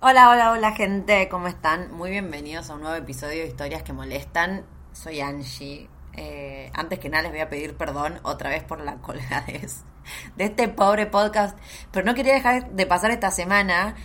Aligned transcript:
Hola, 0.00 0.30
hola, 0.30 0.52
hola 0.52 0.76
gente, 0.76 1.28
¿cómo 1.28 1.48
están? 1.48 1.90
Muy 1.90 2.10
bienvenidos 2.10 2.70
a 2.70 2.74
un 2.74 2.82
nuevo 2.82 2.94
episodio 2.94 3.42
de 3.42 3.48
Historias 3.48 3.82
que 3.82 3.92
Molestan. 3.92 4.64
Soy 4.92 5.20
Angie. 5.20 5.88
Eh, 6.12 6.70
antes 6.72 7.00
que 7.00 7.08
nada 7.08 7.24
les 7.24 7.32
voy 7.32 7.40
a 7.40 7.48
pedir 7.48 7.76
perdón 7.76 8.20
otra 8.22 8.48
vez 8.48 8.62
por 8.62 8.80
la 8.80 8.98
colgadez 8.98 9.82
de 10.36 10.44
este 10.44 10.68
pobre 10.68 11.06
podcast, 11.06 11.58
pero 11.90 12.06
no 12.06 12.14
quería 12.14 12.34
dejar 12.34 12.70
de 12.70 12.86
pasar 12.86 13.10
esta 13.10 13.32
semana 13.32 13.96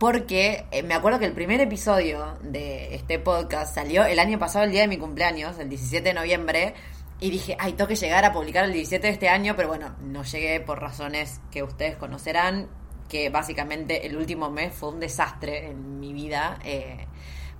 porque 0.00 0.66
eh, 0.72 0.82
me 0.82 0.94
acuerdo 0.94 1.20
que 1.20 1.26
el 1.26 1.32
primer 1.32 1.60
episodio 1.60 2.36
de 2.42 2.96
este 2.96 3.20
podcast 3.20 3.72
salió 3.72 4.04
el 4.06 4.18
año 4.18 4.36
pasado, 4.40 4.64
el 4.64 4.72
día 4.72 4.80
de 4.80 4.88
mi 4.88 4.98
cumpleaños, 4.98 5.60
el 5.60 5.68
17 5.68 6.08
de 6.08 6.14
noviembre, 6.14 6.74
y 7.20 7.30
dije, 7.30 7.56
ay, 7.60 7.74
tengo 7.74 7.86
que 7.86 7.94
llegar 7.94 8.24
a 8.24 8.32
publicar 8.32 8.64
el 8.64 8.72
17 8.72 9.06
de 9.06 9.12
este 9.12 9.28
año, 9.28 9.54
pero 9.54 9.68
bueno, 9.68 9.94
no 10.00 10.24
llegué 10.24 10.58
por 10.58 10.80
razones 10.80 11.40
que 11.52 11.62
ustedes 11.62 11.96
conocerán, 11.96 12.68
que 13.10 13.28
básicamente 13.28 14.06
el 14.06 14.16
último 14.16 14.50
mes 14.50 14.72
fue 14.72 14.88
un 14.88 15.00
desastre 15.00 15.66
en 15.66 16.00
mi 16.00 16.14
vida. 16.14 16.58
Eh, 16.64 17.06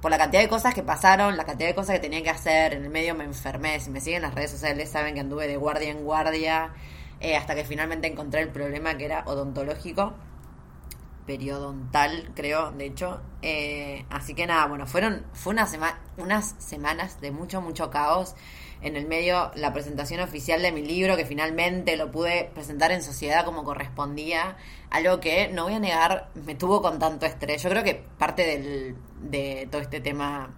por 0.00 0.10
la 0.10 0.16
cantidad 0.16 0.40
de 0.40 0.48
cosas 0.48 0.72
que 0.72 0.82
pasaron, 0.82 1.36
la 1.36 1.44
cantidad 1.44 1.68
de 1.68 1.74
cosas 1.74 1.96
que 1.96 2.00
tenía 2.00 2.22
que 2.22 2.30
hacer, 2.30 2.72
en 2.72 2.84
el 2.84 2.90
medio 2.90 3.14
me 3.14 3.24
enfermé, 3.24 3.78
si 3.80 3.90
me 3.90 4.00
siguen 4.00 4.22
las 4.22 4.34
redes 4.34 4.52
sociales 4.52 4.88
saben 4.88 5.12
que 5.12 5.20
anduve 5.20 5.46
de 5.46 5.56
guardia 5.56 5.90
en 5.90 6.04
guardia, 6.04 6.72
eh, 7.20 7.36
hasta 7.36 7.54
que 7.54 7.64
finalmente 7.64 8.06
encontré 8.06 8.40
el 8.40 8.48
problema 8.48 8.96
que 8.96 9.04
era 9.04 9.24
odontológico, 9.26 10.14
periodontal 11.26 12.30
creo, 12.34 12.70
de 12.70 12.86
hecho. 12.86 13.20
Eh, 13.42 14.06
así 14.08 14.34
que 14.34 14.46
nada, 14.46 14.66
bueno, 14.66 14.86
fueron 14.86 15.26
fue 15.34 15.52
unas 15.52 16.54
semanas 16.58 17.20
de 17.20 17.30
mucho, 17.32 17.60
mucho 17.60 17.90
caos 17.90 18.36
en 18.82 18.96
el 18.96 19.06
medio 19.06 19.50
la 19.54 19.72
presentación 19.72 20.20
oficial 20.20 20.62
de 20.62 20.72
mi 20.72 20.82
libro, 20.82 21.16
que 21.16 21.26
finalmente 21.26 21.96
lo 21.96 22.10
pude 22.10 22.50
presentar 22.54 22.92
en 22.92 23.02
sociedad 23.02 23.44
como 23.44 23.64
correspondía, 23.64 24.56
algo 24.90 25.20
que, 25.20 25.48
no 25.48 25.64
voy 25.64 25.74
a 25.74 25.78
negar, 25.78 26.28
me 26.34 26.54
tuvo 26.54 26.80
con 26.80 26.98
tanto 26.98 27.26
estrés. 27.26 27.62
Yo 27.62 27.70
creo 27.70 27.84
que 27.84 28.02
parte 28.18 28.46
del, 28.46 28.96
de 29.20 29.68
todo 29.70 29.80
este 29.82 30.00
tema 30.00 30.50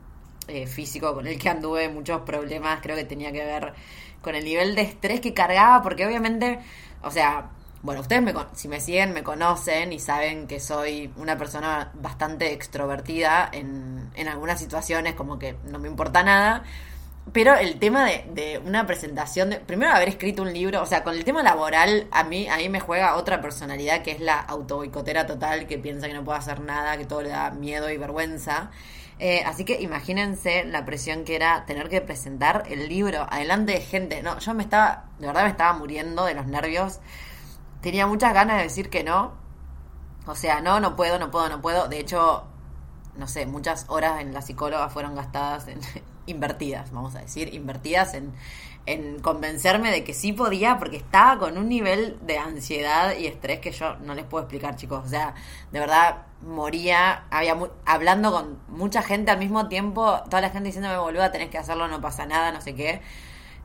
eh, 0.48 0.66
físico 0.66 1.14
con 1.14 1.26
el 1.26 1.38
que 1.38 1.48
anduve, 1.48 1.88
muchos 1.88 2.22
problemas, 2.22 2.80
creo 2.80 2.96
que 2.96 3.04
tenía 3.04 3.32
que 3.32 3.44
ver 3.44 3.72
con 4.20 4.34
el 4.34 4.44
nivel 4.44 4.74
de 4.76 4.82
estrés 4.82 5.20
que 5.20 5.34
cargaba, 5.34 5.82
porque 5.82 6.06
obviamente, 6.06 6.60
o 7.02 7.10
sea, 7.10 7.50
bueno, 7.82 8.00
ustedes 8.00 8.22
me, 8.22 8.32
si 8.54 8.68
me 8.68 8.80
siguen 8.80 9.12
me 9.12 9.24
conocen 9.24 9.92
y 9.92 9.98
saben 9.98 10.46
que 10.46 10.60
soy 10.60 11.12
una 11.16 11.36
persona 11.36 11.90
bastante 11.94 12.52
extrovertida 12.52 13.48
en, 13.52 14.10
en 14.14 14.28
algunas 14.28 14.60
situaciones, 14.60 15.14
como 15.14 15.40
que 15.40 15.56
no 15.64 15.80
me 15.80 15.88
importa 15.88 16.22
nada 16.22 16.62
pero 17.30 17.54
el 17.54 17.78
tema 17.78 18.04
de, 18.04 18.24
de, 18.34 18.58
una 18.58 18.86
presentación, 18.86 19.50
de, 19.50 19.60
primero 19.60 19.92
haber 19.92 20.08
escrito 20.08 20.42
un 20.42 20.52
libro, 20.52 20.82
o 20.82 20.86
sea, 20.86 21.04
con 21.04 21.14
el 21.14 21.24
tema 21.24 21.42
laboral, 21.42 22.08
a 22.10 22.24
mí, 22.24 22.48
a 22.48 22.56
mí 22.56 22.68
me 22.68 22.80
juega 22.80 23.14
otra 23.14 23.40
personalidad 23.40 24.02
que 24.02 24.10
es 24.10 24.20
la 24.20 24.40
autoboicotera 24.40 25.26
total, 25.26 25.66
que 25.66 25.78
piensa 25.78 26.08
que 26.08 26.14
no 26.14 26.24
puede 26.24 26.38
hacer 26.38 26.60
nada, 26.60 26.96
que 26.98 27.04
todo 27.04 27.22
le 27.22 27.28
da 27.28 27.50
miedo 27.50 27.90
y 27.90 27.96
vergüenza. 27.96 28.70
Eh, 29.18 29.44
así 29.46 29.64
que 29.64 29.80
imagínense 29.80 30.64
la 30.64 30.84
presión 30.84 31.24
que 31.24 31.36
era 31.36 31.64
tener 31.64 31.88
que 31.88 32.00
presentar 32.00 32.64
el 32.68 32.88
libro 32.88 33.26
adelante 33.30 33.72
de 33.72 33.80
gente. 33.80 34.20
No, 34.22 34.38
yo 34.40 34.52
me 34.52 34.64
estaba, 34.64 35.04
de 35.20 35.28
verdad 35.28 35.44
me 35.44 35.50
estaba 35.50 35.74
muriendo 35.74 36.24
de 36.24 36.34
los 36.34 36.46
nervios. 36.46 36.98
Tenía 37.82 38.08
muchas 38.08 38.34
ganas 38.34 38.56
de 38.56 38.64
decir 38.64 38.90
que 38.90 39.04
no. 39.04 39.34
O 40.26 40.34
sea, 40.34 40.60
no, 40.60 40.80
no 40.80 40.96
puedo, 40.96 41.20
no 41.20 41.30
puedo, 41.30 41.48
no 41.48 41.62
puedo. 41.62 41.88
De 41.88 42.00
hecho, 42.00 42.44
no 43.16 43.28
sé, 43.28 43.46
muchas 43.46 43.86
horas 43.88 44.20
en 44.20 44.34
la 44.34 44.42
psicóloga 44.42 44.88
fueron 44.88 45.14
gastadas 45.14 45.68
en, 45.68 45.80
invertidas, 46.32 46.90
vamos 46.90 47.14
a 47.14 47.20
decir, 47.20 47.54
invertidas 47.54 48.14
en, 48.14 48.32
en 48.86 49.20
convencerme 49.20 49.90
de 49.90 50.02
que 50.02 50.14
sí 50.14 50.32
podía, 50.32 50.78
porque 50.78 50.96
estaba 50.96 51.38
con 51.38 51.56
un 51.56 51.68
nivel 51.68 52.18
de 52.22 52.38
ansiedad 52.38 53.16
y 53.16 53.26
estrés 53.26 53.60
que 53.60 53.70
yo 53.70 53.96
no 53.96 54.14
les 54.14 54.24
puedo 54.24 54.44
explicar, 54.44 54.76
chicos. 54.76 55.04
O 55.04 55.08
sea, 55.08 55.34
de 55.70 55.78
verdad 55.78 56.26
moría, 56.42 57.24
había 57.30 57.56
hablando 57.86 58.32
con 58.32 58.58
mucha 58.68 59.02
gente 59.02 59.30
al 59.30 59.38
mismo 59.38 59.68
tiempo, 59.68 60.20
toda 60.24 60.40
la 60.40 60.50
gente 60.50 60.66
diciéndome, 60.66 60.98
boluda, 60.98 61.30
tenés 61.30 61.50
que 61.50 61.58
hacerlo, 61.58 61.86
no 61.88 62.00
pasa 62.00 62.26
nada, 62.26 62.50
no 62.50 62.60
sé 62.60 62.74
qué. 62.74 63.00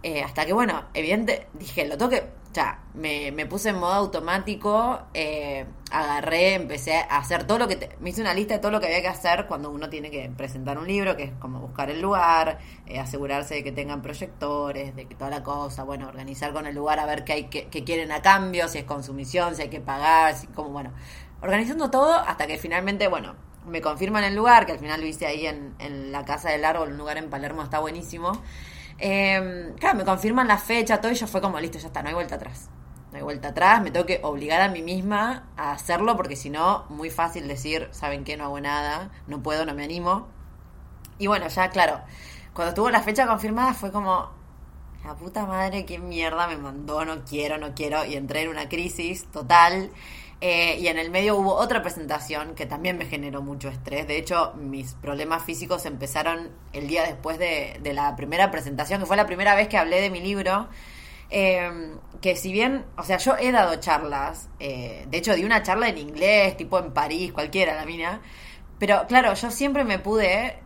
Eh, 0.03 0.23
hasta 0.23 0.45
que, 0.45 0.53
bueno, 0.53 0.85
evidente, 0.93 1.47
dije, 1.53 1.87
lo 1.87 1.97
toque, 1.97 2.23
ya, 2.57 2.79
me, 2.95 3.31
me 3.31 3.45
puse 3.45 3.69
en 3.69 3.77
modo 3.77 3.93
automático, 3.93 4.99
eh, 5.13 5.67
agarré, 5.91 6.55
empecé 6.55 6.95
a 6.95 7.19
hacer 7.19 7.43
todo 7.43 7.59
lo 7.59 7.67
que, 7.67 7.95
me 7.99 8.09
hice 8.09 8.21
una 8.21 8.33
lista 8.33 8.55
de 8.55 8.59
todo 8.59 8.71
lo 8.71 8.79
que 8.79 8.87
había 8.87 9.01
que 9.01 9.09
hacer 9.09 9.45
cuando 9.45 9.69
uno 9.69 9.89
tiene 9.89 10.09
que 10.09 10.27
presentar 10.35 10.79
un 10.79 10.87
libro, 10.87 11.15
que 11.15 11.25
es 11.25 11.31
como 11.33 11.59
buscar 11.59 11.91
el 11.91 12.01
lugar, 12.01 12.57
eh, 12.87 12.99
asegurarse 12.99 13.53
de 13.53 13.63
que 13.63 13.71
tengan 13.71 14.01
proyectores, 14.01 14.95
de 14.95 15.05
que 15.05 15.13
toda 15.13 15.29
la 15.29 15.43
cosa, 15.43 15.83
bueno, 15.83 16.07
organizar 16.07 16.51
con 16.51 16.65
el 16.65 16.73
lugar, 16.73 16.97
a 16.99 17.05
ver 17.05 17.23
qué 17.23 17.33
hay 17.33 17.43
que, 17.43 17.67
quieren 17.83 18.11
a 18.11 18.23
cambio, 18.23 18.67
si 18.67 18.79
es 18.79 18.85
consumición, 18.85 19.55
si 19.55 19.61
hay 19.61 19.69
que 19.69 19.79
pagar, 19.79 20.33
si, 20.33 20.47
como, 20.47 20.69
bueno, 20.69 20.93
organizando 21.43 21.91
todo 21.91 22.11
hasta 22.11 22.47
que 22.47 22.57
finalmente, 22.57 23.07
bueno, 23.07 23.35
me 23.67 23.81
confirman 23.81 24.23
el 24.23 24.35
lugar, 24.35 24.65
que 24.65 24.71
al 24.71 24.79
final 24.79 24.99
lo 24.99 25.05
hice 25.05 25.27
ahí 25.27 25.45
en, 25.45 25.75
en 25.77 26.11
la 26.11 26.25
Casa 26.25 26.49
del 26.49 26.65
Árbol, 26.65 26.89
un 26.89 26.97
lugar 26.97 27.19
en 27.19 27.29
Palermo, 27.29 27.61
está 27.61 27.77
buenísimo. 27.77 28.41
Eh, 28.99 29.73
claro, 29.79 29.97
me 29.97 30.05
confirman 30.05 30.47
la 30.47 30.57
fecha, 30.57 30.99
todo, 30.99 31.11
y 31.11 31.15
yo 31.15 31.27
fue 31.27 31.41
como, 31.41 31.59
listo, 31.59 31.77
ya 31.77 31.87
está, 31.87 32.01
no 32.01 32.09
hay 32.09 32.15
vuelta 32.15 32.35
atrás. 32.35 32.69
No 33.11 33.17
hay 33.17 33.23
vuelta 33.23 33.49
atrás, 33.49 33.81
me 33.81 33.91
tengo 33.91 34.05
que 34.05 34.19
obligar 34.23 34.61
a 34.61 34.69
mí 34.69 34.81
misma 34.81 35.47
a 35.55 35.71
hacerlo, 35.71 36.17
porque 36.17 36.35
si 36.35 36.49
no, 36.49 36.85
muy 36.89 37.09
fácil 37.09 37.47
decir, 37.47 37.87
¿saben 37.91 38.23
qué? 38.23 38.35
No 38.37 38.45
hago 38.45 38.59
nada, 38.59 39.11
no 39.27 39.41
puedo, 39.41 39.65
no 39.65 39.73
me 39.73 39.83
animo. 39.83 40.27
Y 41.17 41.27
bueno, 41.27 41.47
ya, 41.47 41.69
claro, 41.69 42.01
cuando 42.53 42.73
tuvo 42.73 42.89
la 42.89 43.01
fecha 43.01 43.27
confirmada 43.27 43.73
fue 43.73 43.91
como, 43.91 44.29
la 45.05 45.15
puta 45.15 45.45
madre, 45.45 45.85
qué 45.85 45.99
mierda 45.99 46.47
me 46.47 46.57
mandó, 46.57 47.05
no 47.05 47.23
quiero, 47.23 47.57
no 47.57 47.73
quiero, 47.73 48.03
y 48.05 48.15
entré 48.15 48.41
en 48.41 48.49
una 48.49 48.67
crisis 48.67 49.25
total. 49.31 49.89
Eh, 50.39 50.77
y 50.79 50.87
en 50.87 50.99
el 50.99 51.09
medio 51.09 51.35
hubo 51.35 51.55
otra 51.55 51.81
presentación 51.81 52.53
que 52.53 52.67
también 52.67 52.97
me 52.97 53.05
generó 53.05 53.41
mucho 53.41 53.69
estrés. 53.69 54.07
De 54.07 54.17
hecho, 54.17 54.53
mis 54.55 54.93
problemas 54.93 55.43
físicos 55.43 55.85
empezaron 55.85 56.51
el 56.73 56.87
día 56.87 57.03
después 57.03 57.39
de, 57.39 57.79
la 57.93 58.15
primera 58.15 58.51
presentación, 58.51 58.99
que 58.99 59.07
fue 59.07 59.17
la 59.17 59.25
primera 59.25 59.55
vez 59.55 59.67
que 59.67 59.77
hablé 59.77 59.99
de 60.01 60.09
mi 60.09 60.21
libro. 60.21 60.67
Eh, 61.29 61.95
que 62.21 62.35
si 62.35 62.51
bien, 62.51 62.85
o 62.97 63.03
sea, 63.03 63.17
yo 63.17 63.35
he 63.37 63.51
dado 63.51 63.75
charlas, 63.77 64.49
eh, 64.59 65.05
de 65.09 65.17
hecho 65.17 65.35
di 65.35 65.43
una 65.43 65.63
charla 65.63 65.89
en 65.89 65.97
inglés, 65.97 66.55
tipo 66.55 66.79
en 66.79 66.93
París, 66.93 67.33
cualquiera, 67.33 67.75
la 67.75 67.85
mina, 67.85 68.21
pero 68.79 69.05
claro, 69.07 69.33
yo 69.33 69.51
siempre 69.51 69.83
me 69.83 69.99
pude 69.99 70.59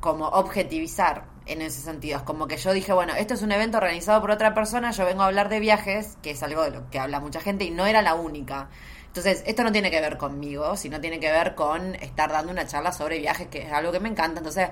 como 0.00 0.26
objetivizar 0.28 1.31
en 1.46 1.62
ese 1.62 1.80
sentido. 1.80 2.18
Es 2.18 2.22
como 2.22 2.46
que 2.46 2.56
yo 2.56 2.72
dije, 2.72 2.92
bueno, 2.92 3.14
esto 3.14 3.34
es 3.34 3.42
un 3.42 3.52
evento 3.52 3.78
organizado 3.78 4.20
por 4.20 4.30
otra 4.30 4.54
persona, 4.54 4.90
yo 4.90 5.04
vengo 5.04 5.22
a 5.22 5.26
hablar 5.26 5.48
de 5.48 5.60
viajes, 5.60 6.16
que 6.22 6.30
es 6.30 6.42
algo 6.42 6.62
de 6.62 6.70
lo 6.70 6.90
que 6.90 6.98
habla 6.98 7.20
mucha 7.20 7.40
gente, 7.40 7.64
y 7.64 7.70
no 7.70 7.86
era 7.86 8.02
la 8.02 8.14
única. 8.14 8.68
Entonces, 9.06 9.42
esto 9.46 9.62
no 9.62 9.72
tiene 9.72 9.90
que 9.90 10.00
ver 10.00 10.16
conmigo, 10.16 10.76
sino 10.76 11.00
tiene 11.00 11.20
que 11.20 11.30
ver 11.30 11.54
con 11.54 11.94
estar 11.96 12.32
dando 12.32 12.50
una 12.50 12.66
charla 12.66 12.92
sobre 12.92 13.18
viajes, 13.18 13.48
que 13.48 13.62
es 13.62 13.72
algo 13.72 13.92
que 13.92 14.00
me 14.00 14.08
encanta. 14.08 14.38
Entonces, 14.38 14.70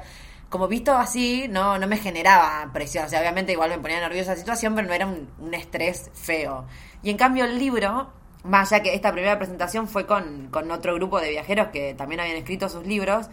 como 0.49 0.67
visto 0.67 0.96
así, 0.96 1.46
no, 1.49 1.78
no 1.78 1.87
me 1.87 1.99
generaba 1.99 2.70
presión. 2.73 3.05
O 3.05 3.08
sea, 3.08 3.20
obviamente 3.20 3.52
igual 3.52 3.70
me 3.70 3.78
ponía 3.78 4.00
nerviosa 4.00 4.32
la 4.32 4.38
situación, 4.38 4.75
pero 4.75 4.88
no 4.88 4.94
era 4.94 5.06
un, 5.06 5.28
un 5.38 5.55
estrés 5.55 6.11
feo. 6.14 6.66
Y 7.02 7.11
en 7.11 7.16
cambio 7.16 7.44
el 7.44 7.58
libro, 7.58 8.11
más 8.43 8.73
allá 8.73 8.82
que 8.82 8.94
esta 8.94 9.12
primera 9.12 9.38
presentación 9.38 9.87
fue 9.87 10.06
con, 10.06 10.49
con 10.50 10.70
otro 10.70 10.94
grupo 10.94 11.20
de 11.20 11.31
viajeros 11.31 11.69
que 11.69 11.94
también 11.94 12.20
habían 12.20 12.37
escrito 12.37 12.69
sus 12.69 12.87
libros, 12.87 13.28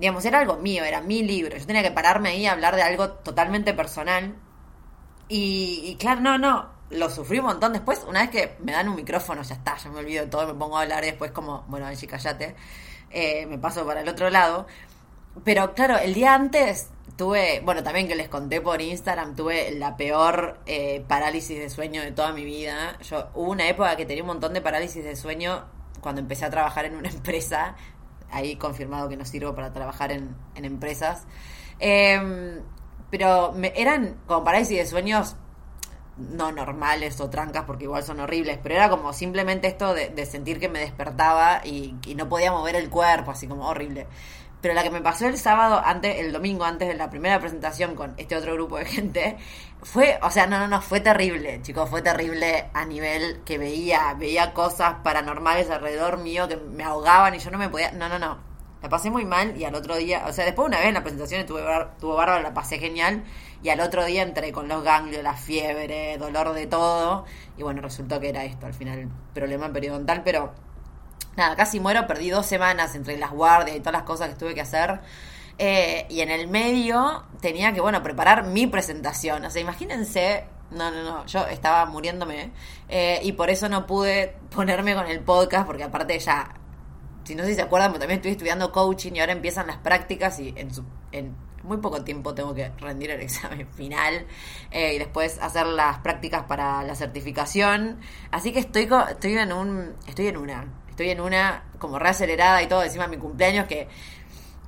digamos, 0.00 0.24
era 0.24 0.38
algo 0.40 0.56
mío, 0.56 0.82
era 0.82 1.02
mi 1.02 1.22
libro. 1.22 1.56
Yo 1.58 1.66
tenía 1.66 1.82
que 1.82 1.90
pararme 1.90 2.30
ahí 2.30 2.46
a 2.46 2.52
hablar 2.52 2.74
de 2.74 2.82
algo 2.82 3.10
totalmente 3.10 3.74
personal. 3.74 4.34
Y, 5.28 5.96
claro, 6.00 6.22
no, 6.22 6.38
no. 6.38 6.70
lo 6.90 7.10
sufrí 7.10 7.38
un 7.38 7.44
montón. 7.46 7.74
Después, 7.74 8.04
una 8.08 8.20
vez 8.20 8.30
que 8.30 8.56
me 8.60 8.72
dan 8.72 8.88
un 8.88 8.96
micrófono, 8.96 9.42
ya 9.42 9.54
está, 9.54 9.76
yo 9.76 9.92
me 9.92 10.00
olvido 10.00 10.24
de 10.24 10.30
todo, 10.30 10.46
me 10.46 10.54
pongo 10.54 10.78
a 10.78 10.82
hablar 10.82 11.04
después 11.04 11.30
como, 11.32 11.64
bueno, 11.68 11.86
Angie, 11.86 12.08
callate, 12.08 12.56
eh, 13.10 13.46
me 13.46 13.58
paso 13.58 13.86
para 13.86 14.00
el 14.00 14.08
otro 14.08 14.30
lado. 14.30 14.66
Pero 15.44 15.74
claro, 15.74 15.98
el 15.98 16.14
día 16.14 16.34
antes 16.34 16.88
tuve, 17.16 17.60
bueno, 17.62 17.82
también 17.82 18.08
que 18.08 18.14
les 18.14 18.28
conté 18.28 18.60
por 18.62 18.80
Instagram, 18.80 19.36
tuve 19.36 19.72
la 19.72 19.96
peor 19.98 20.60
eh, 20.66 21.04
parálisis 21.06 21.58
de 21.58 21.68
sueño 21.68 22.02
de 22.02 22.12
toda 22.12 22.32
mi 22.32 22.44
vida. 22.44 22.98
Yo 23.02 23.28
hubo 23.34 23.50
una 23.50 23.68
época 23.68 23.94
que 23.96 24.06
tenía 24.06 24.22
un 24.22 24.28
montón 24.28 24.54
de 24.54 24.62
parálisis 24.62 25.04
de 25.04 25.14
sueño 25.14 25.66
cuando 26.00 26.22
empecé 26.22 26.46
a 26.46 26.50
trabajar 26.50 26.86
en 26.86 26.96
una 26.96 27.08
empresa. 27.10 27.76
Ahí 28.30 28.56
confirmado 28.56 29.08
que 29.08 29.16
no 29.16 29.24
sirvo 29.24 29.54
para 29.54 29.72
trabajar 29.72 30.12
en, 30.12 30.36
en 30.54 30.64
empresas. 30.64 31.26
Em, 31.78 32.60
pero 33.10 33.52
me, 33.52 33.72
eran 33.76 34.16
como 34.26 34.44
parálisis 34.44 34.78
de 34.78 34.86
sueños 34.86 35.36
no 36.16 36.52
normales 36.52 37.18
o 37.20 37.30
trancas 37.30 37.64
porque 37.64 37.84
igual 37.84 38.02
son 38.02 38.20
horribles, 38.20 38.58
pero 38.62 38.74
era 38.74 38.90
como 38.90 39.12
simplemente 39.12 39.68
esto 39.68 39.94
de, 39.94 40.26
sentir 40.26 40.60
que 40.60 40.68
me 40.68 40.78
despertaba 40.80 41.62
y, 41.64 41.96
y, 42.06 42.14
no 42.14 42.28
podía 42.28 42.52
mover 42.52 42.76
el 42.76 42.90
cuerpo, 42.90 43.30
así 43.30 43.46
como 43.46 43.68
horrible. 43.68 44.06
Pero 44.60 44.74
la 44.74 44.82
que 44.82 44.90
me 44.90 45.00
pasó 45.00 45.26
el 45.26 45.38
sábado, 45.38 45.80
antes, 45.84 46.18
el 46.18 46.32
domingo, 46.32 46.64
antes 46.64 46.88
de 46.88 46.94
la 46.94 47.08
primera 47.08 47.40
presentación 47.40 47.94
con 47.94 48.14
este 48.18 48.36
otro 48.36 48.54
grupo 48.54 48.76
de 48.78 48.84
gente, 48.84 49.38
fue, 49.82 50.18
o 50.22 50.30
sea, 50.30 50.46
no, 50.46 50.58
no, 50.58 50.68
no, 50.68 50.82
fue 50.82 51.00
terrible, 51.00 51.60
chicos, 51.62 51.88
fue 51.88 52.02
terrible 52.02 52.66
a 52.74 52.84
nivel 52.84 53.40
que 53.44 53.56
veía, 53.56 54.14
veía 54.14 54.52
cosas 54.52 54.96
paranormales 55.02 55.70
alrededor 55.70 56.18
mío 56.18 56.48
que 56.48 56.56
me 56.56 56.84
ahogaban 56.84 57.34
y 57.34 57.38
yo 57.38 57.50
no 57.50 57.58
me 57.58 57.70
podía, 57.70 57.90
no, 57.92 58.08
no, 58.08 58.18
no, 58.18 58.38
la 58.82 58.88
pasé 58.88 59.10
muy 59.10 59.24
mal 59.24 59.56
y 59.56 59.64
al 59.64 59.74
otro 59.74 59.96
día, 59.96 60.24
o 60.26 60.32
sea, 60.32 60.44
después 60.44 60.68
una 60.68 60.78
vez 60.78 60.88
en 60.88 60.94
la 60.94 61.02
presentación 61.02 61.40
estuve 61.40 61.62
tuvo 61.98 62.14
bárbaro, 62.14 62.42
la 62.42 62.54
pasé 62.54 62.78
genial 62.78 63.24
y 63.62 63.68
al 63.68 63.80
otro 63.80 64.04
día 64.04 64.22
entré 64.22 64.52
con 64.52 64.68
los 64.68 64.82
ganglios, 64.82 65.22
la 65.22 65.34
fiebre, 65.34 66.16
dolor 66.18 66.52
de 66.52 66.66
todo 66.66 67.24
y 67.56 67.62
bueno, 67.62 67.82
resultó 67.82 68.20
que 68.20 68.30
era 68.30 68.44
esto 68.44 68.66
al 68.66 68.74
final, 68.74 69.08
problema 69.34 69.70
periodontal, 69.70 70.22
pero 70.24 70.52
nada, 71.40 71.56
casi 71.56 71.80
muero, 71.80 72.06
perdí 72.06 72.30
dos 72.30 72.46
semanas 72.46 72.94
entre 72.94 73.16
las 73.18 73.30
guardias 73.32 73.76
y 73.76 73.80
todas 73.80 73.94
las 73.94 74.02
cosas 74.04 74.28
que 74.30 74.36
tuve 74.36 74.54
que 74.54 74.60
hacer. 74.60 75.00
Eh, 75.58 76.06
y 76.08 76.20
en 76.20 76.30
el 76.30 76.48
medio 76.48 77.24
tenía 77.40 77.72
que, 77.72 77.80
bueno, 77.80 78.02
preparar 78.02 78.44
mi 78.44 78.66
presentación. 78.66 79.44
O 79.44 79.50
sea, 79.50 79.60
imagínense 79.60 80.44
no, 80.70 80.90
no, 80.90 81.02
no, 81.02 81.26
yo 81.26 81.46
estaba 81.48 81.84
muriéndome 81.86 82.52
eh, 82.88 83.18
y 83.22 83.32
por 83.32 83.50
eso 83.50 83.68
no 83.68 83.86
pude 83.86 84.36
ponerme 84.54 84.94
con 84.94 85.06
el 85.06 85.20
podcast 85.20 85.66
porque 85.66 85.82
aparte 85.82 86.16
ya 86.18 86.54
si 87.24 87.34
no 87.34 87.42
sé 87.42 87.50
si 87.50 87.54
se 87.56 87.62
acuerdan, 87.62 87.92
pero 87.92 88.00
también 88.00 88.18
estoy 88.18 88.32
estudiando 88.32 88.72
coaching 88.72 89.12
y 89.14 89.20
ahora 89.20 89.32
empiezan 89.32 89.66
las 89.66 89.76
prácticas 89.76 90.40
y 90.40 90.52
en, 90.56 90.72
su, 90.72 90.84
en 91.12 91.36
muy 91.62 91.76
poco 91.78 92.02
tiempo 92.02 92.34
tengo 92.34 92.54
que 92.54 92.70
rendir 92.78 93.10
el 93.10 93.20
examen 93.22 93.68
final 93.68 94.26
eh, 94.70 94.94
y 94.94 94.98
después 94.98 95.38
hacer 95.40 95.66
las 95.66 95.98
prácticas 95.98 96.44
para 96.44 96.82
la 96.82 96.94
certificación. 96.94 98.00
Así 98.30 98.52
que 98.52 98.60
estoy, 98.60 98.88
estoy 99.10 99.36
en 99.36 99.52
un, 99.52 99.94
estoy 100.06 100.28
en 100.28 100.36
una, 100.38 100.66
estoy 101.00 101.10
en 101.10 101.20
una 101.20 101.64
como 101.78 101.98
reacelerada 101.98 102.62
y 102.62 102.66
todo 102.66 102.82
encima 102.82 103.06
mi 103.06 103.16
cumpleaños 103.16 103.66
que 103.66 103.88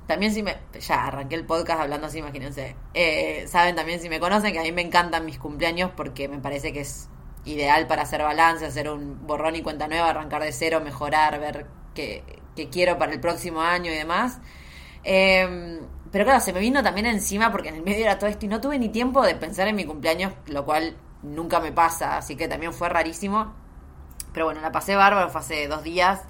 también 0.07 0.33
si 0.33 0.43
me, 0.43 0.57
ya 0.79 1.05
arranqué 1.05 1.35
el 1.35 1.45
podcast 1.45 1.81
hablando 1.81 2.07
así, 2.07 2.19
imagínense. 2.19 2.75
Eh, 2.93 3.45
saben 3.47 3.75
también 3.75 4.01
si 4.01 4.09
me 4.09 4.19
conocen 4.19 4.51
que 4.51 4.59
a 4.59 4.63
mí 4.63 4.71
me 4.71 4.81
encantan 4.81 5.25
mis 5.25 5.39
cumpleaños 5.39 5.91
porque 5.95 6.27
me 6.27 6.39
parece 6.39 6.73
que 6.73 6.81
es 6.81 7.07
ideal 7.45 7.87
para 7.87 8.01
hacer 8.01 8.21
balance, 8.21 8.65
hacer 8.65 8.89
un 8.89 9.25
borrón 9.25 9.55
y 9.55 9.61
cuenta 9.61 9.87
nueva, 9.87 10.09
arrancar 10.09 10.43
de 10.43 10.51
cero, 10.51 10.81
mejorar, 10.83 11.39
ver 11.39 11.67
que 11.93 12.23
que 12.55 12.69
quiero 12.69 12.97
para 12.97 13.11
el 13.11 13.19
próximo 13.19 13.61
año 13.61 13.91
y 13.91 13.95
demás. 13.95 14.39
Em, 15.03 15.79
pero 16.11 16.25
claro, 16.25 16.39
se 16.39 16.53
me 16.53 16.59
vino 16.59 16.83
también 16.83 17.05
encima 17.07 17.51
porque 17.51 17.69
en 17.69 17.75
el 17.75 17.83
medio 17.83 18.03
era 18.03 18.17
todo 18.17 18.29
esto 18.29 18.45
y 18.45 18.49
no 18.49 18.61
tuve 18.61 18.77
ni 18.79 18.89
tiempo 18.89 19.23
de 19.23 19.35
pensar 19.35 19.67
en 19.67 19.75
mi 19.75 19.85
cumpleaños, 19.85 20.33
lo 20.47 20.65
cual 20.65 20.95
nunca 21.23 21.59
me 21.59 21.71
pasa, 21.71 22.17
así 22.17 22.35
que 22.35 22.47
también 22.47 22.73
fue 22.73 22.89
rarísimo. 22.89 23.53
Pero 24.33 24.45
bueno, 24.45 24.61
la 24.61 24.71
pasé 24.71 24.95
bárbaro, 24.95 25.29
fue 25.29 25.41
hace 25.41 25.67
dos 25.67 25.83
días. 25.83 26.21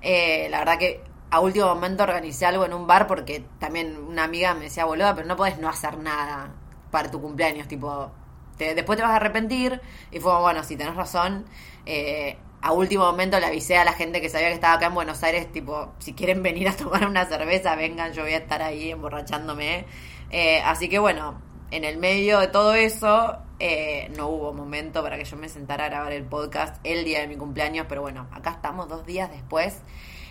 Eh, 0.00 0.48
la 0.50 0.60
verdad 0.60 0.78
que 0.78 1.02
a 1.30 1.40
último 1.40 1.66
momento 1.66 2.04
organicé 2.04 2.46
algo 2.46 2.64
en 2.64 2.72
un 2.72 2.86
bar 2.86 3.06
porque 3.06 3.44
también 3.58 3.96
una 3.96 4.24
amiga 4.24 4.54
me 4.54 4.64
decía, 4.64 4.84
boluda, 4.84 5.14
pero 5.14 5.26
no 5.26 5.36
puedes 5.36 5.58
no 5.58 5.68
hacer 5.68 5.98
nada 5.98 6.54
para 6.90 7.10
tu 7.10 7.20
cumpleaños, 7.20 7.68
tipo, 7.68 8.10
después 8.56 8.96
te 8.96 9.02
vas 9.02 9.12
a 9.12 9.16
arrepentir. 9.16 9.80
Y 10.10 10.20
fue, 10.20 10.38
bueno, 10.40 10.62
si 10.64 10.76
tenés 10.76 10.94
razón, 10.94 11.44
eh, 11.86 12.38
a 12.60 12.72
último 12.72 13.04
momento 13.04 13.38
le 13.38 13.46
avisé 13.46 13.76
a 13.76 13.84
la 13.84 13.92
gente 13.92 14.20
que 14.20 14.28
sabía 14.28 14.48
que 14.48 14.54
estaba 14.54 14.74
acá 14.74 14.86
en 14.86 14.94
Buenos 14.94 15.22
Aires, 15.22 15.50
tipo, 15.52 15.92
si 15.98 16.14
quieren 16.14 16.42
venir 16.42 16.68
a 16.68 16.76
tomar 16.76 17.06
una 17.06 17.26
cerveza, 17.26 17.74
vengan, 17.76 18.12
yo 18.12 18.22
voy 18.22 18.32
a 18.32 18.38
estar 18.38 18.62
ahí 18.62 18.90
emborrachándome. 18.90 19.86
Eh, 20.30 20.60
así 20.62 20.88
que 20.88 20.98
bueno, 20.98 21.40
en 21.70 21.84
el 21.84 21.98
medio 21.98 22.40
de 22.40 22.48
todo 22.48 22.74
eso, 22.74 23.38
eh, 23.58 24.10
no 24.16 24.28
hubo 24.28 24.52
momento 24.52 25.02
para 25.02 25.16
que 25.16 25.24
yo 25.24 25.36
me 25.36 25.48
sentara 25.48 25.86
a 25.86 25.88
grabar 25.88 26.12
el 26.12 26.24
podcast 26.24 26.76
el 26.84 27.04
día 27.04 27.20
de 27.20 27.28
mi 27.28 27.36
cumpleaños, 27.36 27.86
pero 27.88 28.02
bueno, 28.02 28.28
acá 28.32 28.50
estamos 28.50 28.88
dos 28.88 29.06
días 29.06 29.30
después. 29.30 29.82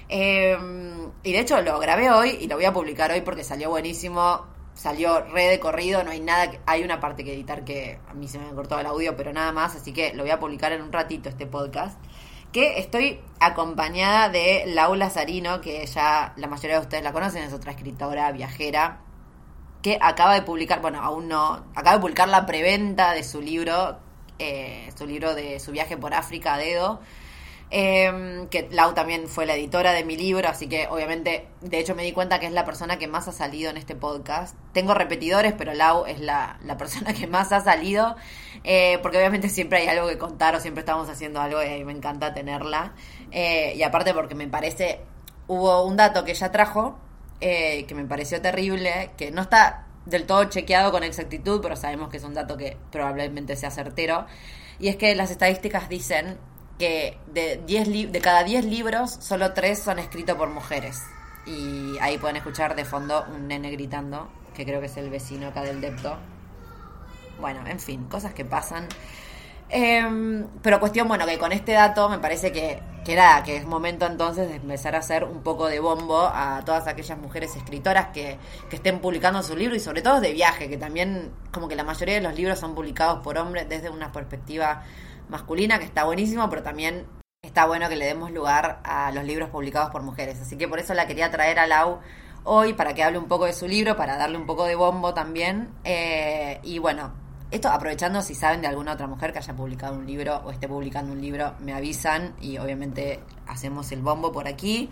Eh, 0.10 0.58
y 1.24 1.32
de 1.32 1.40
hecho 1.40 1.62
lo 1.62 1.80
grabé 1.80 2.10
hoy 2.12 2.38
y 2.42 2.48
lo 2.48 2.56
voy 2.56 2.66
a 2.66 2.74
publicar 2.74 3.12
hoy 3.12 3.22
porque 3.22 3.44
salió 3.44 3.70
buenísimo 3.70 4.46
salió 4.78 5.22
re 5.22 5.46
de 5.48 5.60
corrido, 5.60 6.04
no 6.04 6.12
hay 6.12 6.20
nada, 6.20 6.52
que, 6.52 6.60
hay 6.66 6.84
una 6.84 7.00
parte 7.00 7.24
que 7.24 7.34
editar 7.34 7.66
que 7.66 8.00
a 8.08 8.14
mí 8.14 8.28
se 8.28 8.38
me 8.38 8.48
cortado 8.54 8.80
el 8.80 8.88
audio, 8.88 9.18
pero 9.18 9.34
nada 9.34 9.52
más, 9.52 9.76
así 9.76 9.92
que 9.92 10.14
lo 10.14 10.24
voy 10.24 10.32
a 10.32 10.40
publicar 10.40 10.72
en 10.72 10.82
un 10.82 10.94
ratito 10.94 11.30
este 11.30 11.48
podcast. 11.48 12.00
Que 12.52 12.80
estoy 12.80 13.20
acompañada 13.40 14.30
de 14.30 14.64
Laura 14.68 15.10
Sarino, 15.10 15.60
que 15.60 15.86
ya 15.86 16.34
la 16.38 16.48
mayoría 16.48 16.78
de 16.78 16.84
ustedes 16.84 17.04
la 17.04 17.12
conocen, 17.12 17.44
es 17.44 17.54
otra 17.54 17.72
escritora 17.72 18.32
viajera, 18.32 19.02
que 19.88 19.98
acaba 20.02 20.34
de 20.34 20.42
publicar, 20.42 20.82
bueno, 20.82 21.02
aún 21.02 21.28
no, 21.28 21.66
acaba 21.76 21.94
de 21.94 22.00
publicar 22.00 22.28
la 22.30 22.46
preventa 22.46 23.14
de 23.14 23.24
su 23.24 23.42
libro, 23.42 24.00
eh, 24.40 24.90
su 24.98 25.06
libro 25.06 25.36
de 25.36 25.60
su 25.60 25.72
viaje 25.72 25.98
por 25.98 26.14
África 26.14 26.56
a 26.56 26.58
dedo 26.58 27.00
eh, 27.70 28.48
que 28.50 28.70
Lau 28.72 28.94
también 28.94 29.28
fue 29.28 29.46
la 29.46 29.56
editora 29.56 29.92
de 29.92 30.06
mi 30.06 30.16
libro, 30.16 30.48
así 30.48 30.68
que 30.68 30.88
obviamente, 30.88 31.48
de 31.62 31.80
hecho 31.80 31.96
me 31.96 32.04
di 32.04 32.14
cuenta 32.14 32.40
que 32.40 32.46
es 32.46 32.54
la 32.54 32.64
persona 32.64 32.98
que 32.98 33.08
más 33.08 33.28
ha 33.28 33.32
salido 33.32 33.70
en 33.70 33.78
este 33.78 33.96
podcast. 33.96 34.56
Tengo 34.74 34.94
repetidores, 34.94 35.54
pero 35.54 35.74
Lau 35.74 36.06
es 36.06 36.20
la, 36.20 36.60
la 36.64 36.78
persona 36.78 37.14
que 37.14 37.28
más 37.28 37.52
ha 37.52 37.62
salido, 37.62 38.16
eh, 38.64 39.00
porque 39.02 39.18
obviamente 39.18 39.50
siempre 39.50 39.80
hay 39.80 39.88
algo 39.88 40.08
que 40.08 40.18
contar 40.18 40.56
o 40.56 40.60
siempre 40.60 40.82
estamos 40.82 41.10
haciendo 41.10 41.42
algo 41.42 41.62
y 41.62 41.84
me 41.84 41.92
encanta 41.92 42.34
tenerla. 42.34 42.94
Eh, 43.32 43.74
y 43.76 43.84
aparte 43.84 44.14
porque 44.14 44.36
me 44.36 44.48
parece, 44.48 45.02
hubo 45.48 45.84
un 45.84 45.98
dato 45.98 46.24
que 46.24 46.32
ella 46.32 46.52
trajo, 46.52 46.98
eh, 47.42 47.86
que 47.86 47.96
me 47.96 48.06
pareció 48.06 48.42
terrible, 48.42 49.12
que 49.18 49.32
no 49.32 49.42
está 49.44 49.86
del 50.06 50.26
todo 50.26 50.46
chequeado 50.46 50.92
con 50.92 51.04
exactitud, 51.04 51.60
pero 51.62 51.76
sabemos 51.76 52.10
que 52.10 52.18
es 52.18 52.24
un 52.24 52.34
dato 52.34 52.58
que 52.58 52.78
probablemente 52.92 53.56
sea 53.56 53.72
certero. 53.72 54.26
Y 54.80 54.88
es 54.88 54.96
que 54.96 55.14
las 55.16 55.32
estadísticas 55.32 55.90
dicen 55.90 56.38
que 56.80 57.18
de, 57.28 57.62
diez 57.66 57.88
de 57.90 58.22
cada 58.22 58.44
10 58.44 58.66
libros, 58.66 59.18
solo 59.20 59.54
3 59.54 59.78
son 59.78 60.00
escritos 60.00 60.38
por 60.38 60.50
mujeres. 60.50 61.02
Y 61.46 61.98
ahí 62.00 62.18
pueden 62.18 62.38
escuchar 62.38 62.76
de 62.76 62.86
fondo 62.86 63.26
un 63.34 63.48
nene 63.48 63.72
gritando, 63.72 64.30
que 64.54 64.66
creo 64.66 64.80
que 64.80 64.88
es 64.88 64.98
el 64.98 65.10
vecino 65.10 65.48
acá 65.48 65.64
del 65.64 65.82
depto. 65.82 66.18
Bueno, 67.40 67.66
en 67.68 67.80
fin, 67.80 68.06
cosas 68.06 68.34
que 68.34 68.46
pasan. 68.46 68.88
Em, 69.70 70.48
pero 70.62 70.80
cuestión, 70.80 71.08
bueno, 71.08 71.26
que 71.26 71.38
con 71.38 71.52
este 71.52 71.74
dato 71.74 72.08
me 72.08 72.20
parece 72.20 72.52
que, 72.52 72.82
que, 73.04 73.14
era, 73.14 73.44
que 73.44 73.58
es 73.58 73.66
momento 73.66 74.06
entonces 74.06 74.48
de 74.48 74.56
empezar 74.56 74.96
a 74.96 75.00
hacer 75.00 75.26
un 75.26 75.44
poco 75.44 75.68
de 75.68 75.80
bombo 75.80 76.22
a 76.22 76.62
todas 76.66 76.88
aquellas 76.88 77.18
mujeres 77.18 77.56
escritoras 77.56 78.08
que, 78.08 78.38
que 78.70 78.78
estén 78.78 79.00
publicando 79.00 79.44
su 79.44 79.56
libro 79.58 79.76
y 79.76 79.80
sobre 79.80 80.02
todo 80.02 80.22
de 80.22 80.32
viaje, 80.32 80.70
que 80.70 80.78
también 80.78 81.32
como 81.52 81.68
que 81.68 81.76
la 81.76 81.84
mayoría 81.84 82.16
de 82.16 82.22
los 82.22 82.34
libros 82.36 82.60
son 82.60 82.76
publicados 82.76 83.22
por 83.24 83.38
hombres 83.38 83.68
desde 83.68 83.90
una 83.90 84.12
perspectiva 84.12 84.84
masculina, 85.30 85.80
que 85.80 85.86
está 85.86 86.06
buenísimo, 86.06 86.50
pero 86.50 86.64
también 86.64 87.06
está 87.42 87.66
bueno 87.66 87.90
que 87.90 87.96
le 87.96 88.06
demos 88.06 88.32
lugar 88.32 88.80
a 88.84 89.12
los 89.12 89.24
libros 89.26 89.50
publicados 89.50 89.90
por 89.92 90.02
mujeres. 90.02 90.40
Así 90.42 90.58
que 90.58 90.68
por 90.68 90.80
eso 90.80 90.94
la 90.94 91.08
quería 91.08 91.30
traer 91.30 91.60
a 91.60 91.68
Lau 91.68 92.00
hoy 92.44 92.74
para 92.74 92.94
que 92.94 93.04
hable 93.04 93.18
un 93.18 93.28
poco 93.28 93.46
de 93.46 93.54
su 93.54 93.68
libro, 93.68 93.98
para 93.98 94.18
darle 94.18 94.38
un 94.38 94.46
poco 94.46 94.66
de 94.66 94.76
bombo 94.76 95.14
también. 95.14 95.70
Eh, 95.84 96.60
y 96.64 96.80
bueno, 96.80 97.14
esto 97.50 97.70
aprovechando 97.70 98.22
si 98.22 98.36
saben 98.36 98.62
de 98.62 98.68
alguna 98.68 98.94
otra 98.94 99.08
mujer 99.08 99.32
que 99.32 99.40
haya 99.40 99.56
publicado 99.56 99.96
un 99.96 100.06
libro 100.06 100.42
o 100.46 100.52
esté 100.52 100.68
publicando 100.68 101.14
un 101.14 101.22
libro, 101.22 101.54
me 101.60 101.74
avisan 101.74 102.34
y 102.42 102.58
obviamente 102.58 103.22
hacemos 103.48 103.92
el 103.92 104.02
bombo 104.02 104.32
por 104.32 104.48
aquí. 104.48 104.90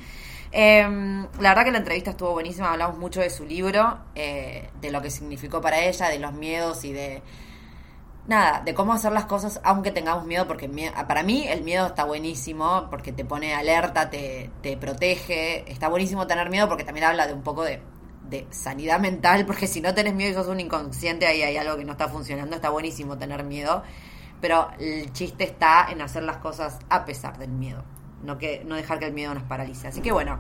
Em, 0.52 1.28
la 1.40 1.50
verdad 1.50 1.66
que 1.66 1.72
la 1.72 1.80
entrevista 1.80 2.12
estuvo 2.12 2.32
buenísima, 2.32 2.72
hablamos 2.72 2.98
mucho 2.98 3.20
de 3.20 3.30
su 3.30 3.44
libro, 3.46 3.98
eh, 4.16 4.70
de 4.80 4.92
lo 4.92 5.02
que 5.02 5.10
significó 5.10 5.60
para 5.60 5.82
ella, 5.82 6.08
de 6.08 6.20
los 6.20 6.32
miedos 6.32 6.86
y 6.86 6.94
de 6.94 7.22
nada, 8.28 8.62
de 8.64 8.74
cómo 8.74 8.94
hacer 8.94 9.12
las 9.12 9.26
cosas 9.26 9.60
aunque 9.64 9.92
tengamos 9.92 10.26
miedo, 10.26 10.48
porque 10.48 10.70
para 11.08 11.24
mí 11.24 11.46
el 11.48 11.62
miedo 11.62 11.88
está 11.88 12.06
buenísimo, 12.06 12.88
porque 12.90 13.12
te 13.12 13.26
pone 13.26 13.54
alerta, 13.54 14.10
te, 14.10 14.50
te 14.62 14.78
protege, 14.78 15.70
está 15.72 15.90
buenísimo 15.90 16.26
tener 16.26 16.50
miedo 16.50 16.70
porque 16.70 16.86
también 16.86 17.06
habla 17.06 17.28
de 17.28 17.34
un 17.34 17.44
poco 17.44 17.64
de, 17.64 17.82
de 18.30 18.48
sanidad 18.50 19.00
mental, 19.00 19.46
porque 19.46 19.68
si 19.68 19.82
no 19.82 19.94
tenés 19.94 20.14
miedo 20.14 20.32
y 20.32 20.34
sos 20.34 20.48
un 20.48 20.60
inconsciente, 20.60 21.28
ahí 21.28 21.42
hay 21.42 21.58
algo 21.58 21.78
que 21.78 21.86
no 21.86 21.94
está 21.94 22.08
funcionando, 22.08 22.56
está 22.56 22.70
buenísimo 22.70 23.18
tener 23.18 23.44
miedo, 23.44 23.84
pero 24.42 24.70
el 24.80 25.12
chiste 25.14 25.44
está 25.44 25.88
en 25.92 26.02
hacer 26.02 26.24
las 26.24 26.38
cosas 26.38 26.80
a 26.90 27.06
pesar 27.06 27.38
del 27.38 27.52
miedo, 27.52 27.84
no, 28.24 28.38
que, 28.38 28.64
no 28.66 28.76
dejar 28.76 29.00
que 29.00 29.06
el 29.06 29.14
miedo 29.14 29.34
nos 29.34 29.44
paralice. 29.44 29.88
Así 29.88 30.02
que 30.02 30.12
bueno, 30.12 30.40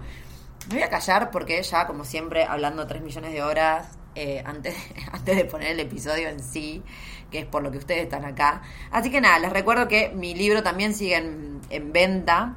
me 0.69 0.75
voy 0.75 0.83
a 0.83 0.89
callar 0.89 1.31
porque 1.31 1.61
ya, 1.61 1.85
como 1.87 2.03
siempre, 2.03 2.43
hablando 2.43 2.87
tres 2.87 3.01
millones 3.01 3.31
de 3.31 3.43
horas, 3.43 3.97
eh, 4.15 4.41
antes, 4.45 4.75
antes 5.11 5.35
de 5.35 5.45
poner 5.45 5.71
el 5.71 5.79
episodio 5.79 6.29
en 6.29 6.39
sí, 6.39 6.81
que 7.29 7.39
es 7.39 7.45
por 7.45 7.61
lo 7.63 7.71
que 7.71 7.77
ustedes 7.77 8.03
están 8.03 8.25
acá. 8.25 8.61
Así 8.91 9.11
que 9.11 9.21
nada, 9.21 9.39
les 9.39 9.51
recuerdo 9.51 9.87
que 9.87 10.09
mi 10.09 10.33
libro 10.33 10.63
también 10.63 10.93
sigue 10.93 11.17
en, 11.17 11.93
venta. 11.93 12.55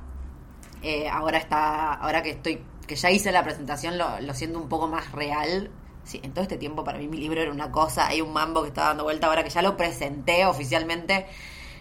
Eh, 0.83 1.09
ahora 1.09 1.39
está, 1.39 1.95
ahora 1.95 2.23
que 2.23 2.31
estoy, 2.31 2.63
que 2.89 2.97
ya 2.97 3.13
hice 3.13 3.31
la 3.31 3.45
presentación, 3.45 3.97
lo, 3.99 4.21
lo 4.21 4.35
siento 4.35 4.59
un 4.59 4.69
poco 4.69 4.89
más 4.89 5.13
real. 5.13 5.71
Sí, 6.03 6.21
en 6.25 6.33
todo 6.33 6.43
este 6.43 6.57
tiempo 6.57 6.83
para 6.83 6.99
mí 6.99 7.07
mi 7.07 7.19
libro 7.19 7.41
era 7.41 7.53
una 7.53 7.71
cosa, 7.71 8.09
hay 8.09 8.23
un 8.23 8.33
mambo 8.33 8.63
que 8.63 8.69
está 8.69 8.85
dando 8.85 9.05
vuelta 9.05 9.29
ahora 9.29 9.45
que 9.45 9.51
ya 9.51 9.63
lo 9.63 9.77
presenté 9.77 10.47
oficialmente. 10.47 11.27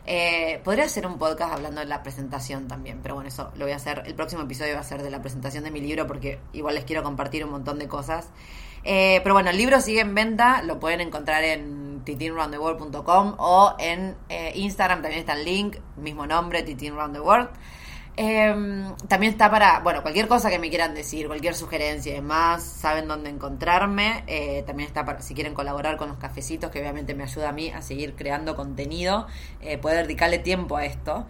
Eh, 0.10 0.62
podría 0.64 0.86
hacer 0.86 1.06
un 1.06 1.18
podcast 1.18 1.54
hablando 1.54 1.82
de 1.82 1.86
la 1.86 2.02
presentación 2.02 2.70
también, 2.70 3.02
pero 3.04 3.16
bueno, 3.16 3.28
eso 3.28 3.52
lo 3.56 3.66
voy 3.66 3.74
a 3.74 3.76
hacer. 3.76 4.04
El 4.06 4.16
próximo 4.16 4.44
episodio 4.44 4.74
va 4.76 4.80
a 4.80 4.84
ser 4.84 5.04
de 5.04 5.10
la 5.10 5.22
presentación 5.22 5.66
de 5.66 5.72
mi 5.72 5.82
libro 5.82 6.08
porque 6.08 6.40
igual 6.54 6.76
les 6.76 6.86
quiero 6.86 7.04
compartir 7.04 7.44
un 7.44 7.52
montón 7.52 7.78
de 7.78 7.90
cosas. 7.90 8.30
Eh, 8.86 9.20
pero 9.24 9.36
bueno, 9.36 9.50
el 9.50 9.58
libro 9.58 9.82
sigue 9.82 10.00
en 10.00 10.16
venta, 10.16 10.62
lo 10.64 10.80
pueden 10.80 11.02
encontrar 11.02 11.44
en 11.44 12.04
titinroundtheworld.com 12.06 13.36
o 13.38 13.76
en 13.80 14.16
eh, 14.30 14.54
Instagram 14.56 15.02
también 15.02 15.20
está 15.20 15.34
el 15.34 15.44
link, 15.44 15.76
mismo 15.98 16.26
nombre, 16.26 16.64
titinroundtheworld. 16.64 17.50
Em, 18.20 18.96
también 19.08 19.34
está 19.34 19.52
para, 19.52 19.80
bueno, 19.82 20.02
cualquier 20.02 20.28
cosa 20.28 20.50
que 20.50 20.58
me 20.58 20.70
quieran 20.70 20.96
decir, 20.96 21.28
cualquier 21.28 21.54
sugerencia 21.54 22.12
y 22.12 22.16
demás, 22.16 22.64
saben 22.64 23.08
dónde 23.08 23.30
encontrarme. 23.30 24.24
Eh, 24.26 24.64
también 24.66 24.88
está 24.88 25.06
para, 25.06 25.22
si 25.22 25.36
quieren 25.36 25.54
colaborar 25.54 25.98
con 25.98 26.10
los 26.10 26.18
cafecitos, 26.18 26.72
que 26.72 26.80
obviamente 26.80 27.14
me 27.14 27.24
ayuda 27.24 27.50
a 27.50 27.52
mí 27.52 27.70
a 27.70 27.84
seguir 27.84 28.16
creando 28.16 28.56
contenido, 28.56 29.28
eh, 29.62 29.78
poder 29.78 30.08
dedicarle 30.08 30.40
tiempo 30.40 30.78
a 30.78 30.86
esto. 30.86 31.28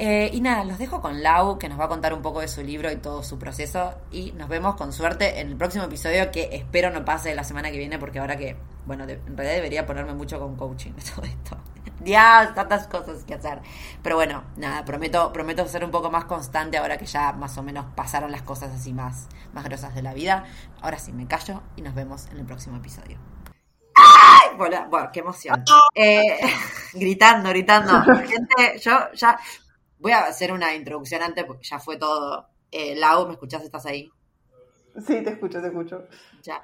Eh, 0.00 0.30
y 0.32 0.40
nada, 0.40 0.64
los 0.64 0.78
dejo 0.78 1.00
con 1.00 1.24
Lau, 1.24 1.58
que 1.58 1.68
nos 1.68 1.78
va 1.78 1.86
a 1.86 1.88
contar 1.88 2.14
un 2.14 2.22
poco 2.22 2.40
de 2.40 2.46
su 2.46 2.62
libro 2.62 2.90
y 2.92 2.96
todo 2.96 3.24
su 3.24 3.36
proceso. 3.36 3.94
Y 4.12 4.30
nos 4.32 4.48
vemos 4.48 4.76
con 4.76 4.92
suerte 4.92 5.40
en 5.40 5.48
el 5.48 5.56
próximo 5.56 5.84
episodio, 5.84 6.30
que 6.30 6.50
espero 6.52 6.90
no 6.90 7.04
pase 7.04 7.34
la 7.34 7.42
semana 7.42 7.72
que 7.72 7.78
viene, 7.78 7.98
porque 7.98 8.20
ahora 8.20 8.36
que, 8.36 8.56
bueno, 8.86 9.02
en 9.02 9.36
realidad 9.36 9.56
debería 9.56 9.86
ponerme 9.86 10.14
mucho 10.14 10.38
con 10.38 10.54
coaching 10.54 10.92
todo 11.14 11.26
esto. 11.26 11.58
Ya, 12.04 12.52
tantas 12.54 12.86
cosas 12.86 13.24
que 13.24 13.34
hacer. 13.34 13.60
Pero 14.00 14.14
bueno, 14.14 14.44
nada, 14.56 14.84
prometo, 14.84 15.32
prometo 15.32 15.66
ser 15.66 15.84
un 15.84 15.90
poco 15.90 16.12
más 16.12 16.26
constante 16.26 16.78
ahora 16.78 16.96
que 16.96 17.06
ya 17.06 17.32
más 17.32 17.58
o 17.58 17.64
menos 17.64 17.86
pasaron 17.96 18.30
las 18.30 18.42
cosas 18.42 18.72
así 18.72 18.92
más, 18.92 19.26
más 19.52 19.64
grosas 19.64 19.96
de 19.96 20.02
la 20.02 20.14
vida. 20.14 20.44
Ahora 20.80 21.00
sí, 21.00 21.12
me 21.12 21.26
callo 21.26 21.60
y 21.74 21.82
nos 21.82 21.96
vemos 21.96 22.28
en 22.30 22.38
el 22.38 22.46
próximo 22.46 22.76
episodio. 22.76 23.18
Bueno, 24.56 24.88
qué 25.12 25.20
emoción. 25.20 25.64
Eh, 25.94 26.38
gritando, 26.92 27.48
gritando. 27.50 28.02
Gente, 28.26 28.78
yo 28.80 29.12
ya 29.14 29.38
Voy 29.98 30.12
a 30.12 30.26
hacer 30.26 30.52
una 30.52 30.74
introducción 30.74 31.22
antes 31.22 31.44
porque 31.44 31.64
ya 31.64 31.78
fue 31.78 31.96
todo. 31.96 32.48
Eh, 32.70 32.94
Lau, 32.96 33.26
¿me 33.26 33.32
escuchás? 33.32 33.62
¿Estás 33.62 33.86
ahí? 33.86 34.10
Sí, 35.06 35.22
te 35.22 35.30
escucho, 35.30 35.60
te 35.60 35.68
escucho. 35.68 36.06
Ya. 36.42 36.62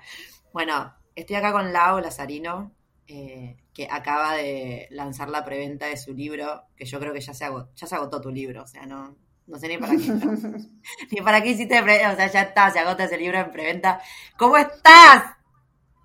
Bueno, 0.53 0.95
estoy 1.15 1.37
acá 1.37 1.53
con 1.53 1.73
Lau 1.73 2.01
Lazarino, 2.01 2.73
eh, 3.07 3.57
que 3.73 3.89
acaba 3.91 4.35
de 4.35 4.87
lanzar 4.91 5.29
la 5.29 5.45
preventa 5.45 5.87
de 5.87 5.97
su 5.97 6.15
libro, 6.15 6.65
que 6.77 6.85
yo 6.85 6.99
creo 7.01 7.13
que 7.13 7.21
ya 7.21 7.35
se, 7.35 7.45
agotó, 7.45 7.71
ya 7.75 7.87
se 7.87 7.95
agotó 7.95 8.21
tu 8.21 8.31
libro, 8.31 8.63
o 8.63 8.67
sea, 8.67 8.87
no, 8.87 9.17
no 9.47 9.59
sé 9.59 9.69
ni 9.69 9.79
para 9.79 9.93
qué. 9.93 9.99
ni 11.11 11.21
para 11.21 11.43
qué 11.43 11.51
hiciste 11.51 11.83
preventa, 11.83 12.13
o 12.13 12.17
sea, 12.17 12.27
ya 12.31 12.43
está, 12.43 12.71
se 12.71 12.79
agota 12.79 13.05
ese 13.05 13.19
libro 13.19 13.39
en 13.39 13.51
preventa. 13.51 14.01
¿Cómo 14.39 14.57
estás? 14.57 15.37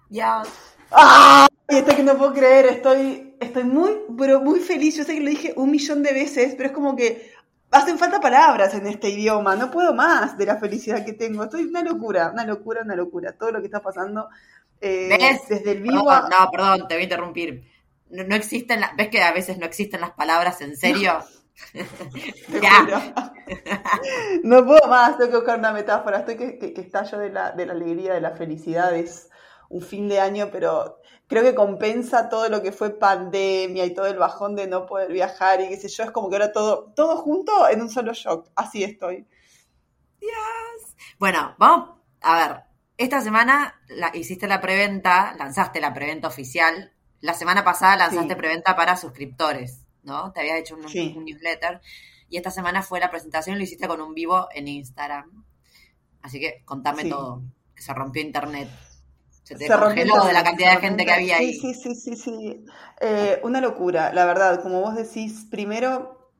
Ya. 0.09 0.43
¡Ah! 0.91 1.47
Esto 1.67 1.95
que 1.95 2.03
no 2.03 2.17
puedo 2.17 2.33
creer, 2.33 2.65
estoy 2.65 3.28
estoy 3.39 3.63
muy, 3.63 3.91
pero 4.17 4.41
muy 4.41 4.59
feliz. 4.59 4.95
Yo 4.95 5.03
sé 5.03 5.15
que 5.15 5.21
lo 5.21 5.29
dije 5.29 5.53
un 5.55 5.71
millón 5.71 6.03
de 6.03 6.13
veces, 6.13 6.55
pero 6.55 6.69
es 6.69 6.75
como 6.75 6.95
que 6.95 7.31
hacen 7.71 7.97
falta 7.97 8.19
palabras 8.19 8.73
en 8.73 8.87
este 8.87 9.09
idioma. 9.09 9.55
No 9.55 9.71
puedo 9.71 9.93
más 9.93 10.37
de 10.37 10.45
la 10.45 10.57
felicidad 10.57 11.05
que 11.05 11.13
tengo. 11.13 11.43
Estoy 11.43 11.63
una 11.63 11.83
locura, 11.83 12.31
una 12.31 12.45
locura, 12.45 12.81
una 12.83 12.95
locura. 12.95 13.33
Todo 13.33 13.51
lo 13.51 13.59
que 13.59 13.65
está 13.65 13.81
pasando 13.81 14.29
eh, 14.81 15.37
desde 15.47 15.71
el 15.71 15.81
vivo. 15.81 16.03
No, 16.03 16.51
perdón, 16.51 16.87
te 16.87 16.95
voy 16.95 17.01
a 17.01 17.03
interrumpir. 17.03 17.63
No, 18.09 18.35
existen, 18.35 18.81
ves 18.97 19.09
que 19.09 19.21
a 19.21 19.31
veces 19.31 19.57
no 19.57 19.65
existen 19.65 20.01
las 20.01 20.11
palabras 20.11 20.61
en 20.61 20.75
serio. 20.75 21.19
ya. 22.61 23.33
no 24.43 24.65
puedo 24.65 24.87
más, 24.87 25.17
tengo 25.17 25.31
que 25.31 25.37
buscar 25.37 25.59
una 25.59 25.73
metáfora. 25.73 26.19
Estoy 26.19 26.37
que, 26.37 26.57
que, 26.57 26.73
que 26.73 26.81
estallo 26.81 27.19
de 27.19 27.29
la, 27.29 27.51
de 27.51 27.65
la 27.65 27.73
alegría, 27.73 28.13
de 28.13 28.21
la 28.21 28.31
felicidad. 28.31 28.95
Es 28.95 29.29
un 29.69 29.81
fin 29.81 30.09
de 30.09 30.19
año, 30.19 30.49
pero 30.51 30.99
creo 31.27 31.43
que 31.43 31.55
compensa 31.55 32.27
todo 32.27 32.49
lo 32.49 32.61
que 32.61 32.71
fue 32.71 32.97
pandemia 32.97 33.85
y 33.85 33.93
todo 33.93 34.07
el 34.07 34.17
bajón 34.17 34.55
de 34.55 34.67
no 34.67 34.85
poder 34.87 35.11
viajar 35.11 35.61
y 35.61 35.69
qué 35.69 35.77
sé 35.77 35.87
yo, 35.87 36.03
es 36.03 36.11
como 36.11 36.29
que 36.29 36.35
ahora 36.35 36.51
todo, 36.51 36.91
todo 36.95 37.17
junto 37.17 37.69
en 37.69 37.81
un 37.81 37.89
solo 37.89 38.13
shock. 38.13 38.49
Así 38.55 38.83
estoy. 38.83 39.27
Yes. 40.19 40.95
Bueno, 41.19 41.55
vamos 41.57 41.97
a 42.21 42.47
ver. 42.47 42.63
Esta 42.97 43.21
semana 43.21 43.79
la, 43.87 44.11
hiciste 44.13 44.47
la 44.47 44.59
preventa, 44.59 45.33
lanzaste 45.37 45.79
la 45.79 45.93
preventa 45.93 46.27
oficial. 46.27 46.93
La 47.21 47.33
semana 47.33 47.63
pasada 47.63 47.95
lanzaste 47.95 48.35
preventa 48.35 48.75
para 48.75 48.97
suscriptores, 48.97 49.85
¿no? 50.03 50.33
Te 50.33 50.41
había 50.41 50.57
hecho 50.57 50.75
un, 50.75 50.81
newsletter. 50.81 51.79
Y 52.27 52.37
esta 52.37 52.51
semana 52.51 52.81
fue 52.81 52.99
la 52.99 53.09
presentación 53.09 53.55
y 53.55 53.59
lo 53.59 53.63
hiciste 53.63 53.87
con 53.87 54.01
un 54.01 54.13
vivo 54.13 54.47
en 54.51 54.67
Instagram. 54.67 55.45
Así 56.21 56.39
que 56.39 56.63
contame 56.65 57.05
todo, 57.05 57.41
que 57.75 57.81
se 57.81 57.93
rompió 57.93 58.21
internet. 58.21 58.69
Se 59.57 59.67
te 59.67 59.67
congeló 59.67 60.25
de 60.25 60.33
la 60.33 60.43
cantidad 60.43 60.75
de 60.75 60.81
gente 60.81 61.05
que 61.05 61.11
había 61.11 61.37
ahí. 61.37 61.53
Sí, 61.53 61.73
sí, 61.73 61.95
sí, 61.95 62.15
sí. 62.15 62.65
Eh, 63.01 63.39
una 63.43 63.61
locura, 63.61 64.13
la 64.13 64.25
verdad. 64.25 64.61
Como 64.61 64.81
vos 64.81 64.95
decís, 64.95 65.47
primero 65.49 66.31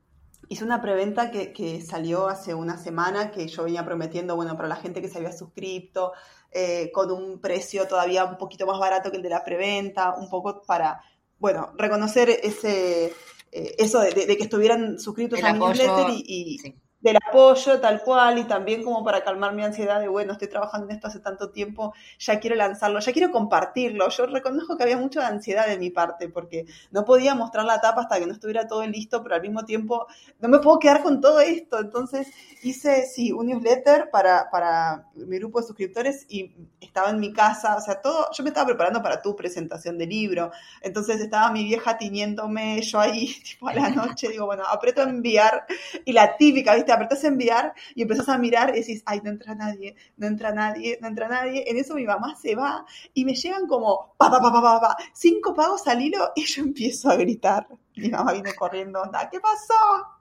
hice 0.48 0.64
una 0.64 0.80
preventa 0.80 1.30
que, 1.30 1.52
que, 1.52 1.80
salió 1.80 2.28
hace 2.28 2.54
una 2.54 2.76
semana 2.76 3.30
que 3.30 3.48
yo 3.48 3.64
venía 3.64 3.84
prometiendo, 3.84 4.36
bueno, 4.36 4.56
para 4.56 4.68
la 4.68 4.76
gente 4.76 5.00
que 5.00 5.08
se 5.08 5.18
había 5.18 5.32
suscrito, 5.32 6.12
eh, 6.52 6.90
con 6.92 7.10
un 7.12 7.40
precio 7.40 7.86
todavía 7.86 8.24
un 8.24 8.36
poquito 8.36 8.66
más 8.66 8.78
barato 8.78 9.10
que 9.10 9.16
el 9.16 9.22
de 9.22 9.28
la 9.28 9.44
preventa, 9.44 10.14
un 10.16 10.28
poco 10.28 10.62
para, 10.62 11.00
bueno, 11.38 11.72
reconocer 11.76 12.28
ese, 12.28 13.12
eh, 13.52 13.74
eso 13.78 14.00
de, 14.00 14.12
que 14.12 14.42
estuvieran 14.42 14.98
suscritos 14.98 15.42
a 15.42 15.52
mi 15.52 15.60
newsletter 15.60 16.06
y, 16.10 16.58
del 17.00 17.16
apoyo 17.16 17.80
tal 17.80 18.02
cual 18.02 18.38
y 18.38 18.44
también 18.44 18.82
como 18.82 19.02
para 19.04 19.24
calmar 19.24 19.54
mi 19.54 19.62
ansiedad 19.62 20.00
de, 20.00 20.08
bueno, 20.08 20.32
estoy 20.32 20.48
trabajando 20.48 20.86
en 20.86 20.96
esto 20.96 21.08
hace 21.08 21.20
tanto 21.20 21.50
tiempo, 21.50 21.94
ya 22.18 22.38
quiero 22.40 22.56
lanzarlo, 22.56 23.00
ya 23.00 23.12
quiero 23.12 23.30
compartirlo. 23.30 24.08
Yo 24.10 24.26
reconozco 24.26 24.76
que 24.76 24.82
había 24.82 24.98
mucha 24.98 25.26
ansiedad 25.26 25.66
de 25.66 25.78
mi 25.78 25.90
parte 25.90 26.28
porque 26.28 26.66
no 26.90 27.04
podía 27.04 27.34
mostrar 27.34 27.64
la 27.64 27.80
tapa 27.80 28.02
hasta 28.02 28.18
que 28.18 28.26
no 28.26 28.32
estuviera 28.32 28.66
todo 28.66 28.86
listo, 28.86 29.22
pero 29.22 29.34
al 29.34 29.42
mismo 29.42 29.64
tiempo 29.64 30.06
no 30.40 30.48
me 30.48 30.58
puedo 30.58 30.78
quedar 30.78 31.02
con 31.02 31.20
todo 31.20 31.40
esto. 31.40 31.78
Entonces 31.78 32.28
hice, 32.62 33.06
sí, 33.06 33.32
un 33.32 33.46
newsletter 33.46 34.10
para, 34.10 34.50
para 34.50 35.08
mi 35.14 35.38
grupo 35.38 35.60
de 35.60 35.66
suscriptores 35.66 36.26
y 36.28 36.52
estaba 36.80 37.10
en 37.10 37.20
mi 37.20 37.32
casa, 37.32 37.76
o 37.76 37.80
sea, 37.80 38.00
todo, 38.00 38.28
yo 38.32 38.44
me 38.44 38.50
estaba 38.50 38.66
preparando 38.66 39.02
para 39.02 39.22
tu 39.22 39.34
presentación 39.34 39.96
de 39.96 40.06
libro. 40.06 40.50
Entonces 40.82 41.20
estaba 41.20 41.50
mi 41.50 41.64
vieja 41.64 41.96
tiñéndome, 41.96 42.82
yo 42.82 43.00
ahí, 43.00 43.34
tipo 43.44 43.68
a 43.68 43.74
la 43.74 43.88
noche, 43.88 44.28
digo, 44.28 44.46
bueno, 44.46 44.64
aprieto 44.66 45.00
a 45.00 45.04
enviar 45.04 45.64
y 46.04 46.12
la 46.12 46.36
típica, 46.36 46.74
¿viste? 46.74 46.89
Te 46.90 46.94
apretas 46.94 47.22
a 47.22 47.28
enviar 47.28 47.72
y 47.94 48.02
empezás 48.02 48.28
a 48.28 48.36
mirar 48.36 48.70
y 48.70 48.80
decís, 48.80 49.04
ay, 49.06 49.20
no 49.22 49.30
entra 49.30 49.54
nadie, 49.54 49.94
no 50.16 50.26
entra 50.26 50.50
nadie, 50.50 50.98
no 51.00 51.06
entra 51.06 51.28
nadie. 51.28 51.64
En 51.70 51.76
eso 51.76 51.94
mi 51.94 52.04
mamá 52.04 52.34
se 52.34 52.56
va 52.56 52.84
y 53.14 53.24
me 53.24 53.34
llegan 53.34 53.68
como, 53.68 54.12
pa, 54.18 54.28
pa, 54.28 54.40
pa, 54.40 54.50
pa, 54.50 54.80
pa, 54.80 54.96
cinco 55.12 55.54
pagos 55.54 55.86
al 55.86 56.02
hilo 56.02 56.32
y 56.34 56.46
yo 56.46 56.62
empiezo 56.62 57.08
a 57.08 57.14
gritar. 57.14 57.68
Mi 57.94 58.08
mamá 58.08 58.32
viene 58.32 58.52
corriendo, 58.56 59.08
¿qué 59.30 59.38
pasó? 59.38 60.19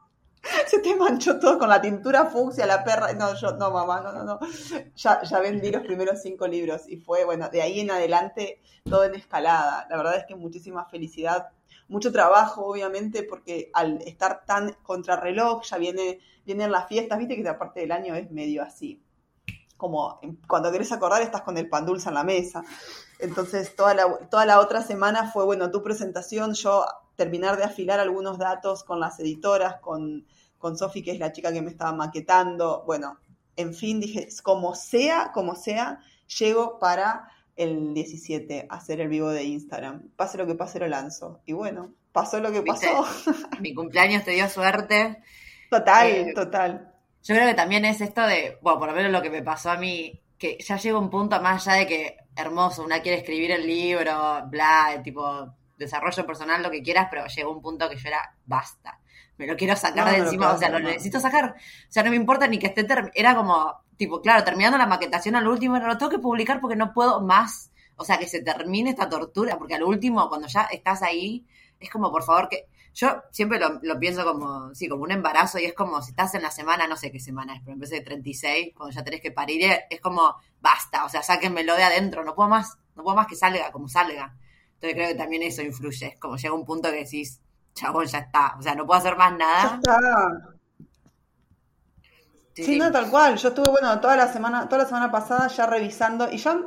Se 0.68 0.80
te 0.80 0.96
manchó 0.96 1.40
todo 1.40 1.58
con 1.58 1.70
la 1.70 1.82
tintura 1.82 2.26
fucsia, 2.26 2.66
la 2.66 2.84
perra. 2.84 3.14
No, 3.14 3.36
yo, 3.36 3.52
no, 3.54 3.72
mamá, 3.72 4.02
no, 4.02 4.12
no, 4.12 4.24
no. 4.24 4.40
Ya, 4.96 5.22
ya 5.24 5.40
vendí 5.40 5.72
los 5.72 5.84
primeros 5.84 6.22
cinco 6.22 6.48
libros 6.48 6.88
y 6.88 6.98
fue, 6.98 7.26
bueno, 7.26 7.50
de 7.50 7.62
ahí 7.62 7.80
en 7.82 7.92
adelante 7.92 8.62
todo 8.84 9.04
en 9.04 9.16
escalada. 9.16 9.88
La 9.90 9.98
verdad 9.98 10.18
es 10.18 10.26
que 10.26 10.36
muchísima 10.36 10.86
felicidad 10.86 11.50
mucho 11.90 12.12
trabajo, 12.12 12.66
obviamente, 12.66 13.24
porque 13.24 13.70
al 13.74 14.02
estar 14.04 14.46
tan 14.46 14.74
contrarreloj, 14.84 15.64
ya 15.64 15.78
viene, 15.78 16.20
vienen 16.46 16.72
las 16.72 16.88
fiestas, 16.88 17.18
viste 17.18 17.34
que 17.34 17.42
esta 17.42 17.58
parte 17.58 17.82
del 17.82 17.92
año 17.92 18.16
es 18.16 18.32
medio 18.32 18.62
así. 18.64 19.02
Como 19.76 20.20
cuando 20.48 20.72
querés 20.72 20.92
acordar 20.92 21.22
estás 21.22 21.42
con 21.42 21.58
el 21.58 21.68
pan 21.68 21.86
dulce 21.86 22.10
en 22.10 22.16
la 22.16 22.24
mesa. 22.24 22.64
Entonces 23.20 23.76
toda 23.76 23.94
la, 23.94 24.18
toda 24.30 24.46
la 24.46 24.60
otra 24.60 24.84
semana 24.84 25.32
fue, 25.32 25.46
bueno, 25.46 25.72
tu 25.72 25.82
presentación, 25.82 26.54
yo 26.54 26.86
terminar 27.16 27.58
de 27.58 27.64
afilar 27.64 28.00
algunos 28.00 28.38
datos 28.38 28.84
con 28.84 29.00
las 29.00 29.20
editoras, 29.20 29.80
con, 29.82 30.26
con 30.60 30.78
Sofi, 30.78 31.02
que 31.02 31.12
es 31.12 31.20
la 31.20 31.32
chica 31.32 31.52
que 31.52 31.64
me 31.64 31.72
estaba 31.72 31.94
maquetando. 31.94 32.84
Bueno, 32.86 33.18
en 33.56 33.74
fin, 33.74 34.00
dije, 34.00 34.28
como 34.44 34.76
sea, 34.76 35.32
como 35.34 35.56
sea, 35.56 36.02
llego 36.38 36.78
para 36.78 37.32
el 37.56 37.94
17 37.94 38.68
a 38.70 38.76
hacer 38.76 39.02
el 39.02 39.10
vivo 39.10 39.30
de 39.30 39.44
Instagram. 39.44 40.10
Pase 40.16 40.38
lo 40.38 40.46
que 40.46 40.56
pase, 40.56 40.80
lo 40.80 40.88
lanzo. 40.88 41.42
Y 41.46 41.54
bueno, 41.54 41.94
pasó 42.12 42.40
lo 42.40 42.52
que 42.52 42.62
pasó. 42.62 43.06
Mi 43.60 43.74
cumpleaños 43.74 44.24
te 44.24 44.32
dio 44.32 44.48
suerte. 44.48 45.22
Total, 45.70 46.08
eh, 46.08 46.34
total. 46.34 46.94
Yo 47.24 47.36
creo 47.36 47.48
que 47.48 47.54
también 47.56 47.86
es 47.86 48.00
esto 48.02 48.22
de, 48.26 48.58
bueno, 48.62 48.80
por 48.80 48.90
lo 48.90 48.96
menos 48.96 49.12
lo 49.12 49.22
que 49.22 49.30
me 49.30 49.44
pasó 49.44 49.72
a 49.72 49.78
mí, 49.78 50.22
que 50.38 50.58
ya 50.66 50.78
llega 50.78 50.98
un 50.98 51.10
punto 51.10 51.42
más 51.42 51.68
allá 51.68 51.80
de 51.80 51.88
que 51.88 52.18
hermoso, 52.36 52.84
una 52.84 53.02
quiere 53.02 53.18
escribir 53.18 53.52
el 53.52 53.68
libro, 53.68 54.42
bla, 54.48 55.02
tipo 55.04 55.54
desarrollo 55.78 56.26
personal, 56.26 56.64
lo 56.64 56.72
que 56.72 56.82
quieras, 56.82 57.08
pero 57.10 57.26
llegó 57.28 57.52
un 57.52 57.62
punto 57.62 57.90
que 57.90 57.98
yo 57.98 58.08
era, 58.08 58.36
basta, 58.46 58.99
me 59.40 59.48
lo 59.48 59.56
quiero 59.56 59.76
sacar 59.78 60.12
de 60.12 60.18
encima, 60.18 60.52
o 60.52 60.58
sea, 60.58 60.70
lo 60.70 60.80
necesito 60.80 61.20
sacar, 61.22 61.56
o 61.56 61.92
sea, 61.92 62.04
no 62.04 62.10
me 62.10 62.18
importa 62.18 62.46
ni 62.46 62.60
que 62.60 62.68
esté, 62.68 62.86
era 63.16 63.36
como, 63.36 63.74
tipo, 63.96 64.22
claro, 64.22 64.44
terminando 64.44 64.78
la 64.78 64.86
maquetación 64.86 65.38
al 65.38 65.48
último, 65.48 65.80
no 65.80 65.88
lo 65.88 65.98
tengo 65.98 66.12
que 66.12 66.20
publicar 66.20 66.60
porque 66.60 66.76
no 66.76 66.94
puedo 66.94 67.22
más. 67.22 67.72
o 67.96 68.04
sea, 68.04 68.18
que 68.18 68.28
se 68.28 68.42
termine 68.42 68.92
esta 68.92 69.08
tortura, 69.10 69.58
porque 69.58 69.76
al 69.76 69.84
último, 69.84 70.28
cuando 70.28 70.48
ya 70.48 70.64
estás 70.64 71.02
ahí, 71.02 71.46
es 71.80 71.90
como, 71.90 72.12
por 72.12 72.24
favor, 72.24 72.50
que 72.50 72.68
yo 72.94 73.22
siempre 73.32 73.60
lo, 73.60 74.00
pienso 74.00 74.26
como, 74.26 74.76
sí, 74.76 74.90
como 74.90 75.04
un 75.04 75.12
embarazo 75.12 75.58
y 75.58 75.66
es 75.66 75.74
como 75.74 76.02
si 76.02 76.12
estás 76.12 76.36
en 76.36 76.42
la 76.42 76.52
semana, 76.52 76.86
no 76.86 76.98
sé 76.98 77.10
qué 77.10 77.20
semana 77.22 77.56
es, 77.56 77.62
pero 77.62 77.74
en 77.74 77.80
vez 77.80 77.92
de 77.92 78.02
36, 78.02 78.74
cuando 78.76 78.94
ya 78.94 79.06
tenés 79.06 79.22
que 79.22 79.32
parir, 79.32 79.72
es 79.90 80.02
como, 80.02 80.36
basta, 80.60 81.06
o 81.06 81.10
sea, 81.10 81.24
sáquenmelo 81.24 81.76
de 81.78 81.84
adentro, 81.84 82.26
no 82.26 82.36
puedo 82.36 82.50
más, 82.50 82.78
no 82.96 83.04
puedo 83.04 83.16
más 83.16 83.28
que 83.28 83.38
salga 83.38 83.72
como 83.72 83.88
salga. 83.88 84.36
Entonces 84.74 84.96
creo 84.96 85.08
que 85.10 85.16
también 85.16 85.44
eso 85.44 85.62
influye, 85.62 86.08
es 86.08 86.20
como 86.20 86.36
llega 86.36 86.54
un 86.54 86.66
punto 86.66 86.90
que 86.92 87.04
decís, 87.04 87.40
chabón, 87.74 88.06
ya 88.06 88.20
está, 88.20 88.56
o 88.58 88.62
sea, 88.62 88.76
no 88.76 88.86
puedo 88.86 89.00
hacer 89.00 89.16
más 89.18 89.38
nada. 89.38 89.62
Ya 89.62 89.76
está. 89.76 90.60
Sí, 92.64 92.78
no, 92.78 92.92
tal 92.92 93.10
cual. 93.10 93.38
Yo 93.38 93.50
estuve, 93.50 93.70
bueno, 93.70 94.00
toda 94.00 94.16
la 94.16 94.32
semana, 94.32 94.68
toda 94.68 94.84
la 94.84 94.88
semana 94.88 95.12
pasada 95.12 95.48
ya 95.48 95.66
revisando 95.66 96.30
y 96.32 96.38
ya, 96.38 96.60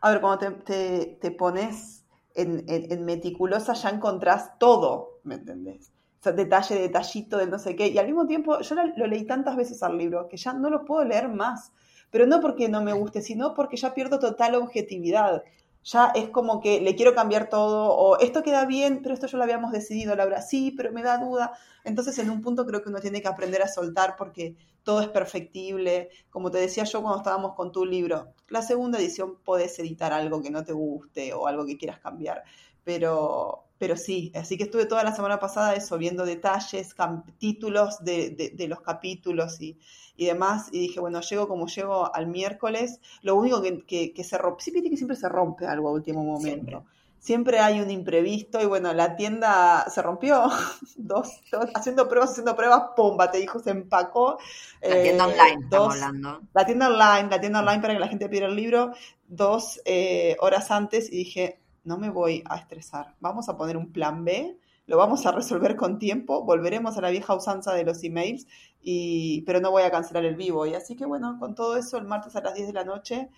a 0.00 0.10
ver, 0.10 0.20
cuando 0.20 0.48
te, 0.64 1.18
te, 1.20 1.30
pones 1.30 2.04
en, 2.34 2.64
en, 2.66 3.04
meticulosa 3.04 3.74
ya 3.74 3.90
encontrás 3.90 4.58
todo, 4.58 5.20
¿me 5.24 5.36
entendés? 5.36 5.92
O 6.20 6.22
sea, 6.22 6.32
detalle, 6.32 6.74
detallito 6.76 7.36
de 7.38 7.46
no 7.46 7.58
sé 7.58 7.76
qué. 7.76 7.88
Y 7.88 7.98
al 7.98 8.06
mismo 8.06 8.26
tiempo, 8.26 8.60
yo 8.60 8.74
lo, 8.74 9.06
leí 9.06 9.24
tantas 9.24 9.56
veces 9.56 9.82
al 9.82 9.96
libro 9.96 10.28
que 10.28 10.36
ya 10.36 10.52
no 10.52 10.70
lo 10.70 10.84
puedo 10.84 11.04
leer 11.04 11.28
más. 11.28 11.72
Pero 12.10 12.26
no 12.26 12.40
porque 12.40 12.68
no 12.68 12.82
me 12.82 12.92
guste, 12.92 13.20
sino 13.20 13.54
porque 13.54 13.76
ya 13.76 13.94
pierdo 13.94 14.18
total 14.18 14.54
objetividad 14.54 15.42
ya 15.86 16.10
es 16.16 16.28
como 16.30 16.60
que 16.60 16.80
le 16.80 16.96
quiero 16.96 17.14
cambiar 17.14 17.48
todo, 17.48 17.94
o 17.94 18.18
esto 18.18 18.42
queda 18.42 18.66
bien, 18.66 19.02
pero 19.02 19.14
esto 19.14 19.28
ya 19.28 19.38
lo 19.38 19.44
habíamos 19.44 19.70
decidido, 19.70 20.16
Laura, 20.16 20.42
sí, 20.42 20.74
pero 20.76 20.90
me 20.92 21.04
da 21.04 21.18
duda. 21.18 21.52
Entonces, 21.84 22.18
en 22.18 22.28
un 22.28 22.42
punto 22.42 22.66
creo 22.66 22.82
que 22.82 22.88
uno 22.88 22.98
tiene 23.00 23.22
que 23.22 23.28
aprender 23.28 23.62
a 23.62 23.68
soltar 23.68 24.16
porque 24.16 24.56
todo 24.82 25.00
es 25.00 25.08
perfectible. 25.08 26.10
Como 26.28 26.50
te 26.50 26.58
decía 26.58 26.82
yo 26.84 27.02
cuando 27.02 27.18
estábamos 27.18 27.54
con 27.54 27.70
tu 27.70 27.86
libro, 27.86 28.32
la 28.48 28.62
segunda 28.62 28.98
edición 28.98 29.36
podés 29.44 29.78
editar 29.78 30.12
algo 30.12 30.42
que 30.42 30.50
no 30.50 30.64
te 30.64 30.72
guste 30.72 31.32
o 31.34 31.46
algo 31.46 31.64
que 31.64 31.78
quieras 31.78 32.00
cambiar, 32.00 32.42
pero, 32.82 33.65
pero 33.78 33.96
sí, 33.96 34.32
así 34.34 34.56
que 34.56 34.64
estuve 34.64 34.86
toda 34.86 35.04
la 35.04 35.14
semana 35.14 35.38
pasada 35.38 35.74
eso, 35.74 35.98
viendo 35.98 36.24
detalles, 36.24 36.94
títulos 37.38 38.02
de, 38.02 38.66
los 38.68 38.80
capítulos 38.80 39.60
y, 39.60 39.76
demás, 40.16 40.68
y 40.72 40.80
dije, 40.80 41.00
bueno, 41.00 41.20
llego 41.20 41.46
como 41.46 41.66
llego 41.66 42.14
al 42.14 42.26
miércoles, 42.26 43.00
lo 43.22 43.36
único 43.36 43.62
que, 43.62 44.24
se 44.24 44.38
rompe, 44.38 44.62
sí, 44.62 44.72
que 44.72 44.96
siempre 44.96 45.16
se 45.16 45.28
rompe 45.28 45.66
algo 45.66 45.88
a 45.88 45.92
último 45.92 46.24
momento. 46.24 46.84
Siempre. 47.18 47.58
hay 47.58 47.80
un 47.80 47.90
imprevisto 47.90 48.60
y 48.60 48.66
bueno, 48.66 48.92
la 48.92 49.16
tienda 49.16 49.84
se 49.90 50.00
rompió, 50.00 50.44
dos, 50.96 51.40
haciendo 51.74 52.08
pruebas, 52.08 52.30
haciendo 52.30 52.54
pruebas, 52.56 52.90
pumba, 52.96 53.30
te 53.30 53.38
dijo, 53.38 53.58
se 53.58 53.70
empacó. 53.70 54.38
La 54.80 55.02
tienda 55.02 55.24
eh, 55.24 55.32
online, 55.32 55.64
estamos 55.64 55.94
hablando. 55.94 56.40
La 56.54 56.64
tienda 56.64 56.88
online, 56.88 57.28
la 57.28 57.40
tienda 57.40 57.58
online 57.58 57.82
para 57.82 57.94
que 57.94 58.00
la 58.00 58.08
gente 58.08 58.28
pidiera 58.28 58.46
el 58.46 58.56
libro, 58.56 58.92
dos 59.26 59.80
eh, 59.84 60.36
horas 60.40 60.70
antes 60.70 61.12
y 61.12 61.16
dije, 61.16 61.58
no 61.86 61.96
me 61.96 62.10
voy 62.10 62.42
a 62.46 62.56
estresar. 62.56 63.14
Vamos 63.20 63.48
a 63.48 63.56
poner 63.56 63.76
un 63.76 63.92
plan 63.92 64.24
B, 64.24 64.58
lo 64.86 64.98
vamos 64.98 65.24
a 65.24 65.32
resolver 65.32 65.76
con 65.76 65.98
tiempo, 65.98 66.44
volveremos 66.44 66.98
a 66.98 67.00
la 67.00 67.10
vieja 67.10 67.34
usanza 67.34 67.72
de 67.72 67.84
los 67.84 68.04
emails, 68.04 68.46
y, 68.82 69.42
pero 69.42 69.60
no 69.60 69.70
voy 69.70 69.84
a 69.84 69.90
cancelar 69.90 70.24
el 70.24 70.36
vivo. 70.36 70.66
Y 70.66 70.74
así 70.74 70.96
que 70.96 71.06
bueno, 71.06 71.38
con 71.38 71.54
todo 71.54 71.76
eso, 71.76 71.96
el 71.96 72.04
martes 72.04 72.36
a 72.36 72.42
las 72.42 72.54
10 72.54 72.66
de 72.66 72.72
la 72.72 72.84
noche 72.84 73.30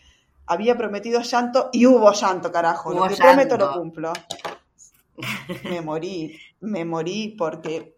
había 0.47 0.77
prometido 0.77 1.21
llanto 1.21 1.69
y 1.73 1.87
hubo 1.87 2.11
llanto, 2.13 2.51
carajo. 2.51 2.93
lo 2.93 3.07
que 3.07 3.17
prometo 3.17 3.57
lo 3.57 3.73
cumplo. 3.75 4.13
Me 5.65 5.81
morí, 5.81 6.39
me 6.61 6.85
morí 6.85 7.35
porque 7.37 7.98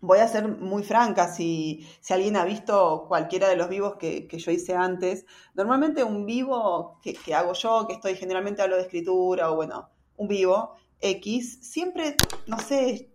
voy 0.00 0.18
a 0.18 0.28
ser 0.28 0.48
muy 0.48 0.82
franca, 0.82 1.28
si, 1.28 1.86
si 2.00 2.12
alguien 2.12 2.36
ha 2.36 2.44
visto 2.44 3.06
cualquiera 3.08 3.48
de 3.48 3.56
los 3.56 3.68
vivos 3.68 3.96
que, 3.96 4.28
yo 4.30 4.50
hice 4.50 4.74
antes, 4.74 5.26
normalmente 5.54 6.04
un 6.04 6.24
vivo 6.26 6.98
que, 7.02 7.14
que, 7.14 7.34
hago 7.34 7.52
yo, 7.54 7.86
que 7.86 7.94
estoy 7.94 8.14
generalmente 8.14 8.62
hablo 8.62 8.76
de 8.76 8.82
escritura 8.82 9.50
o 9.50 9.56
bueno, 9.56 9.90
un 10.16 10.28
vivo 10.28 10.74
X, 11.00 11.58
siempre, 11.62 12.16
no 12.46 12.58
sé, 12.58 13.10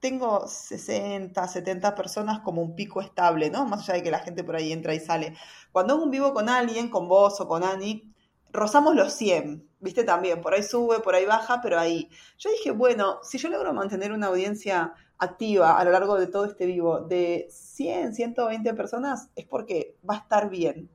tengo 0.00 0.46
60, 0.46 1.46
70 1.46 1.94
personas 1.94 2.40
como 2.40 2.62
un 2.62 2.74
pico 2.74 3.00
estable, 3.00 3.50
¿no? 3.50 3.66
Más 3.66 3.82
allá 3.82 3.98
de 3.98 4.02
que 4.02 4.10
la 4.10 4.20
gente 4.20 4.42
por 4.42 4.56
ahí 4.56 4.72
entra 4.72 4.94
y 4.94 5.00
sale. 5.00 5.36
Cuando 5.72 5.94
hago 5.94 6.04
un 6.04 6.10
vivo 6.10 6.32
con 6.32 6.48
alguien, 6.48 6.88
con 6.88 7.06
vos 7.06 7.40
o 7.40 7.46
con 7.46 7.62
Ani, 7.62 8.12
rozamos 8.52 8.94
los 8.94 9.12
100, 9.12 9.68
¿viste? 9.78 10.04
También, 10.04 10.40
por 10.40 10.54
ahí 10.54 10.62
sube, 10.62 11.00
por 11.00 11.14
ahí 11.14 11.26
baja, 11.26 11.60
pero 11.62 11.78
ahí. 11.78 12.08
Yo 12.38 12.50
dije, 12.50 12.70
bueno, 12.70 13.18
si 13.22 13.38
yo 13.38 13.48
logro 13.50 13.74
mantener 13.74 14.12
una 14.12 14.28
audiencia 14.28 14.94
activa 15.20 15.78
a 15.78 15.84
lo 15.84 15.92
largo 15.92 16.18
de 16.18 16.26
todo 16.26 16.46
este 16.46 16.66
vivo 16.66 17.00
de 17.00 17.46
100, 17.50 18.14
120 18.14 18.74
personas, 18.74 19.30
es 19.36 19.46
porque 19.46 19.98
va 20.08 20.14
a 20.14 20.18
estar 20.18 20.48
bien. 20.48 20.90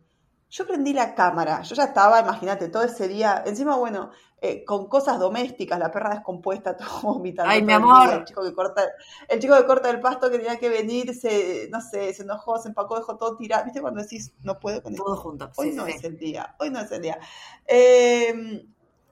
Yo 0.50 0.66
prendí 0.66 0.94
la 0.94 1.16
cámara, 1.16 1.62
yo 1.62 1.76
ya 1.76 1.86
estaba, 1.86 2.20
imagínate, 2.20 2.70
todo 2.70 2.84
ese 2.84 3.08
día, 3.08 3.44
encima, 3.46 3.76
bueno, 3.76 4.12
eh, 4.42 4.64
con 4.64 4.88
cosas 4.88 5.20
domésticas, 5.20 5.80
la 5.80 5.92
perra 5.92 6.12
descompuesta, 6.12 6.76
todo 6.78 7.14
vomitando. 7.14 7.52
Ay, 7.52 7.64
mi 7.64 7.74
amor. 7.74 8.10
El 8.12 8.26
chico, 8.26 8.44
que 8.44 8.54
corta, 8.54 8.84
el 9.28 9.40
chico 9.40 9.56
que 9.56 9.66
corta 9.66 9.90
el 9.90 10.00
pasto 10.00 10.30
que 10.30 10.38
tenía 10.38 10.58
que 10.58 10.70
venir, 10.70 11.14
se, 11.16 11.68
no 11.72 11.82
sé, 11.82 12.14
se 12.14 12.24
enojó, 12.24 12.60
se 12.60 12.70
empacó, 12.70 12.96
dejó 12.96 13.18
todo 13.18 13.36
tirado. 13.38 13.66
¿Viste 13.66 13.82
cuando 13.82 14.02
decís, 14.02 14.34
no 14.42 14.60
puedo 14.60 14.82
con 14.82 14.96
Todo 14.96 15.16
junto. 15.18 15.52
Hoy 15.58 15.72
no 15.72 15.86
es 15.86 16.04
el 16.04 16.18
día, 16.18 16.56
hoy 16.60 16.70
no 16.70 16.80
es 16.80 16.92
el 16.92 17.02
día. 17.02 17.20
Eh, 17.66 18.66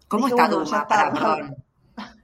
¿Cómo 0.07 0.27
está 0.27 0.49
ya 0.63 0.79
está, 0.79 1.55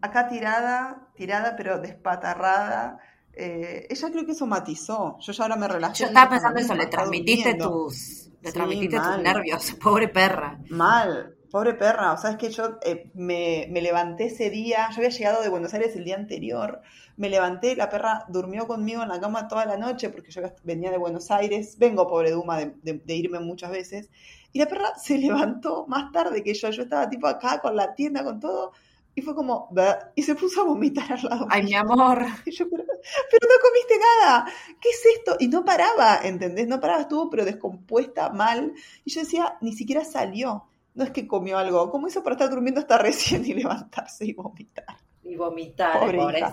Acá 0.00 0.28
tirada, 0.28 1.05
tirada, 1.16 1.56
pero 1.56 1.80
despatarrada. 1.80 2.98
Eh, 3.32 3.86
ella 3.90 4.10
creo 4.10 4.24
que 4.24 4.32
eso 4.32 4.46
matizó. 4.46 5.16
Yo 5.20 5.32
ya 5.32 5.44
ahora 5.44 5.56
me 5.56 5.68
relajé. 5.68 6.00
Yo 6.00 6.06
estaba 6.06 6.30
pensando 6.30 6.60
eso, 6.60 6.74
le 6.74 6.86
transmitiste 6.86 7.54
tus, 7.54 8.30
le 8.40 8.52
transmitiste 8.52 8.98
tus 8.98 9.18
nervios, 9.18 9.72
pobre 9.82 10.08
perra. 10.08 10.58
Mal, 10.70 11.36
pobre 11.50 11.74
perra. 11.74 12.12
O 12.12 12.16
sea, 12.16 12.30
es 12.30 12.36
que 12.36 12.50
yo 12.50 12.78
eh, 12.82 13.10
me, 13.14 13.66
me, 13.70 13.82
levanté 13.82 14.26
ese 14.26 14.50
día, 14.50 14.88
yo 14.90 14.98
había 14.98 15.10
llegado 15.10 15.42
de 15.42 15.48
Buenos 15.48 15.74
Aires 15.74 15.96
el 15.96 16.04
día 16.04 16.16
anterior, 16.16 16.80
me 17.16 17.28
levanté, 17.30 17.76
la 17.76 17.88
perra 17.88 18.24
durmió 18.28 18.66
conmigo 18.66 19.02
en 19.02 19.08
la 19.08 19.20
cama 19.20 19.48
toda 19.48 19.64
la 19.64 19.76
noche 19.76 20.10
porque 20.10 20.30
yo 20.30 20.42
venía 20.64 20.90
de 20.90 20.98
Buenos 20.98 21.30
Aires, 21.30 21.76
vengo 21.78 22.08
pobre 22.08 22.30
Duma 22.30 22.58
de, 22.58 22.74
de 22.82 23.14
irme 23.14 23.40
muchas 23.40 23.70
veces, 23.70 24.10
y 24.52 24.58
la 24.58 24.66
perra 24.66 24.94
se 24.96 25.18
levantó 25.18 25.86
más 25.86 26.12
tarde 26.12 26.42
que 26.42 26.54
yo, 26.54 26.70
yo 26.70 26.82
estaba 26.82 27.08
tipo 27.08 27.26
acá 27.26 27.60
con 27.60 27.76
la 27.76 27.94
tienda, 27.94 28.24
con 28.24 28.40
todo, 28.40 28.72
y 29.16 29.22
fue 29.22 29.34
como, 29.34 29.70
y 30.14 30.22
se 30.22 30.34
puso 30.34 30.60
a 30.60 30.64
vomitar 30.64 31.10
al 31.10 31.22
lado. 31.22 31.46
Ay, 31.48 31.62
mi 31.62 31.74
amor. 31.74 32.18
pero, 32.44 32.84
no 32.84 33.56
comiste 33.62 33.94
nada. 33.98 34.46
¿Qué 34.78 34.90
es 34.90 35.02
esto? 35.16 35.36
Y 35.40 35.48
no 35.48 35.64
paraba, 35.64 36.20
¿entendés? 36.22 36.68
No 36.68 36.78
paraba, 36.78 37.00
estuvo 37.00 37.30
pero 37.30 37.46
descompuesta, 37.46 38.28
mal. 38.28 38.74
Y 39.06 39.10
yo 39.10 39.22
decía, 39.22 39.56
ni 39.62 39.72
siquiera 39.72 40.04
salió. 40.04 40.66
No 40.94 41.04
es 41.04 41.12
que 41.12 41.26
comió 41.26 41.56
algo. 41.56 41.90
¿Cómo 41.90 42.08
hizo 42.08 42.22
para 42.22 42.34
estar 42.34 42.50
durmiendo 42.50 42.82
hasta 42.82 42.98
recién 43.02 43.42
y 43.46 43.54
levantarse 43.54 44.26
y 44.26 44.34
vomitar? 44.34 44.98
Y 45.24 45.34
vomitar, 45.34 45.98
pobre 45.98 46.44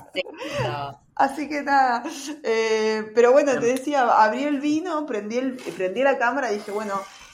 Así 1.16 1.50
que 1.50 1.64
nada. 1.64 2.02
Eh, 2.44 3.12
pero 3.14 3.34
bueno, 3.34 3.60
te 3.60 3.66
decía, 3.66 4.04
abrí 4.04 4.46
el 4.46 4.62
vino, 4.62 5.06
prendí, 5.06 5.38
el, 5.38 5.58
prendí 5.76 6.02
la 6.02 6.18
cámara 6.18 6.50
y 6.50 6.56
dije, 6.56 6.72
bueno, 6.72 6.94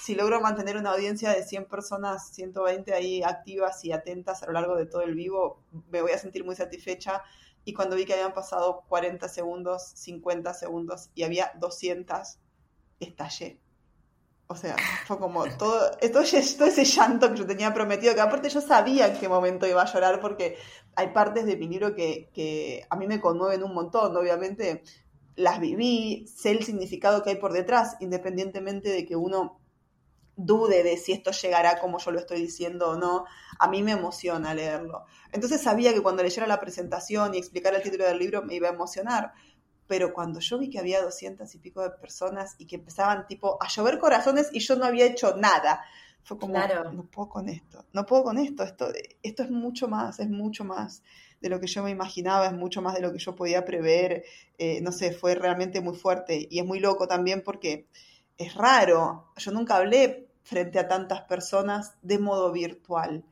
si 0.10 0.16
logro 0.16 0.42
mantener 0.42 0.76
una 0.76 0.94
audiencia 0.94 1.30
de 1.30 1.44
100 1.44 1.66
personas, 1.66 2.32
120 2.32 2.96
ahí 2.96 3.22
activas 3.22 3.86
y 3.86 3.92
atentas 3.92 4.42
a 4.42 4.48
lo 4.48 4.54
largo 4.54 4.76
de 4.76 4.88
todo 4.88 5.04
el 5.04 5.14
vivo, 5.14 5.62
me 5.92 6.02
voy 6.02 6.14
a 6.14 6.18
sentir 6.18 6.44
muy 6.44 6.56
satisfecha. 6.56 7.22
Y 7.64 7.74
cuando 7.74 7.96
vi 7.96 8.06
que 8.06 8.14
habían 8.14 8.34
pasado 8.34 8.86
40 8.90 9.30
segundos, 9.30 9.92
50 9.94 10.52
segundos 10.56 11.12
y 11.14 11.22
había 11.22 11.52
200, 11.60 12.40
estallé. 13.00 13.60
O 14.48 14.56
sea, 14.56 14.76
fue 15.06 15.20
como 15.20 15.44
todo, 15.60 15.92
todo, 16.12 16.24
ese 16.24 16.86
llanto 16.86 17.32
que 17.32 17.38
yo 17.38 17.46
tenía 17.46 17.72
prometido, 17.72 18.16
que 18.16 18.22
aparte 18.22 18.50
yo 18.50 18.62
sabía 18.62 19.10
en 19.10 19.20
qué 19.20 19.30
momento 19.30 19.68
iba 19.68 19.84
a 19.84 19.94
llorar, 19.94 20.20
porque 20.20 20.58
hay 20.96 21.10
partes 21.14 21.46
de 21.46 21.56
mi 21.56 21.68
libro 21.68 21.94
que, 21.94 22.32
que 22.34 22.84
a 22.90 22.96
mí 22.96 23.06
me 23.06 23.22
conmueven 23.22 23.62
un 23.62 23.76
montón, 23.76 24.18
obviamente 24.18 24.82
las 25.36 25.60
viví, 25.60 26.26
sé 26.28 26.50
el 26.50 26.64
significado 26.64 27.22
que 27.22 27.30
hay 27.30 27.36
por 27.36 27.54
detrás, 27.54 27.96
independientemente 28.00 28.90
de 28.90 29.06
que 29.06 29.16
uno 29.16 29.59
dude 30.40 30.84
de 30.84 30.98
si 30.98 31.12
esto 31.12 31.32
llegará 31.32 31.80
como 31.80 32.00
yo 32.00 32.12
lo 32.12 32.20
estoy 32.20 32.40
diciendo 32.40 32.92
o 32.92 32.98
no, 32.98 33.26
a 33.60 33.68
mí 33.68 33.84
me 33.84 33.92
emociona 33.92 34.54
leerlo. 34.54 35.06
Entonces 35.32 35.62
sabía 35.62 35.94
que 35.94 36.02
cuando 36.02 36.24
leyera 36.24 36.48
la 36.48 36.60
presentación 36.60 37.36
y 37.36 37.38
explicara 37.38 37.78
el 37.78 37.84
título 37.84 38.06
del 38.06 38.18
libro 38.18 38.44
me 38.44 38.56
iba 38.56 38.70
a 38.70 38.74
emocionar, 38.74 39.34
pero 39.86 40.14
cuando 40.14 40.40
yo 40.40 40.58
vi 40.58 40.70
que 40.70 40.80
había 40.80 41.02
doscientas 41.02 41.54
y 41.56 41.60
pico 41.60 41.82
de 41.82 41.90
personas 41.92 42.56
y 42.58 42.68
que 42.68 42.78
empezaban 42.78 43.28
tipo 43.28 43.62
a 43.62 43.68
llover 43.68 44.00
corazones 44.00 44.50
y 44.54 44.60
yo 44.60 44.78
no 44.78 44.86
había 44.86 45.06
hecho 45.06 45.36
nada, 45.36 45.84
fue 46.24 46.38
como, 46.38 46.54
no 46.94 47.06
puedo 47.10 47.30
con 47.30 47.50
esto, 47.50 47.86
no 47.92 48.06
puedo 48.06 48.24
con 48.24 48.38
esto, 48.38 48.64
esto, 48.64 48.90
esto 49.24 49.44
es 49.44 49.50
mucho 49.50 49.88
más, 49.88 50.20
es 50.20 50.30
mucho 50.30 50.64
más 50.64 51.02
de 51.42 51.50
lo 51.50 51.60
que 51.60 51.68
yo 51.68 51.84
me 51.84 51.90
imaginaba, 51.90 52.46
es 52.48 52.54
mucho 52.54 52.82
más 52.82 52.94
de 52.94 53.02
lo 53.02 53.12
que 53.12 53.20
yo 53.20 53.36
podía 53.36 53.66
prever, 53.66 54.24
eh, 54.58 54.80
no 54.82 54.92
sé, 54.92 55.12
fue 55.12 55.36
realmente 55.36 55.82
muy 55.82 55.96
fuerte 55.96 56.48
y 56.50 56.60
es 56.60 56.66
muy 56.66 56.80
loco 56.80 57.08
también 57.08 57.42
porque 57.44 57.88
es 58.38 58.54
raro, 58.56 59.34
yo 59.38 59.52
nunca 59.52 59.76
hablé 59.76 60.29
frente 60.50 60.80
a 60.80 60.88
tantas 60.88 61.22
personas 61.22 61.94
de 62.02 62.18
modo 62.18 62.52
virtual. 62.52 63.24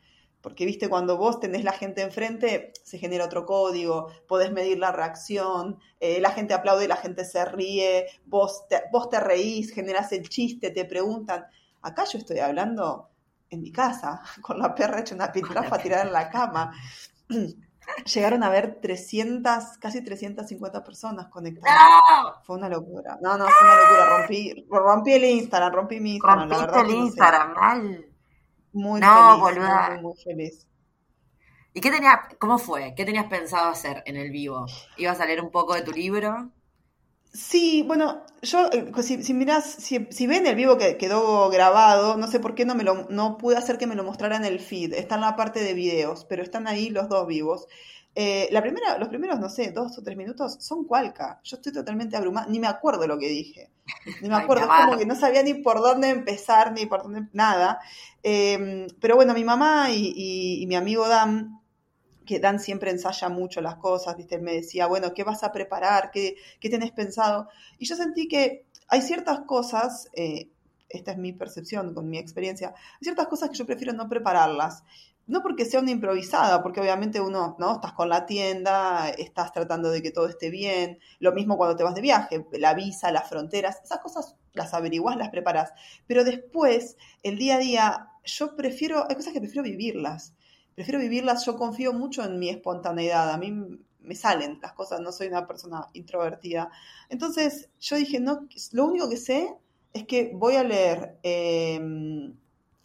Porque, 0.41 0.65
viste, 0.65 0.87
cuando 0.87 1.17
vos 1.17 1.39
tenés 1.39 1.63
la 1.63 1.71
gente 1.71 2.01
enfrente, 2.01 2.71
se 2.83 2.99
genera 2.99 3.25
otro 3.25 3.45
código, 3.45 4.11
podés 4.27 4.51
medir 4.51 4.77
la 4.77 4.91
reacción, 4.91 5.79
eh, 5.99 6.21
la 6.21 6.29
gente 6.29 6.53
aplaude, 6.53 6.87
la 6.87 6.95
gente 6.95 7.25
se 7.25 7.43
ríe, 7.43 8.05
vos 8.25 8.67
te, 8.69 8.83
vos 8.91 9.09
te 9.09 9.19
reís, 9.19 9.73
generás 9.73 10.11
el 10.11 10.29
chiste, 10.29 10.69
te 10.69 10.85
preguntan. 10.85 11.45
Acá 11.81 12.05
yo 12.05 12.19
estoy 12.19 12.39
hablando 12.39 13.09
en 13.49 13.61
mi 13.61 13.71
casa, 13.71 14.21
con 14.41 14.59
la 14.59 14.75
perra 14.75 14.99
hecha 14.99 15.15
una 15.15 15.31
piltrafa 15.31 15.79
tirada 15.79 16.03
en 16.03 16.13
la 16.13 16.29
cama. 16.29 16.71
Llegaron 18.13 18.43
a 18.43 18.49
ver 18.49 18.79
300, 18.81 19.77
casi 19.79 20.03
350 20.03 20.83
personas 20.83 21.27
conectadas. 21.27 21.77
Fue 22.43 22.57
una 22.57 22.69
locura. 22.69 23.17
No, 23.21 23.37
no, 23.37 23.45
fue 23.45 23.67
una 23.67 23.81
locura. 23.81 24.17
Rompí, 24.17 24.67
rompí 24.69 25.13
el 25.13 25.23
Instagram, 25.25 25.73
rompí 25.73 25.99
mi 25.99 26.15
Instagram. 26.15 26.49
la 26.49 26.57
verdad, 26.57 26.81
el 26.81 26.91
Instagram, 26.91 27.53
mal. 27.53 28.05
Muy 28.73 29.01
no, 29.01 29.45
feliz, 29.45 29.63
muy, 29.63 30.01
muy, 30.01 30.15
feliz. 30.23 30.67
¿Y 31.73 31.81
qué 31.81 31.91
tenías, 31.91 32.19
cómo 32.39 32.57
fue? 32.57 32.93
¿Qué 32.95 33.05
tenías 33.05 33.25
pensado 33.25 33.69
hacer 33.69 34.03
en 34.05 34.17
el 34.17 34.31
vivo? 34.31 34.65
¿Ibas 34.97 35.19
a 35.19 35.25
leer 35.25 35.41
un 35.41 35.51
poco 35.51 35.73
de 35.73 35.81
tu 35.81 35.91
libro? 35.91 36.51
Sí, 37.33 37.83
bueno, 37.85 38.23
yo, 38.41 38.69
eh, 38.71 38.91
si, 39.03 39.23
si 39.23 39.33
mirás, 39.33 39.65
si, 39.65 40.27
ven 40.27 40.47
el 40.47 40.55
vivo 40.55 40.77
que 40.77 40.97
quedó 40.97 41.49
grabado, 41.49 42.17
no 42.17 42.27
sé 42.27 42.39
por 42.39 42.55
qué 42.55 42.65
no 42.65 42.75
me 42.75 42.83
lo, 42.83 43.07
no 43.09 43.37
pude 43.37 43.57
hacer 43.57 43.77
que 43.77 43.87
me 43.87 43.95
lo 43.95 44.03
mostrara 44.03 44.35
en 44.35 44.45
el 44.45 44.59
feed. 44.59 44.93
Está 44.93 45.15
en 45.15 45.21
la 45.21 45.35
parte 45.35 45.61
de 45.61 45.73
videos, 45.73 46.25
pero 46.25 46.43
están 46.43 46.67
ahí 46.67 46.89
los 46.89 47.09
dos 47.09 47.27
vivos. 47.27 47.67
Eh, 48.15 48.49
la 48.51 48.61
primera, 48.61 48.97
los 48.97 49.09
primeros, 49.09 49.39
no 49.39 49.49
sé, 49.49 49.71
dos 49.71 49.97
o 49.97 50.03
tres 50.03 50.17
minutos 50.17 50.57
son 50.59 50.85
cualca. 50.85 51.39
Yo 51.43 51.57
estoy 51.57 51.71
totalmente 51.71 52.17
abrumada, 52.17 52.47
ni 52.47 52.59
me 52.59 52.67
acuerdo 52.67 53.05
lo 53.05 53.19
que 53.19 53.29
dije. 53.29 53.69
Ni 54.21 54.29
me 54.29 54.35
acuerdo, 54.37 54.63
es 54.63 54.85
como 54.85 54.97
que 54.97 55.05
no 55.05 55.15
sabía 55.15 55.43
ni 55.43 55.53
por 55.55 55.79
dónde 55.81 56.09
empezar, 56.09 56.71
ni 56.71 56.85
por 56.85 57.03
dónde, 57.03 57.27
nada. 57.33 57.79
Em, 58.23 58.87
pero 58.99 59.15
bueno, 59.15 59.33
mi 59.33 59.43
mamá 59.43 59.91
y, 59.91 60.61
y 60.61 60.65
mi 60.65 60.75
amigo 60.75 61.07
Dan 61.07 61.56
que 62.27 62.39
Dan 62.39 62.59
siempre 62.59 62.91
ensaya 62.91 63.29
mucho 63.29 63.61
las 63.61 63.77
cosas, 63.77 64.15
¿viste? 64.15 64.37
Me 64.37 64.53
decía, 64.53 64.85
bueno, 64.85 65.15
¿qué 65.15 65.23
vas 65.23 65.43
a 65.43 65.51
preparar? 65.51 66.11
¿Qué, 66.11 66.35
qué 66.59 66.69
tenés 66.69 66.91
pensado? 66.91 67.49
Y 67.79 67.87
yo 67.87 67.95
sentí 67.95 68.27
que 68.27 68.65
hay 68.87 69.01
ciertas 69.01 69.39
cosas, 69.41 70.09
eh, 70.13 70.49
esta 70.89 71.11
es 71.11 71.17
mi 71.17 71.33
percepción 71.33 71.95
con 71.95 72.09
mi 72.09 72.19
experiencia, 72.19 72.69
hay 72.69 73.01
ciertas 73.01 73.27
cosas 73.27 73.49
que 73.49 73.55
yo 73.55 73.65
prefiero 73.65 73.93
no 73.93 74.07
prepararlas. 74.07 74.83
No 75.25 75.41
porque 75.41 75.65
sea 75.65 75.81
una 75.81 75.91
improvisada, 75.91 76.63
porque 76.63 76.79
obviamente 76.79 77.19
uno, 77.19 77.57
¿no? 77.59 77.75
Estás 77.75 77.91
con 77.91 78.07
la 78.07 78.25
tienda, 78.25 79.09
estás 79.09 79.51
tratando 79.51 79.91
de 79.91 80.01
que 80.01 80.11
todo 80.11 80.27
esté 80.27 80.49
bien. 80.49 80.99
Lo 81.19 81.33
mismo 81.33 81.57
cuando 81.57 81.75
te 81.75 81.83
vas 81.83 81.95
de 81.95 81.99
viaje, 82.01 82.45
la 82.53 82.73
visa, 82.73 83.11
las 83.11 83.27
fronteras, 83.27 83.81
esas 83.83 83.99
cosas 83.99 84.37
las 84.53 84.73
averiguás, 84.73 85.17
las 85.17 85.27
preparas. 85.29 85.73
Pero 86.07 86.23
después, 86.23 86.95
el 87.23 87.37
día 87.37 87.55
a 87.55 87.59
día, 87.59 88.07
yo 88.23 88.55
prefiero, 88.55 89.05
hay 89.09 89.17
cosas 89.17 89.33
que 89.33 89.41
prefiero 89.41 89.63
vivirlas 89.63 90.33
prefiero 90.77 90.99
vivirlas, 90.99 91.43
yo 91.43 91.57
confío 91.57 91.91
mucho 91.91 92.23
en 92.23 92.37
mi 92.37 92.49
espontaneidad, 92.49 93.31
a 93.31 93.37
mí 93.39 93.51
me 93.99 94.13
salen 94.13 94.59
las 94.61 94.73
cosas, 94.73 95.01
no 95.01 95.11
soy 95.11 95.25
una 95.25 95.47
persona 95.47 95.87
introvertida. 95.93 96.69
Entonces 97.09 97.71
yo 97.79 97.95
dije, 97.95 98.19
no, 98.19 98.47
lo 98.73 98.85
único 98.85 99.09
que 99.09 99.17
sé 99.17 99.55
es 99.93 100.05
que 100.05 100.33
voy 100.35 100.55
a 100.55 100.63
leer, 100.63 101.17
em, 101.23 102.37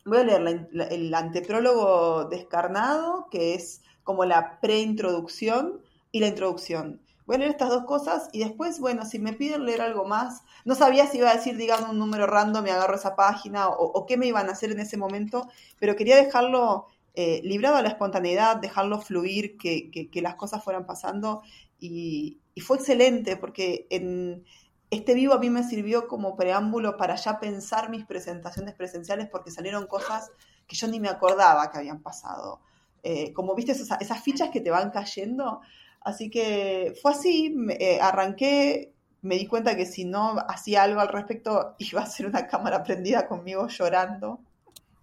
voy 0.06 0.18
a 0.20 0.24
leer 0.24 0.70
el 0.90 1.14
anteprólogo 1.14 2.24
descarnado, 2.30 3.28
que 3.30 3.52
es 3.52 3.82
como 4.04 4.24
la 4.24 4.58
preintroducción 4.62 5.82
y 6.12 6.20
la 6.20 6.28
introducción. 6.28 7.02
Voy 7.26 7.36
a 7.36 7.40
leer 7.40 7.50
estas 7.50 7.68
dos 7.68 7.84
cosas 7.84 8.30
y 8.32 8.38
después, 8.38 8.80
bueno, 8.80 9.04
si 9.04 9.18
me 9.18 9.34
piden 9.34 9.66
leer 9.66 9.82
algo 9.82 10.06
más, 10.06 10.44
no 10.64 10.74
sabía 10.74 11.06
si 11.06 11.18
iba 11.18 11.30
a 11.30 11.36
decir, 11.36 11.58
digan 11.58 11.84
un 11.90 11.98
número 11.98 12.26
random, 12.26 12.64
me 12.64 12.70
agarro 12.70 12.96
esa 12.96 13.16
página 13.16 13.68
o, 13.68 14.06
qué 14.06 14.16
me 14.16 14.26
iban 14.26 14.48
a 14.48 14.52
hacer 14.52 14.72
en 14.72 14.80
ese 14.80 14.96
momento, 14.96 15.46
pero 15.78 15.94
quería 15.94 16.16
dejarlo 16.16 16.86
eh, 17.14 17.40
librado 17.44 17.76
a 17.76 17.82
la 17.82 17.88
espontaneidad, 17.88 18.56
dejarlo 18.56 18.98
fluir, 19.00 19.58
que, 19.58 20.10
las 20.22 20.36
cosas 20.36 20.64
fueran 20.64 20.86
pasando. 20.86 21.42
Y, 21.78 22.38
fue 22.62 22.76
excelente 22.76 23.36
porque 23.36 23.86
en 23.88 24.44
este 24.90 25.14
vivo 25.14 25.32
a 25.32 25.38
mí 25.38 25.48
me 25.48 25.64
sirvió 25.64 26.06
como 26.06 26.36
preámbulo 26.36 26.98
para 26.98 27.16
ya 27.16 27.40
pensar 27.40 27.88
mis 27.88 28.04
presentaciones 28.04 28.74
presenciales 28.74 29.26
porque 29.30 29.50
salieron 29.50 29.86
cosas 29.86 30.30
que 30.66 30.76
yo 30.76 30.86
ni 30.86 31.00
me 31.00 31.08
acordaba 31.08 31.70
que 31.70 31.78
habían 31.78 32.02
pasado. 32.02 32.60
Eh, 33.02 33.32
como 33.32 33.54
viste 33.54 33.72
esas, 33.72 34.22
fichas 34.22 34.50
que 34.50 34.60
te 34.60 34.70
van 34.70 34.90
cayendo. 34.90 35.60
Así 36.00 36.30
que 36.30 36.94
fue 37.00 37.12
así, 37.12 37.54
eh, 37.78 38.00
arranqué, 38.00 38.92
me 39.22 39.36
di 39.36 39.46
cuenta 39.46 39.76
que 39.76 39.86
si 39.86 40.04
no 40.04 40.36
hacía 40.48 40.82
algo 40.82 41.00
al 41.00 41.08
respecto 41.08 41.74
iba 41.78 42.02
a 42.02 42.06
ser 42.06 42.26
una 42.26 42.46
cámara 42.46 42.82
prendida 42.82 43.26
conmigo 43.26 43.68
llorando. 43.68 44.40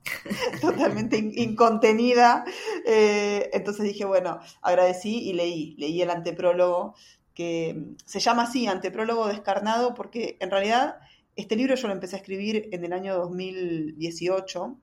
totalmente 0.61 1.17
incontenida. 1.17 2.45
Eh, 2.85 3.49
entonces 3.53 3.85
dije, 3.85 4.05
bueno, 4.05 4.39
agradecí 4.61 5.29
y 5.29 5.33
leí, 5.33 5.75
leí 5.77 6.01
el 6.01 6.09
anteprólogo, 6.09 6.95
que 7.33 7.95
se 8.05 8.19
llama 8.19 8.43
así, 8.43 8.67
anteprólogo 8.67 9.27
descarnado, 9.27 9.93
porque 9.93 10.37
en 10.39 10.51
realidad 10.51 10.97
este 11.35 11.55
libro 11.55 11.75
yo 11.75 11.87
lo 11.87 11.93
empecé 11.93 12.17
a 12.17 12.19
escribir 12.19 12.67
en 12.71 12.83
el 12.83 12.91
año 12.91 13.15
2018 13.15 14.77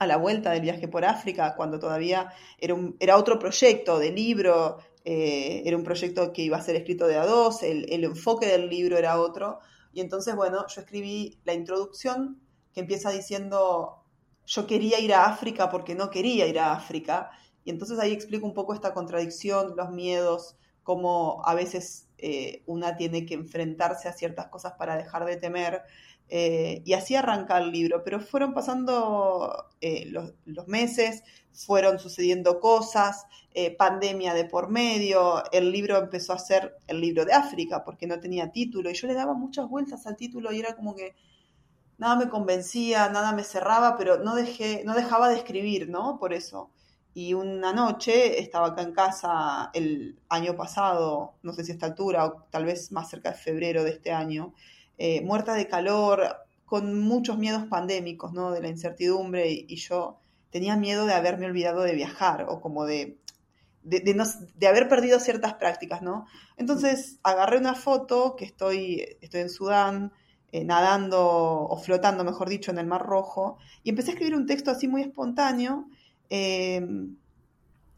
a 0.00 0.06
la 0.06 0.16
vuelta 0.16 0.50
del 0.50 0.62
viaje 0.62 0.88
por 0.88 1.04
África, 1.04 1.54
cuando 1.56 1.78
todavía 1.78 2.32
era, 2.58 2.74
un, 2.74 2.96
era 3.00 3.16
otro 3.16 3.38
proyecto 3.38 3.98
de 3.98 4.10
libro, 4.10 4.78
eh, 5.04 5.62
era 5.64 5.76
un 5.76 5.82
proyecto 5.82 6.32
que 6.32 6.42
iba 6.42 6.56
a 6.56 6.62
ser 6.62 6.76
escrito 6.76 7.06
de 7.06 7.16
a 7.16 7.26
dos, 7.26 7.62
el, 7.62 7.86
el, 7.92 8.04
enfoque 8.04 8.46
del 8.46 8.68
libro 8.68 8.96
era 8.96 9.20
otro. 9.20 9.58
Y 9.92 10.00
entonces, 10.00 10.36
bueno, 10.36 10.66
yo 10.68 10.80
escribí 10.80 11.38
la 11.44 11.54
introducción 11.54 12.40
que 12.72 12.80
empieza 12.80 13.10
diciendo 13.10 13.97
yo 14.48 14.66
quería 14.66 14.98
ir 14.98 15.12
a 15.12 15.26
África 15.26 15.68
porque 15.68 15.94
no 15.94 16.10
quería 16.10 16.46
ir 16.46 16.58
a 16.58 16.72
África. 16.72 17.30
Y 17.64 17.70
entonces 17.70 17.98
ahí 17.98 18.12
explico 18.12 18.46
un 18.46 18.54
poco 18.54 18.72
esta 18.72 18.94
contradicción, 18.94 19.74
los 19.76 19.90
miedos, 19.90 20.56
cómo 20.82 21.42
a 21.44 21.54
veces 21.54 22.08
eh, 22.16 22.62
una 22.64 22.96
tiene 22.96 23.26
que 23.26 23.34
enfrentarse 23.34 24.08
a 24.08 24.14
ciertas 24.14 24.46
cosas 24.46 24.72
para 24.78 24.96
dejar 24.96 25.26
de 25.26 25.36
temer. 25.36 25.82
Eh, 26.30 26.82
y 26.86 26.94
así 26.94 27.14
arranca 27.14 27.58
el 27.58 27.72
libro, 27.72 28.02
pero 28.04 28.20
fueron 28.20 28.54
pasando 28.54 29.66
eh, 29.82 30.06
los, 30.06 30.32
los, 30.46 30.66
meses, 30.66 31.22
fueron 31.52 31.98
sucediendo 31.98 32.60
cosas, 32.60 33.26
pandemia 33.76 34.34
de 34.34 34.44
por 34.44 34.70
medio, 34.70 35.42
el 35.50 35.72
libro 35.72 35.96
empezó 35.96 36.32
a 36.32 36.38
ser 36.38 36.76
el 36.86 37.00
libro 37.00 37.24
de 37.24 37.32
África 37.32 37.82
porque 37.84 38.06
no 38.06 38.20
tenía 38.20 38.52
título 38.52 38.88
y 38.88 38.94
yo 38.94 39.08
le 39.08 39.14
daba 39.14 39.34
muchas 39.34 39.68
vueltas 39.68 40.06
al 40.06 40.16
título 40.16 40.52
y 40.52 40.60
era 40.60 40.76
como 40.76 40.94
que 40.94 41.16
nada 41.98 42.16
me 42.16 42.28
convencía, 42.28 43.08
nada 43.10 43.32
me 43.32 43.44
cerraba, 43.44 43.96
pero 43.98 44.18
no, 44.18 44.34
dejé, 44.34 44.82
no 44.84 44.94
dejaba 44.94 45.28
de 45.28 45.36
escribir, 45.36 45.88
¿no? 45.90 46.18
Por 46.18 46.32
eso. 46.32 46.70
Y 47.12 47.34
una 47.34 47.72
noche 47.72 48.40
estaba 48.40 48.68
acá 48.68 48.82
en 48.82 48.92
casa 48.92 49.70
el 49.74 50.20
año 50.28 50.56
pasado, 50.56 51.34
no 51.42 51.52
sé 51.52 51.64
si 51.64 51.72
a 51.72 51.74
esta 51.74 51.86
altura 51.86 52.24
o 52.26 52.44
tal 52.50 52.64
vez 52.64 52.92
más 52.92 53.10
cerca 53.10 53.32
de 53.32 53.36
febrero 53.36 53.82
de 53.82 53.90
este 53.90 54.12
año, 54.12 54.54
eh, 54.96 55.20
muerta 55.22 55.54
de 55.54 55.66
calor, 55.66 56.36
con 56.64 57.00
muchos 57.00 57.38
miedos 57.38 57.64
pandémicos, 57.64 58.32
¿no? 58.32 58.52
De 58.52 58.60
la 58.60 58.68
incertidumbre 58.68 59.50
y, 59.50 59.76
yo 59.76 60.20
tenía 60.50 60.76
miedo 60.76 61.06
de 61.06 61.14
haberme 61.14 61.46
olvidado 61.46 61.82
de 61.82 61.94
viajar 61.94 62.46
o 62.48 62.60
como 62.60 62.84
de, 62.84 63.18
de, 63.82 64.00
de, 64.54 64.66
haber 64.66 64.88
perdido 64.88 65.18
ciertas 65.18 65.54
prácticas, 65.54 66.02
¿no? 66.02 66.26
Entonces 66.56 67.18
agarré 67.22 67.58
una 67.58 67.74
foto 67.74 68.36
que 68.36 68.44
estoy, 68.44 69.16
estoy 69.20 69.40
en 69.40 69.50
Sudán, 69.50 70.12
eh, 70.52 70.64
nadando 70.64 71.20
o 71.20 71.76
flotando, 71.78 72.24
mejor 72.24 72.48
dicho, 72.48 72.70
en 72.70 72.78
el 72.78 72.86
Mar 72.86 73.04
Rojo, 73.04 73.58
y 73.82 73.90
empecé 73.90 74.10
a 74.10 74.14
escribir 74.14 74.34
un 74.34 74.46
texto 74.46 74.70
así 74.70 74.88
muy 74.88 75.02
espontáneo 75.02 75.88
eh, 76.30 76.86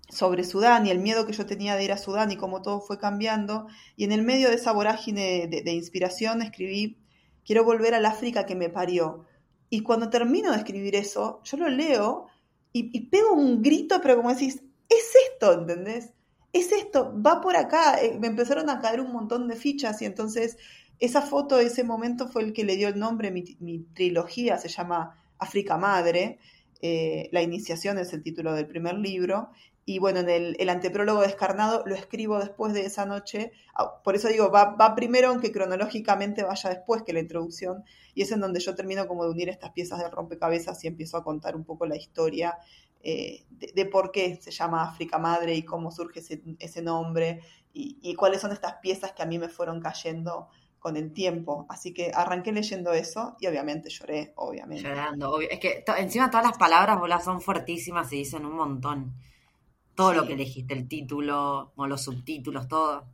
sobre 0.09 0.45
Sudán 0.45 0.87
y 0.87 0.91
el 0.91 0.99
miedo 0.99 1.27
que 1.27 1.33
yo 1.33 1.47
tenía 1.47 1.77
de 1.77 1.85
ir 1.85 1.93
a 1.93 1.97
Sudán 1.97 2.33
y 2.33 2.37
cómo 2.37 2.63
todo 2.63 2.81
fue 2.81 2.99
cambiando, 2.99 3.69
y 3.97 4.05
en 4.05 4.13
el 4.13 4.23
medio 4.23 4.49
de 4.49 4.57
esa 4.57 4.73
vorágine 4.73 5.47
de, 5.47 5.73
inspiración 5.73 6.43
escribí, 6.43 6.99
quiero 7.45 7.65
volver 7.65 7.95
al 7.95 8.07
África 8.07 8.47
que 8.47 8.57
me 8.57 8.69
parió. 8.69 9.27
Y 9.69 9.83
cuando 9.83 10.11
termino 10.11 10.51
de 10.51 10.59
escribir 10.59 10.97
eso, 10.97 11.41
yo 11.45 11.57
lo 11.57 11.69
leo 11.69 12.27
y, 12.73 12.91
y 12.97 13.07
pego 13.07 13.33
un 13.33 13.63
grito, 13.63 14.01
pero 14.03 14.17
como 14.17 14.31
decís, 14.31 14.61
es 14.89 15.13
esto, 15.33 15.53
¿entendés? 15.53 16.13
Es 16.53 16.73
esto, 16.73 17.15
va 17.25 17.41
por 17.41 17.57
acá. 17.57 18.03
Eh, 18.03 18.19
me 18.19 18.27
empezaron 18.27 18.69
a 18.69 18.81
caer 18.81 19.01
un 19.01 19.13
montón 19.13 19.49
de 19.49 19.57
fichas 19.57 20.03
y 20.03 20.05
entonces 20.05 20.59
esa 21.01 21.23
foto, 21.23 21.59
ese 21.59 21.83
momento 21.83 22.29
fue 22.29 22.43
el 22.43 22.53
que 22.53 22.65
le 22.65 22.77
dio 22.77 22.89
el 22.89 22.99
nombre, 22.99 23.31
mi, 23.31 23.57
mi 23.61 23.81
trilogía 23.95 24.59
se 24.59 24.69
llama 24.69 25.17
África 25.39 25.79
Madre, 25.79 26.39
eh, 26.83 27.29
la 27.33 27.43
iniciación 27.43 27.99
es 27.99 28.13
el 28.13 28.23
título 28.23 28.55
del 28.55 28.67
primer 28.67 28.95
libro, 28.95 29.51
y 29.87 29.99
bueno, 29.99 30.21
en 30.21 30.29
el, 30.29 30.57
el, 30.61 30.69
anteprólogo 30.69 31.23
descarnado 31.23 31.83
lo 31.85 31.95
escribo 31.95 32.39
después 32.39 32.73
de 32.75 32.87
esa 32.87 33.07
noche, 33.07 33.53
ah, 33.75 34.01
por 34.05 34.15
eso 34.15 34.29
digo, 34.29 34.51
va, 34.51 34.95
primero, 34.95 35.29
aunque 35.29 35.53
cronológicamente 35.53 36.43
vaya 36.43 36.71
después 36.71 37.03
que 37.03 37.13
la 37.13 37.21
introducción, 37.21 37.83
y 38.15 38.23
es 38.23 38.31
en 38.31 38.41
donde 38.41 38.61
yo 38.61 38.75
termino 38.75 39.09
como 39.09 39.25
de 39.25 39.31
unir 39.31 39.49
estas 39.49 39.73
piezas 39.73 39.99
del 39.99 40.11
rompecabezas 40.11 40.85
y 40.85 40.87
empiezo 40.87 41.17
a 41.17 41.25
contar 41.25 41.57
un 41.57 41.65
poco 41.65 41.87
la 41.87 41.97
historia 41.97 42.59
eh, 43.03 43.47
de, 43.51 43.87
por 43.87 44.13
qué 44.13 44.37
se 44.37 44.51
llama 44.51 44.83
África 44.83 45.19
Madre 45.19 45.55
y 45.55 45.63
cómo 45.63 45.91
surge 45.91 46.21
ese, 46.59 46.83
nombre, 46.83 47.41
y, 47.73 48.15
cuáles 48.15 48.43
son 48.43 48.53
estas 48.53 48.75
piezas 48.77 49.13
que 49.13 49.23
a 49.23 49.27
mí 49.27 49.39
me 49.39 49.49
fueron 49.49 49.81
cayendo 49.81 50.49
con 50.81 50.97
el 50.97 51.13
tiempo. 51.13 51.67
Así 51.71 51.95
que 51.95 52.13
arranqué 52.15 52.53
leyendo 52.53 52.93
eso 52.93 53.37
y 53.41 53.47
obviamente 53.49 53.91
lloré, 53.91 54.33
obviamente. 54.37 54.97
Llorando, 54.97 55.31
obvio. 55.33 55.49
Es 55.51 55.61
que 55.61 55.85
encima 55.99 56.29
todas 56.31 56.47
las 56.47 56.59
palabras, 56.59 56.99
bolas, 56.99 57.23
son 57.25 57.41
fuertísimas 57.41 58.13
y 58.13 58.17
dicen 58.17 58.45
un 58.47 58.57
montón. 58.57 59.15
Todo 59.95 60.15
lo 60.15 60.27
que 60.27 60.35
elegiste, 60.35 60.75
el 60.75 60.89
título 60.89 61.73
o 61.77 61.87
los 61.87 62.03
subtítulos, 62.05 62.69
todo. 62.69 63.07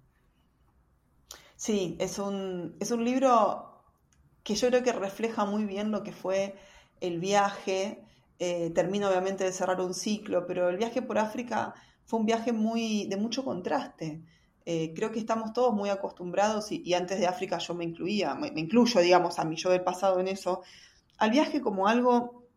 Sí, 1.57 1.97
es 2.01 2.19
un, 2.19 2.77
es 2.81 2.91
un 2.91 3.05
libro 3.05 3.85
que 4.45 4.55
yo 4.55 4.69
creo 4.69 4.83
que 4.83 4.93
refleja 4.93 5.45
muy 5.45 5.65
bien 5.65 5.91
lo 5.91 6.03
que 6.03 6.13
fue 6.13 6.57
el 7.01 7.19
viaje. 7.21 8.03
eh, 8.39 8.71
termino 8.75 9.09
obviamente 9.09 9.45
de 9.45 9.53
cerrar 9.53 9.81
un 9.81 9.95
ciclo, 9.95 10.47
pero 10.47 10.69
el 10.69 10.77
viaje 10.77 11.03
por 11.03 11.19
África 11.19 11.75
fue 12.05 12.21
un 12.21 12.27
viaje 12.27 12.53
muy 12.53 13.07
de 13.09 13.17
mucho 13.17 13.45
contraste. 13.45 14.23
Eh, 14.69 14.93
creo 14.97 15.13
que 15.13 15.21
estamos 15.21 15.53
todos 15.53 15.73
muy 15.73 15.91
acostumbrados, 15.91 16.73
y, 16.73 16.93
antes 16.95 17.21
de 17.21 17.29
África 17.29 17.59
yo 17.59 17.73
me 17.75 17.85
incluía, 17.85 18.35
me, 18.35 18.49
incluyo, 18.49 19.01
digamos, 19.01 19.39
a 19.39 19.45
mi 19.45 19.55
yo 19.55 19.71
del 19.71 19.85
pasado 19.85 20.19
en 20.19 20.27
eso, 20.27 20.63
al 21.19 21.31
viaje 21.31 21.61
como 21.61 21.87
algo 21.87 22.49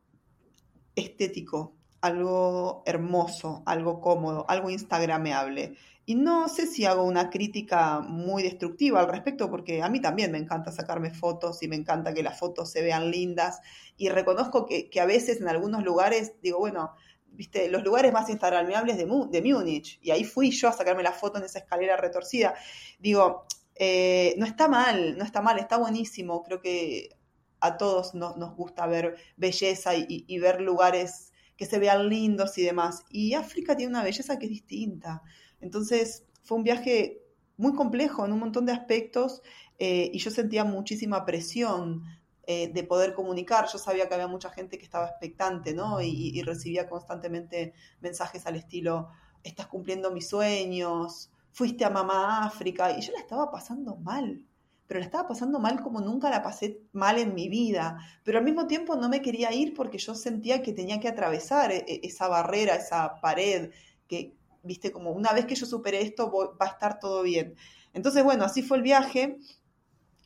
estético, 0.96 1.76
algo 2.02 2.82
hermoso, 2.88 3.62
algo 3.68 4.02
cómodo, 4.02 4.44
algo 4.50 4.72
instagrameable. 4.72 5.78
Y 6.08 6.16
no 6.16 6.50
sé 6.50 6.66
si 6.66 6.86
hago 6.86 7.04
una 7.04 7.30
crítica 7.30 8.00
muy 8.00 8.42
destructiva 8.42 9.02
al 9.02 9.08
respecto, 9.10 9.52
porque 9.52 9.84
a 9.84 9.90
mí 9.90 10.02
también 10.02 10.32
me 10.32 10.40
encanta 10.40 10.72
sacarme 10.72 11.12
fotos 11.12 11.62
y 11.62 11.68
me 11.68 11.76
encanta 11.76 12.16
que 12.16 12.24
las 12.24 12.40
fotos 12.40 12.72
se 12.72 12.82
vean 12.82 13.12
lindas. 13.12 13.62
Y 13.98 14.10
reconozco 14.10 14.66
que, 14.66 14.90
a 15.00 15.06
veces 15.06 15.42
en 15.42 15.48
algunos 15.48 15.84
lugares 15.84 16.34
digo, 16.42 16.58
bueno, 16.58 16.96
viste, 17.40 17.70
los 17.70 17.86
lugares 17.86 18.12
más 18.12 18.30
instagrameables 18.30 18.98
de, 18.98 19.06
de 19.06 19.42
Múnich. 19.42 19.98
Y 20.02 20.12
ahí 20.12 20.26
fui 20.26 20.52
yo 20.52 20.68
a 20.68 20.74
sacarme 20.74 21.04
la 21.04 21.14
foto 21.14 21.38
en 21.38 21.46
esa 21.46 21.60
escalera 21.60 21.96
retorcida. 21.96 22.54
Digo, 23.00 23.46
eh, 23.76 24.36
no 24.38 24.46
está 24.46 24.68
mal, 24.68 25.18
no 25.18 25.24
está 25.24 25.42
mal, 25.42 25.58
está 25.58 25.78
buenísimo. 25.78 26.44
Creo 26.44 26.60
que 26.60 27.16
a 27.62 27.78
todos 27.78 28.14
nos, 28.14 28.36
gusta 28.58 28.88
ver 28.88 29.16
belleza 29.38 29.92
y 29.96 30.38
ver 30.40 30.60
lugares 30.60 31.32
que 31.56 31.66
se 31.66 31.80
vean 31.80 32.10
lindos 32.10 32.58
y 32.58 32.64
demás. 32.64 33.06
Y 33.10 33.36
África 33.36 33.78
tiene 33.78 33.92
una 33.92 34.04
belleza 34.04 34.38
que 34.38 34.48
es 34.48 34.52
distinta. 34.52 35.22
Entonces 35.62 36.26
fue 36.44 36.58
un 36.58 36.66
viaje 36.66 37.22
muy 37.56 37.74
complejo 37.74 38.26
en 38.26 38.34
un 38.34 38.40
montón 38.40 38.66
de 38.66 38.74
aspectos 38.74 39.42
eh, 39.78 40.12
y 40.14 40.20
yo 40.20 40.30
sentía 40.30 40.66
muchísima 40.66 41.26
presión 41.26 42.04
eh, 42.52 42.72
de 42.74 42.84
poder 42.84 43.14
comunicar. 43.14 43.68
Yo 43.72 43.78
sabía 43.78 44.08
que 44.08 44.16
había 44.16 44.26
mucha 44.26 44.50
gente 44.50 44.80
que 44.80 44.84
estaba 44.84 45.06
expectante, 45.06 45.72
¿no? 45.72 46.02
Y, 46.02 46.42
recibía 46.42 46.90
constantemente 46.90 47.76
mensajes 48.02 48.48
al 48.48 48.56
estilo, 48.56 49.10
estás 49.44 49.68
cumpliendo 49.68 50.10
mis 50.10 50.30
sueños, 50.30 51.30
fuiste 51.52 51.86
a 51.86 51.92
mamá 51.92 52.44
África, 52.44 52.98
y 52.98 53.02
yo 53.02 53.14
la 53.14 53.20
estaba 53.20 53.52
pasando 53.52 53.98
mal, 53.98 54.44
pero 54.88 55.00
la 55.00 55.06
estaba 55.06 55.28
pasando 55.28 55.60
mal 55.60 55.84
como 55.84 56.02
nunca 56.02 56.32
la 56.32 56.42
pasé 56.42 56.82
mal 56.92 57.20
en 57.20 57.36
mi 57.36 57.50
vida, 57.50 58.00
pero 58.24 58.40
al 58.40 58.46
mismo 58.46 58.66
tiempo 58.66 58.96
no 58.96 59.10
me 59.10 59.22
quería 59.22 59.54
ir 59.54 59.76
porque 59.76 60.00
yo 60.00 60.16
sentía 60.16 60.64
que 60.64 60.74
tenía 60.74 61.00
que 61.00 61.08
atravesar 61.08 61.72
e, 61.72 61.86
e, 61.88 62.00
esa 62.02 62.28
barrera, 62.30 62.74
esa 62.74 63.22
pared, 63.22 63.70
que, 64.08 64.34
viste, 64.64 64.92
como 64.92 65.12
una 65.12 65.34
vez 65.34 65.46
que 65.46 65.54
yo 65.54 65.68
supere 65.68 66.02
esto, 66.02 66.32
va 66.32 66.66
a 66.66 66.70
estar 66.70 67.00
todo 67.00 67.22
bien. 67.22 67.56
Entonces, 67.94 68.24
bueno, 68.24 68.44
así 68.46 68.62
fue 68.64 68.78
el 68.78 68.84
viaje. 68.84 69.38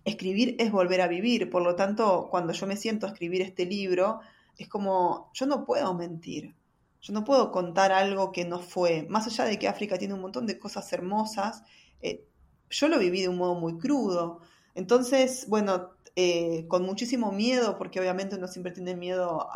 Escribir 0.05 0.55
es 0.59 0.71
volver 0.71 1.01
a 1.01 1.07
vivir, 1.07 1.49
por 1.49 1.61
lo 1.61 1.75
tanto, 1.75 2.27
cuando 2.29 2.53
yo 2.53 2.67
me 2.67 2.75
siento 2.75 3.05
a 3.05 3.09
escribir 3.09 3.41
este 3.41 3.65
libro, 3.65 4.19
es 4.57 4.67
como, 4.67 5.31
yo 5.33 5.45
no 5.45 5.65
puedo 5.65 5.93
mentir, 5.93 6.55
yo 7.01 7.13
no 7.13 7.23
puedo 7.23 7.51
contar 7.51 7.91
algo 7.91 8.31
que 8.31 8.45
no 8.45 8.59
fue, 8.59 9.05
más 9.09 9.27
allá 9.27 9.45
de 9.45 9.57
que 9.59 9.67
África 9.67 9.97
tiene 9.97 10.13
un 10.13 10.21
montón 10.21 10.45
de 10.45 10.59
cosas 10.59 10.91
hermosas, 10.93 11.63
eh, 12.01 12.25
yo 12.69 12.87
lo 12.87 12.99
viví 12.99 13.21
de 13.21 13.29
un 13.29 13.37
modo 13.37 13.55
muy 13.55 13.77
crudo. 13.77 14.39
Entonces, 14.75 15.45
bueno, 15.47 15.91
eh, 16.15 16.65
con 16.67 16.83
muchísimo 16.83 17.31
miedo, 17.31 17.77
porque 17.77 17.99
obviamente 17.99 18.35
uno 18.35 18.47
siempre 18.47 18.71
tiene 18.71 18.95
miedo 18.95 19.47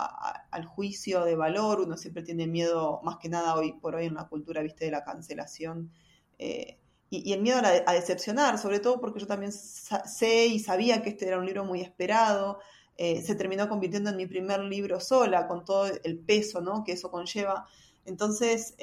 al 0.52 0.66
juicio 0.66 1.24
de 1.24 1.36
valor, 1.36 1.82
uno 1.82 1.98
siempre 1.98 2.24
tiene 2.24 2.48
miedo, 2.48 3.00
más 3.04 3.18
que 3.18 3.30
nada 3.30 3.56
hoy 3.56 3.74
por 3.74 3.96
hoy 3.96 4.06
en 4.06 4.16
la 4.16 4.28
cultura, 4.28 4.62
viste, 4.62 4.86
de 4.86 4.92
la 4.92 5.04
cancelación. 5.04 5.92
Eh, 6.40 6.80
y, 7.10 7.34
el 7.34 7.42
miedo 7.42 7.60
a, 7.60 7.94
decepcionar, 7.94 8.58
sobre 8.58 8.80
todo 8.80 9.00
porque 9.00 9.20
yo 9.20 9.28
también 9.28 9.52
sé 9.52 10.48
y 10.48 10.60
sabía 10.60 11.02
que 11.02 11.10
este 11.10 11.28
era 11.28 11.38
un 11.38 11.46
libro 11.46 11.66
muy 11.66 11.82
esperado. 11.82 12.60
Eh, 12.98 13.22
se 13.22 13.36
terminó 13.36 13.70
convirtiendo 13.70 14.10
en 14.10 14.18
mi 14.18 14.26
primer 14.26 14.60
libro 14.62 15.00
sola, 15.00 15.48
con 15.48 15.64
todo 15.66 15.88
el 16.04 16.18
peso 16.20 16.62
¿no? 16.62 16.84
que 16.84 16.94
eso 16.94 17.12
conlleva. 17.12 17.68
Entonces 18.06 18.76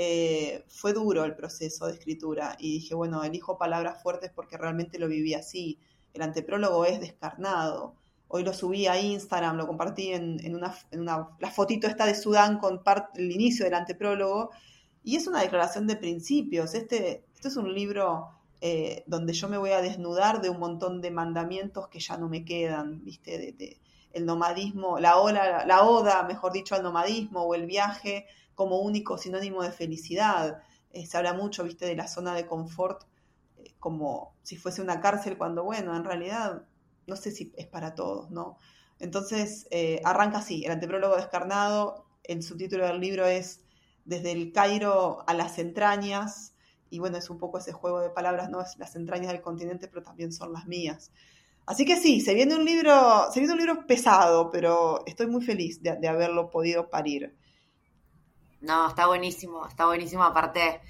fue 0.69 0.93
duro 0.93 1.25
el 1.25 1.35
proceso 1.35 1.87
de 1.87 1.95
escritura 1.95 2.57
y 2.59 2.75
dije, 2.75 2.95
bueno, 2.95 3.25
elijo 3.25 3.57
palabras 3.57 4.03
fuertes 4.03 4.31
porque 4.35 4.59
realmente 4.59 4.99
lo 4.99 5.09
viví 5.09 5.35
así 5.35 5.79
el 6.15 6.23
anteprólogo 6.23 6.85
es 6.87 7.01
descarnado. 7.01 7.97
Hoy 8.29 8.45
lo 8.45 8.55
subí 8.55 8.87
a 8.87 8.99
Instagram, 8.99 9.57
lo 9.57 9.67
compartí 9.67 10.13
en, 10.13 10.55
una, 10.55 10.75
la 10.91 11.51
fotito 11.51 11.87
esta 11.87 12.07
de 12.07 12.15
Sudán 12.15 12.59
con 12.59 12.81
el 13.17 13.31
inicio 13.31 13.65
del 13.65 13.75
anteprólogo, 13.75 14.51
y 15.03 15.17
es 15.17 15.27
una 15.27 15.43
declaración 15.43 15.87
de 15.87 15.97
principios. 15.97 16.75
Este, 16.75 17.24
este 17.45 17.61
es 17.61 17.63
un 17.63 17.75
libro 17.75 18.31
eh, 18.63 19.05
donde 19.07 19.35
yo 19.35 19.51
me 19.51 19.59
voy 19.59 19.73
a 19.73 19.83
desnudar 19.83 20.41
de 20.41 20.49
un 20.49 20.59
montón 20.59 21.03
de 21.03 21.11
mandamientos 21.11 21.89
que 21.89 22.01
ya 22.01 22.17
no 22.17 22.27
me 22.27 22.43
quedan, 22.43 23.05
¿viste? 23.05 23.79
El 24.15 24.25
nomadismo, 24.25 24.99
la, 24.99 25.19
ola, 25.19 25.67
la 25.67 25.83
oda, 25.83 26.23
mejor 26.23 26.55
dicho, 26.55 26.75
al 26.75 26.83
nomadismo 26.83 27.43
o 27.43 27.55
el 27.55 27.67
viaje 27.67 28.25
como 28.55 28.81
único 28.81 29.19
sinónimo 29.19 29.63
de 29.63 29.73
felicidad. 29.73 30.63
Eh, 30.91 31.05
se 31.05 31.19
habla 31.19 31.35
mucho, 31.35 31.65
¿viste? 31.65 31.85
De 31.85 31.95
la 31.95 32.09
zona 32.09 32.35
de 32.35 32.47
confort 32.47 33.05
como 33.79 34.35
si 34.43 34.57
fuese 34.57 34.81
una 34.81 35.03
cárcel 35.03 35.37
cuando, 35.37 35.65
bueno, 35.65 35.95
en 35.95 36.05
realidad 36.05 36.63
no 37.07 37.17
sé 37.17 37.31
si 37.31 37.53
es 37.59 37.67
para 37.67 37.95
todos, 37.95 38.31
¿no? 38.31 38.59
Entonces, 38.99 39.67
eh, 39.71 40.01
arranca 40.03 40.39
así, 40.39 40.65
el 40.65 40.73
anteprólogo 40.73 41.17
descarnado, 41.17 42.07
el 42.23 42.43
subtítulo 42.43 42.87
del 42.87 43.01
libro 43.01 43.27
es 43.27 43.61
Desde 44.07 44.33
el 44.33 44.51
Cairo 44.51 45.25
a 45.27 45.35
las 45.35 45.59
entrañas, 45.59 46.54
y 46.95 47.01
bueno, 47.01 47.19
es 47.19 47.29
un 47.29 47.39
poco 47.39 47.59
ese 47.59 47.73
juego 47.73 48.01
de 48.01 48.09
palabras, 48.09 48.49
¿no? 48.51 48.61
Es 48.61 48.79
las 48.79 48.95
entrañas 48.95 49.33
del 49.33 49.43
continente, 49.43 49.89
pero 49.89 50.05
también 50.05 50.33
son 50.33 50.53
las 50.53 50.67
mías. 50.67 51.11
Así 51.67 51.85
que 51.85 51.97
sí, 51.97 52.21
se 52.21 52.35
viene 52.35 52.55
un 52.55 52.65
libro, 52.65 53.33
se 53.33 53.41
viene 53.41 53.53
un 53.53 53.59
libro 53.59 53.85
pesado, 53.85 54.49
pero 54.53 55.03
estoy 55.05 55.27
muy 55.27 55.45
feliz 55.45 55.83
de, 55.83 56.07
haberlo 56.07 56.51
podido 56.51 56.89
parir. 56.91 57.37
No, 58.61 58.87
está 58.87 59.09
buenísimo, 59.09 59.67
está 59.67 59.87
buenísimo. 59.87 60.23
Aparte, 60.23 60.83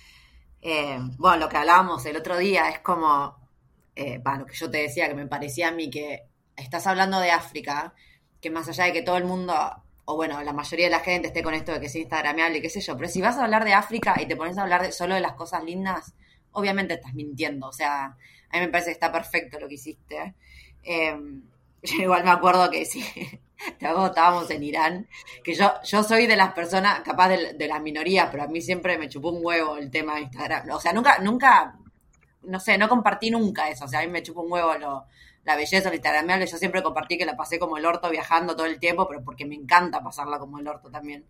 eh, 0.60 0.98
bueno, 1.16 1.38
lo 1.38 1.48
que 1.48 1.56
hablábamos 1.56 2.04
el 2.04 2.18
otro 2.18 2.36
día 2.36 2.68
es 2.68 2.80
como, 2.80 3.34
eh, 3.96 4.20
bueno, 4.22 4.44
que 4.44 4.54
yo 4.56 4.70
te 4.70 4.82
decía 4.82 5.08
que 5.08 5.14
me 5.14 5.26
parecía 5.26 5.68
a 5.68 5.72
mí 5.72 5.88
que 5.88 6.28
estás 6.54 6.86
hablando 6.86 7.18
de 7.18 7.30
África, 7.30 7.94
que 8.42 8.50
más 8.50 8.68
allá 8.68 8.84
de 8.84 8.92
que 8.92 9.00
todo 9.00 9.16
el 9.16 9.24
mundo, 9.24 9.54
o 10.06 10.16
bueno, 10.16 10.42
la 10.42 10.52
mayoría 10.52 10.86
de 10.86 10.90
la 10.90 11.00
gente 11.00 11.28
esté 11.28 11.42
con 11.42 11.54
esto 11.54 11.72
de 11.72 11.80
que 11.80 11.86
es 11.86 11.96
instagrameable, 11.96 12.60
qué 12.60 12.68
sé 12.68 12.80
yo, 12.80 12.96
pero 12.96 13.08
si 13.08 13.20
vas 13.20 13.36
a 13.36 13.44
hablar 13.44 13.64
de 13.64 13.72
África 13.72 14.14
y 14.20 14.26
te 14.26 14.36
pones 14.36 14.58
a 14.58 14.62
hablar 14.62 14.82
de, 14.82 14.92
solo 14.92 15.14
de 15.14 15.20
las 15.20 15.32
cosas 15.32 15.64
lindas, 15.64 16.14
obviamente 16.52 16.94
estás 16.94 17.14
mintiendo, 17.14 17.68
o 17.68 17.72
sea, 17.72 18.04
a 18.50 18.58
mí 18.58 18.60
me 18.60 18.68
parece 18.68 18.90
que 18.90 18.94
está 18.94 19.10
perfecto 19.10 19.58
lo 19.58 19.68
que 19.68 19.74
hiciste. 19.74 20.34
Eh, 20.82 21.16
yo 21.82 22.02
igual 22.02 22.24
me 22.24 22.30
acuerdo 22.30 22.70
que 22.70 22.84
sí, 22.84 23.04
estábamos 23.80 24.50
en 24.50 24.62
Irán, 24.62 25.08
que 25.42 25.54
yo, 25.54 25.72
yo 25.84 26.02
soy 26.02 26.26
de 26.26 26.36
las 26.36 26.52
personas, 26.52 27.00
capaz 27.00 27.30
de, 27.30 27.54
de 27.54 27.68
las 27.68 27.80
minorías, 27.80 28.28
pero 28.30 28.42
a 28.42 28.46
mí 28.46 28.60
siempre 28.60 28.98
me 28.98 29.08
chupó 29.08 29.30
un 29.30 29.44
huevo 29.44 29.76
el 29.76 29.90
tema 29.90 30.16
de 30.16 30.22
Instagram. 30.22 30.70
O 30.70 30.80
sea, 30.80 30.92
nunca, 30.92 31.18
nunca, 31.20 31.78
no 32.42 32.60
sé, 32.60 32.76
no 32.76 32.88
compartí 32.88 33.30
nunca 33.30 33.68
eso. 33.68 33.86
O 33.86 33.88
sea, 33.88 34.00
a 34.00 34.02
mí 34.02 34.08
me 34.08 34.22
chupó 34.22 34.42
un 34.42 34.52
huevo 34.52 34.74
lo, 34.74 35.06
la 35.44 35.56
belleza, 35.56 35.88
el 35.88 35.94
Instagram. 35.94 36.44
Yo 36.44 36.58
siempre 36.58 36.82
compartí 36.82 37.18
que 37.18 37.24
la 37.26 37.36
pasé 37.36 37.58
como 37.58 37.76
el 37.76 37.86
orto 37.86 38.10
viajando 38.10 38.56
todo 38.56 38.66
el 38.66 38.78
tiempo, 38.78 39.06
pero 39.08 39.22
porque 39.24 39.44
me 39.44 39.54
encanta 39.54 40.02
pasarla 40.02 40.38
como 40.38 40.58
el 40.58 40.66
orto 40.68 40.90
también. 40.90 41.24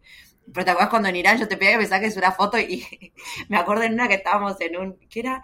Pero 0.52 0.64
te 0.64 0.70
acuerdas 0.70 0.90
cuando 0.90 1.08
en 1.08 1.16
Irán 1.16 1.38
yo 1.38 1.48
te 1.48 1.56
pedí 1.56 1.72
que 1.72 1.78
me 1.78 1.86
saques 1.86 2.16
una 2.16 2.32
foto 2.32 2.58
y 2.58 2.86
me 3.48 3.56
acuerdo 3.56 3.84
en 3.84 3.94
una 3.94 4.08
que 4.08 4.14
estábamos 4.14 4.60
en 4.60 4.76
un, 4.76 4.98
¿qué 5.08 5.20
era? 5.20 5.42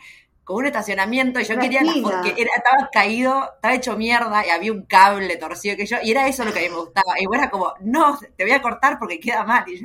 un 0.56 0.66
estacionamiento 0.66 1.40
y 1.40 1.44
yo 1.44 1.58
quería 1.58 1.82
la 1.82 1.92
porque 2.02 2.30
estaba 2.30 2.88
caído, 2.92 3.50
estaba 3.54 3.74
hecho 3.74 3.96
mierda 3.96 4.44
y 4.46 4.50
había 4.50 4.72
un 4.72 4.82
cable 4.82 5.36
torcido 5.36 5.76
que 5.76 5.86
yo, 5.86 5.98
y 6.02 6.10
era 6.10 6.26
eso 6.26 6.44
lo 6.44 6.52
que 6.52 6.60
a 6.60 6.62
mí 6.62 6.68
me 6.68 6.76
gustaba. 6.76 7.14
Y 7.20 7.26
bueno, 7.26 7.44
era 7.44 7.50
como, 7.50 7.72
no, 7.80 8.18
te 8.36 8.44
voy 8.44 8.52
a 8.52 8.62
cortar 8.62 8.98
porque 8.98 9.20
queda 9.20 9.44
mal. 9.44 9.64
Y 9.68 9.80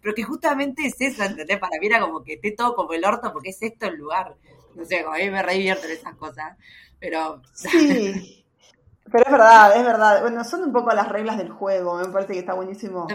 pero 0.00 0.14
que 0.14 0.22
justamente 0.22 0.86
es 0.86 1.00
eso, 1.00 1.24
¿entendés? 1.24 1.58
Para 1.58 1.78
mí 1.80 1.86
era 1.86 2.00
como 2.00 2.22
que 2.22 2.34
esté 2.34 2.52
todo 2.52 2.74
como 2.74 2.92
el 2.92 3.04
orto 3.04 3.32
porque 3.32 3.50
es 3.50 3.62
esto 3.62 3.86
el 3.86 3.96
lugar. 3.96 4.36
No 4.74 4.84
sé, 4.84 5.00
a 5.00 5.16
mí 5.16 5.30
me 5.30 5.42
revierten 5.42 5.90
esas 5.90 6.14
cosas. 6.16 6.56
Pero. 6.98 7.42
Sí. 7.54 8.36
Pero 9.12 9.24
es 9.24 9.32
verdad, 9.32 9.76
es 9.76 9.84
verdad. 9.84 10.22
Bueno, 10.22 10.44
son 10.44 10.62
un 10.62 10.72
poco 10.72 10.94
las 10.94 11.08
reglas 11.08 11.36
del 11.36 11.50
juego. 11.50 11.96
Me 11.96 12.06
parece 12.12 12.32
que 12.32 12.38
está 12.38 12.54
buenísimo 12.54 13.08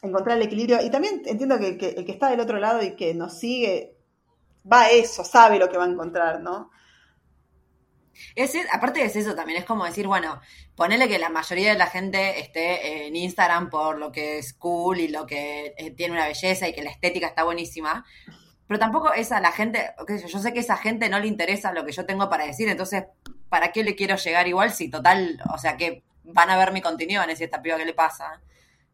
encontrar 0.00 0.38
el 0.38 0.44
equilibrio. 0.44 0.80
Y 0.82 0.90
también 0.90 1.22
entiendo 1.26 1.58
que, 1.58 1.76
que 1.76 1.90
el 1.90 2.06
que 2.06 2.12
está 2.12 2.30
del 2.30 2.40
otro 2.40 2.58
lado 2.58 2.82
y 2.82 2.96
que 2.96 3.12
nos 3.12 3.38
sigue 3.38 3.96
va 4.70 4.82
a 4.82 4.90
eso, 4.90 5.24
sabe 5.24 5.58
lo 5.58 5.68
que 5.68 5.76
va 5.76 5.84
a 5.84 5.88
encontrar, 5.88 6.40
¿no? 6.40 6.70
Es, 8.34 8.54
aparte 8.70 9.04
es 9.04 9.16
eso 9.16 9.34
también, 9.34 9.58
es 9.58 9.64
como 9.64 9.84
decir, 9.84 10.06
bueno, 10.06 10.40
ponele 10.76 11.08
que 11.08 11.18
la 11.18 11.28
mayoría 11.28 11.72
de 11.72 11.78
la 11.78 11.86
gente 11.86 12.40
esté 12.40 13.06
en 13.06 13.16
Instagram 13.16 13.70
por 13.70 13.98
lo 13.98 14.12
que 14.12 14.38
es 14.38 14.52
cool 14.54 15.00
y 15.00 15.08
lo 15.08 15.26
que 15.26 15.74
eh, 15.76 15.90
tiene 15.92 16.14
una 16.14 16.26
belleza 16.26 16.68
y 16.68 16.74
que 16.74 16.82
la 16.82 16.90
estética 16.90 17.26
está 17.26 17.44
buenísima, 17.44 18.04
pero 18.66 18.78
tampoco 18.78 19.12
es 19.12 19.32
a 19.32 19.40
la 19.40 19.52
gente, 19.52 19.94
yo 20.26 20.38
sé 20.38 20.52
que 20.52 20.60
a 20.60 20.62
esa 20.62 20.76
gente 20.76 21.08
no 21.08 21.18
le 21.18 21.26
interesa 21.26 21.72
lo 21.72 21.84
que 21.84 21.92
yo 21.92 22.06
tengo 22.06 22.28
para 22.28 22.46
decir, 22.46 22.68
entonces, 22.68 23.04
¿para 23.48 23.72
qué 23.72 23.84
le 23.84 23.94
quiero 23.94 24.16
llegar 24.16 24.46
igual 24.48 24.72
si 24.72 24.88
total, 24.88 25.40
o 25.52 25.58
sea, 25.58 25.76
que 25.76 26.02
van 26.24 26.50
a 26.50 26.56
ver 26.56 26.72
mi 26.72 26.80
contenido, 26.80 27.22
en 27.22 27.30
ese 27.30 27.44
esta 27.44 27.60
piba 27.60 27.76
que 27.76 27.84
le 27.84 27.94
pasa? 27.94 28.40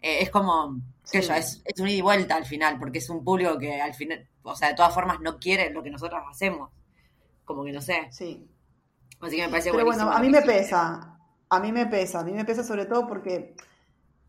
Eh, 0.00 0.22
es 0.22 0.31
como, 0.31 0.81
que 1.11 1.22
yo, 1.22 1.35
es, 1.35 1.62
es 1.64 1.81
un 1.81 1.88
ida 1.88 1.98
y 1.98 2.02
vuelta 2.02 2.37
al 2.37 2.44
final, 2.44 2.78
porque 2.78 2.98
es 2.98 3.11
un 3.11 3.24
público 3.24 3.59
que 3.59 3.81
al 3.81 3.94
final, 3.94 4.26
o 4.42 4.54
sea, 4.54 4.68
de 4.68 4.74
todas 4.74 4.94
formas 4.94 5.20
no 5.20 5.38
quiere 5.38 5.70
lo 5.70 5.83
que 5.83 5.90
nosotros 5.90 6.22
hacemos. 6.28 6.70
Como 7.44 7.64
que 7.64 7.72
no 7.72 7.81
sé. 7.81 8.09
Sí. 8.11 8.46
Así 9.20 9.37
que 9.37 9.42
me 9.42 9.48
parece 9.48 9.70
Pero 9.70 9.85
bueno, 9.85 10.11
a 10.11 10.20
mí 10.20 10.28
me 10.28 10.42
pesa. 10.42 11.18
A 11.48 11.61
mí 11.61 11.72
me 11.72 11.87
pesa. 11.87 12.20
A 12.20 12.24
mí 12.24 12.33
me 12.33 12.44
pesa 12.44 12.62
sobre 12.62 12.87
todo 12.87 13.07
porque 13.07 13.54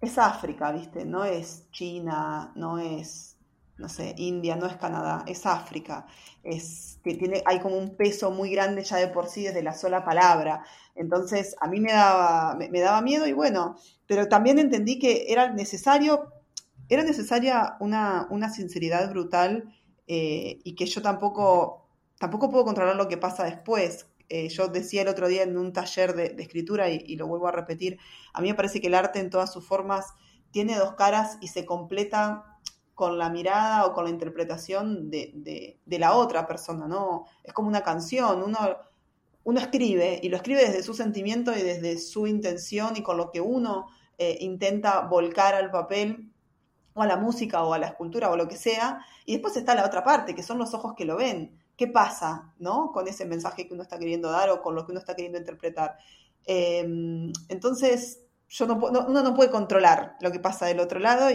es 0.01 0.17
África, 0.17 0.71
¿viste? 0.71 1.05
No 1.05 1.25
es 1.25 1.69
China, 1.71 2.51
no 2.55 2.79
es, 2.79 3.37
no 3.79 3.87
sé, 3.89 4.13
India, 4.17 4.55
no 4.55 4.65
es 4.65 4.75
Canadá, 4.75 5.23
es 5.25 5.45
África. 5.45 6.05
Es 6.43 6.99
que 7.03 7.15
tiene, 7.15 7.41
hay 7.45 7.59
como 7.59 7.77
un 7.77 7.95
peso 7.95 8.29
muy 8.29 8.51
grande 8.51 8.83
ya 8.83 8.97
de 8.97 9.07
por 9.07 9.27
sí 9.27 9.43
desde 9.43 9.63
la 9.63 9.73
sola 9.73 10.03
palabra. 10.03 10.63
Entonces, 10.95 11.55
a 11.61 11.67
mí 11.67 11.79
me 11.79 11.93
daba, 11.93 12.55
me, 12.55 12.79
daba 12.79 13.01
miedo 13.01 13.25
y 13.25 13.33
bueno, 13.33 13.77
pero 14.05 14.27
también 14.27 14.59
entendí 14.59 14.99
que 14.99 15.27
era 15.29 15.51
necesario, 15.53 16.33
era 16.89 17.03
necesaria 17.03 17.77
una, 17.79 18.27
una 18.29 18.49
sinceridad 18.49 19.09
brutal 19.09 19.73
eh, 20.07 20.59
y 20.63 20.75
que 20.75 20.85
yo 20.85 21.01
tampoco, 21.01 21.87
tampoco 22.19 22.49
puedo 22.49 22.65
controlar 22.65 22.97
lo 22.97 23.07
que 23.07 23.17
pasa 23.17 23.45
después. 23.45 24.07
Eh, 24.27 24.49
yo 24.49 24.67
decía 24.67 25.03
el 25.03 25.07
otro 25.07 25.27
día 25.27 25.43
en 25.43 25.57
un 25.57 25.71
taller 25.71 26.13
de, 26.15 26.35
escritura 26.37 26.89
y, 26.89 27.15
lo 27.15 27.27
vuelvo 27.27 27.47
a 27.47 27.51
repetir, 27.51 27.97
a 28.33 28.41
mí 28.41 28.49
me 28.49 28.55
parece 28.55 28.79
que 28.81 28.87
el 28.87 28.93
arte 28.93 29.19
en 29.19 29.29
todas 29.29 29.51
sus 29.51 29.65
formas 29.65 30.13
tiene 30.51 30.75
dos 30.75 30.93
caras 30.95 31.37
y 31.41 31.47
se 31.47 31.65
completa 31.65 32.48
con 32.99 33.17
la 33.17 33.29
mirada 33.29 33.85
o 33.85 33.93
con 33.93 34.03
la 34.03 34.09
interpretación 34.09 35.09
de, 35.09 35.79
la 35.85 36.15
otra 36.15 36.45
persona, 36.45 36.85
¿no? 36.85 37.27
Es 37.45 37.53
como 37.53 37.69
una 37.69 37.81
canción, 37.81 38.43
uno, 38.43 38.59
uno 39.45 39.59
escribe 39.61 40.19
y 40.21 40.27
lo 40.27 40.35
escribe 40.35 40.65
desde 40.65 40.83
su 40.83 40.93
sentimiento 40.93 41.57
y 41.57 41.61
desde 41.61 41.97
su 41.97 42.27
intención 42.27 42.97
y 42.97 43.01
con 43.01 43.15
lo 43.15 43.31
que 43.31 43.39
uno 43.39 43.87
eh, 44.17 44.35
intenta 44.41 44.99
volcar 45.07 45.55
al 45.55 45.71
papel 45.71 46.29
o 46.93 47.01
a 47.01 47.07
la 47.07 47.15
música 47.15 47.63
o 47.63 47.73
a 47.73 47.77
la 47.77 47.87
escultura 47.87 48.31
o 48.31 48.35
lo 48.35 48.49
que 48.49 48.57
sea, 48.57 48.99
y 49.25 49.31
después 49.31 49.55
está 49.55 49.75
la 49.75 49.85
otra 49.85 50.03
parte, 50.03 50.35
que 50.35 50.43
son 50.43 50.57
los 50.57 50.73
ojos 50.73 50.93
que 50.93 51.05
lo 51.05 51.15
ven 51.15 51.57
qué 51.77 51.87
pasa, 51.87 52.53
¿no? 52.59 52.91
Con 52.91 53.07
ese 53.07 53.25
mensaje 53.25 53.65
que 53.65 53.73
uno 53.73 53.83
está 53.83 53.97
queriendo 53.97 54.29
dar 54.29 54.49
o 54.49 54.61
con 54.61 54.75
lo 54.75 54.85
que 54.85 54.91
uno 54.91 54.99
está 54.99 55.15
queriendo 55.15 55.37
interpretar. 55.37 55.95
Em, 56.45 57.31
entonces, 57.47 58.19
yo 58.49 58.67
no, 58.67 58.75
uno 58.75 59.23
no 59.23 59.33
puede 59.33 59.49
controlar 59.49 60.17
lo 60.19 60.33
que 60.33 60.41
pasa 60.41 60.65
del 60.65 60.81
otro 60.81 60.99
lado 60.99 61.29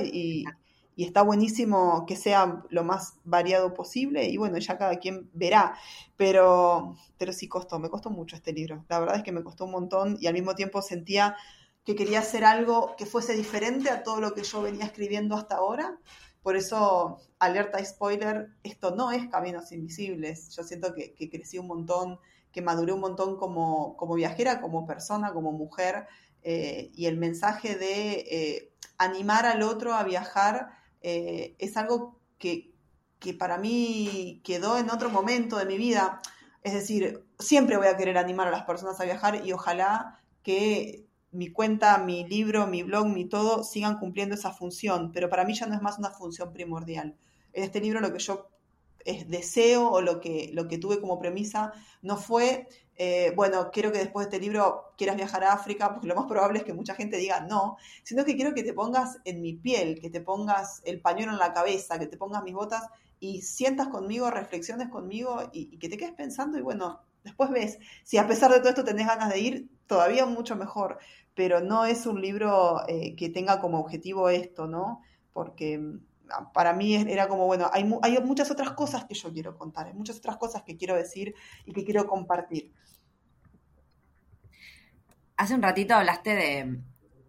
y, 0.96 1.04
está 1.04 1.22
buenísimo 1.22 2.04
que 2.06 2.16
sea 2.16 2.62
lo 2.70 2.84
más 2.84 3.14
variado 3.24 3.74
posible 3.74 4.28
y 4.28 4.36
bueno, 4.36 4.58
ya 4.58 4.78
cada 4.78 4.96
quien 4.98 5.30
verá, 5.32 5.76
pero, 6.16 6.96
pero 7.18 7.32
sí 7.32 7.48
costó, 7.48 7.78
me 7.78 7.90
costó 7.90 8.10
mucho 8.10 8.36
este 8.36 8.52
libro, 8.52 8.84
la 8.88 8.98
verdad 8.98 9.16
es 9.16 9.22
que 9.22 9.32
me 9.32 9.42
costó 9.42 9.64
un 9.64 9.72
montón 9.72 10.16
y 10.20 10.26
al 10.26 10.34
mismo 10.34 10.54
tiempo 10.54 10.82
sentía 10.82 11.36
que 11.84 11.94
quería 11.94 12.20
hacer 12.20 12.44
algo 12.44 12.96
que 12.96 13.06
fuese 13.06 13.34
diferente 13.34 13.90
a 13.90 14.02
todo 14.02 14.20
lo 14.20 14.34
que 14.34 14.42
yo 14.42 14.62
venía 14.62 14.86
escribiendo 14.86 15.36
hasta 15.36 15.56
ahora. 15.56 15.98
Por 16.42 16.56
eso, 16.56 17.18
alerta 17.38 17.80
y 17.80 17.84
spoiler, 17.86 18.48
esto 18.62 18.94
no 18.94 19.12
es 19.12 19.28
Caminos 19.28 19.72
Invisibles. 19.72 20.54
Yo 20.54 20.62
siento 20.62 20.94
que, 20.94 21.14
crecí 21.30 21.58
un 21.58 21.66
montón, 21.66 22.18
que 22.52 22.62
maduré 22.62 22.92
un 22.92 23.00
montón 23.00 23.36
como, 23.36 23.96
como 23.96 24.14
viajera, 24.14 24.60
como 24.60 24.86
persona, 24.86 25.32
como 25.32 25.52
mujer, 25.52 26.06
eh, 26.42 26.90
y 26.94 27.06
el 27.06 27.16
mensaje 27.16 27.76
de 27.76 28.12
eh, 28.30 28.72
animar 28.98 29.46
al 29.46 29.62
otro 29.62 29.94
a 29.94 30.04
viajar 30.04 30.70
eh, 31.06 31.54
es 31.58 31.76
algo 31.76 32.18
que, 32.38 32.72
que 33.18 33.34
para 33.34 33.58
mí 33.58 34.40
quedó 34.42 34.78
en 34.78 34.88
otro 34.88 35.10
momento 35.10 35.58
de 35.58 35.66
mi 35.66 35.76
vida. 35.76 36.20
Es 36.62 36.72
decir, 36.72 37.22
siempre 37.38 37.76
voy 37.76 37.88
a 37.88 37.96
querer 37.98 38.16
animar 38.16 38.48
a 38.48 38.50
las 38.50 38.62
personas 38.62 38.98
a 39.00 39.04
viajar 39.04 39.46
y 39.46 39.52
ojalá 39.52 40.22
que 40.42 41.04
mi 41.30 41.50
cuenta, 41.52 41.98
mi 41.98 42.26
libro, 42.26 42.66
mi 42.66 42.82
blog, 42.82 43.06
mi 43.06 43.26
todo 43.26 43.64
sigan 43.64 43.98
cumpliendo 43.98 44.34
esa 44.34 44.52
función, 44.52 45.12
pero 45.12 45.28
para 45.28 45.44
mí 45.44 45.52
ya 45.52 45.66
no 45.66 45.74
es 45.74 45.82
más 45.82 45.98
una 45.98 46.10
función 46.10 46.54
primordial. 46.54 47.16
En 47.52 47.64
este 47.64 47.82
libro 47.82 48.00
lo 48.00 48.10
que 48.10 48.20
yo 48.20 48.48
es 49.04 49.28
deseo 49.28 49.90
o 49.90 50.00
lo 50.00 50.20
que, 50.20 50.52
lo 50.54 50.68
que 50.68 50.78
tuve 50.78 51.02
como 51.02 51.18
premisa 51.18 51.74
no 52.00 52.16
fue, 52.16 52.66
eh, 52.96 53.32
bueno, 53.34 53.70
quiero 53.72 53.90
que 53.92 53.98
después 53.98 54.26
de 54.26 54.36
este 54.36 54.44
libro 54.44 54.92
quieras 54.96 55.16
viajar 55.16 55.44
a 55.44 55.52
África, 55.52 55.92
porque 55.92 56.06
lo 56.06 56.14
más 56.14 56.26
probable 56.26 56.58
es 56.58 56.64
que 56.64 56.72
mucha 56.72 56.94
gente 56.94 57.16
diga 57.16 57.40
no, 57.40 57.76
sino 58.02 58.24
que 58.24 58.36
quiero 58.36 58.54
que 58.54 58.62
te 58.62 58.72
pongas 58.72 59.18
en 59.24 59.40
mi 59.40 59.54
piel, 59.54 60.00
que 60.00 60.10
te 60.10 60.20
pongas 60.20 60.82
el 60.84 61.00
pañuelo 61.00 61.32
en 61.32 61.38
la 61.38 61.52
cabeza, 61.52 61.98
que 61.98 62.06
te 62.06 62.16
pongas 62.16 62.42
mis 62.44 62.54
botas 62.54 62.88
y 63.20 63.42
sientas 63.42 63.88
conmigo, 63.88 64.30
reflexiones 64.30 64.88
conmigo 64.88 65.50
y, 65.52 65.78
que 65.78 65.88
te 65.88 65.96
quedes 65.96 66.12
pensando 66.12 66.58
y 66.58 66.62
bueno, 66.62 67.00
después 67.24 67.50
ves, 67.50 67.78
si 68.04 68.18
a 68.18 68.26
pesar 68.26 68.52
de 68.52 68.58
todo 68.58 68.68
esto 68.68 68.84
tenés 68.84 69.06
ganas 69.06 69.30
de 69.30 69.40
ir, 69.40 69.68
todavía 69.86 70.26
mucho 70.26 70.56
mejor 70.56 70.98
pero 71.34 71.60
no 71.60 71.84
es 71.84 72.06
un 72.06 72.20
libro 72.20 72.82
eh, 72.88 73.14
que 73.16 73.28
tenga 73.28 73.60
como 73.60 73.80
objetivo 73.80 74.28
esto, 74.28 74.66
¿no? 74.66 75.02
Porque 75.32 75.78
mm, 75.78 76.00
para 76.52 76.72
mí 76.72 76.94
era 76.94 77.28
como, 77.28 77.46
bueno, 77.46 77.70
hay, 77.72 77.88
hay 78.02 78.18
muchas 78.22 78.50
otras 78.50 78.72
cosas 78.72 79.04
que 79.04 79.14
yo 79.14 79.32
quiero 79.32 79.56
contar, 79.56 79.86
hay 79.86 79.94
muchas 79.94 80.18
otras 80.18 80.36
cosas 80.36 80.62
que 80.62 80.76
quiero 80.76 80.96
decir 80.96 81.34
y 81.64 81.72
que 81.72 81.84
quiero 81.84 82.06
compartir. 82.06 82.72
Hace 85.36 85.54
un 85.54 85.62
ratito 85.62 85.94
hablaste 85.94 86.80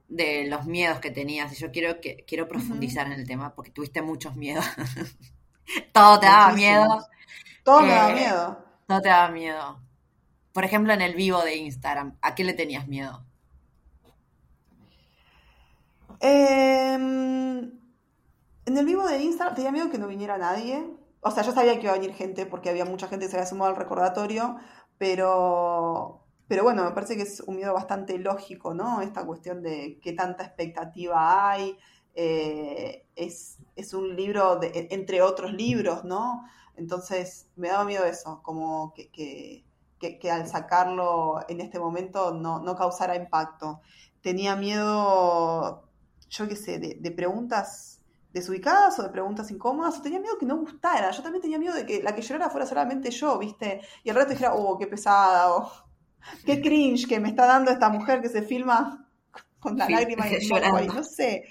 de, 0.08 0.48
los 0.48 0.66
miedos 0.66 1.00
que 1.00 1.12
tenías 1.12 1.52
y 1.54 1.56
yo 1.56 1.72
quiero, 1.72 2.00
que, 2.00 2.24
quiero 2.28 2.48
profundizar 2.48 3.08
en 3.08 3.14
el 3.14 3.28
tema 3.28 3.56
porque 3.56 3.72
tuviste 3.72 4.02
muchos 4.02 4.36
miedos. 4.36 4.66
todo 5.94 6.20
te 6.20 6.28
daba 6.28 6.54
miedo. 6.54 7.08
Todo 7.64 7.82
me 7.82 7.88
daba 7.90 8.12
eh, 8.12 8.16
miedo. 8.16 8.66
Todo 8.88 9.02
te 9.02 9.10
daba 9.10 9.30
miedo. 9.30 9.82
Por 10.54 10.64
ejemplo, 10.64 10.94
en 10.94 11.02
el 11.02 11.16
vivo 11.16 11.44
de 11.44 11.56
Instagram, 11.56 12.18
¿a 12.22 12.36
qué 12.36 12.44
le 12.44 12.54
tenías 12.54 12.88
miedo? 12.88 13.26
Em, 16.20 17.72
en 18.66 18.78
el 18.78 18.86
vivo 18.86 19.08
de 19.08 19.22
Instagram 19.22 19.56
tenía 19.56 19.72
miedo 19.72 19.90
que 19.90 19.98
no 19.98 20.08
viniera 20.08 20.38
nadie. 20.38 20.86
O 21.22 21.32
sea, 21.32 21.44
yo 21.44 21.52
sabía 21.52 21.76
que 21.76 21.84
iba 21.84 21.92
a 21.92 21.98
venir 21.98 22.14
gente 22.14 22.46
porque 22.46 22.70
había 22.70 22.86
mucha 22.86 23.08
gente 23.08 23.26
que 23.26 23.32
se 23.32 23.38
había 23.38 23.48
sumado 23.48 23.72
al 23.72 23.78
recordatorio, 23.78 24.58
pero, 24.98 26.24
pero 26.48 26.64
bueno, 26.64 26.84
me 26.84 26.92
parece 26.92 27.16
que 27.16 27.24
es 27.24 27.42
un 27.42 27.56
miedo 27.58 27.74
bastante 27.74 28.18
lógico, 28.20 28.74
¿no? 28.74 29.02
Esta 29.02 29.26
cuestión 29.26 29.62
de 29.62 30.00
qué 30.02 30.14
tanta 30.14 30.44
expectativa 30.44 31.52
hay. 31.52 31.78
Eh, 32.16 33.06
es, 33.16 33.58
un 33.94 34.16
libro, 34.16 34.58
de, 34.58 34.88
entre 34.92 35.22
otros 35.22 35.54
libros, 35.54 36.06
¿no? 36.06 36.46
Entonces 36.76 37.48
me 37.56 37.70
daba 37.70 37.86
miedo 37.86 38.06
eso, 38.06 38.42
como 38.44 38.94
que, 38.94 39.10
que, 40.00 40.32
al 40.32 40.48
sacarlo 40.48 41.40
en 41.50 41.62
este 41.62 41.80
momento 41.80 42.34
no, 42.34 42.60
no 42.60 42.76
causara 42.76 43.16
impacto. 43.16 43.82
Tenía 44.22 44.56
miedo 44.56 45.86
yo 46.30 46.48
qué 46.48 46.56
sé, 46.56 46.80
de, 46.80 47.12
preguntas 47.12 47.95
desubicadas 48.36 49.00
o 49.00 49.04
de 49.04 49.10
preguntas 49.10 49.50
incómodas, 49.50 49.98
o 49.98 50.02
tenía 50.02 50.20
miedo 50.20 50.38
que 50.38 50.46
no 50.46 50.58
gustara. 50.58 51.10
Yo 51.12 51.24
también 51.24 51.42
tenía 51.42 51.58
miedo 51.58 51.74
de 51.74 51.86
que 51.86 52.04
la 52.04 52.14
que 52.14 52.22
llorara 52.22 52.50
fuera 52.50 52.68
solamente 52.68 53.10
yo, 53.10 53.40
¿viste? 53.40 53.80
Y 54.04 54.10
al 54.10 54.18
rato 54.18 54.32
dijera, 54.32 54.54
oh, 54.54 54.78
qué 54.78 54.88
pesada, 54.88 55.56
o 55.56 55.72
qué 56.46 56.62
cringe 56.62 57.08
que 57.08 57.22
me 57.22 57.30
está 57.30 57.46
dando 57.46 57.72
esta 57.72 57.88
mujer 57.88 58.22
que 58.22 58.28
se 58.28 58.42
filma 58.42 59.08
con 59.62 59.78
la 59.78 59.90
lágrima 59.90 60.28
y 60.28 60.36
el 60.52 60.54
ahí. 60.54 60.88
No 60.88 61.02
sé, 61.02 61.46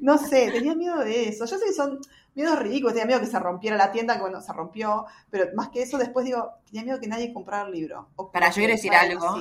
no 0.00 0.18
sé, 0.18 0.50
tenía 0.50 0.74
miedo 0.74 0.98
de 0.98 1.28
eso. 1.28 1.46
Yo 1.46 1.56
sé 1.56 1.66
que 1.66 1.72
son 1.72 2.00
miedos 2.34 2.58
ridículos, 2.58 2.94
tenía 2.94 3.06
miedo 3.06 3.20
que 3.20 3.26
se 3.26 3.38
rompiera 3.38 3.76
la 3.76 3.92
tienda, 3.92 4.16
que 4.16 4.22
bueno, 4.22 4.40
se 4.40 4.52
rompió, 4.52 5.06
pero 5.30 5.46
más 5.54 5.68
que 5.68 5.82
eso, 5.82 5.98
después 5.98 6.26
digo, 6.26 6.50
tenía 6.66 6.82
miedo 6.82 6.98
que 6.98 7.06
nadie 7.06 7.32
comprara 7.32 7.68
el 7.68 7.72
libro. 7.72 8.08
Para 8.32 8.48
yo 8.48 8.56
quiero 8.56 8.72
decir 8.72 8.92
algo, 8.92 9.36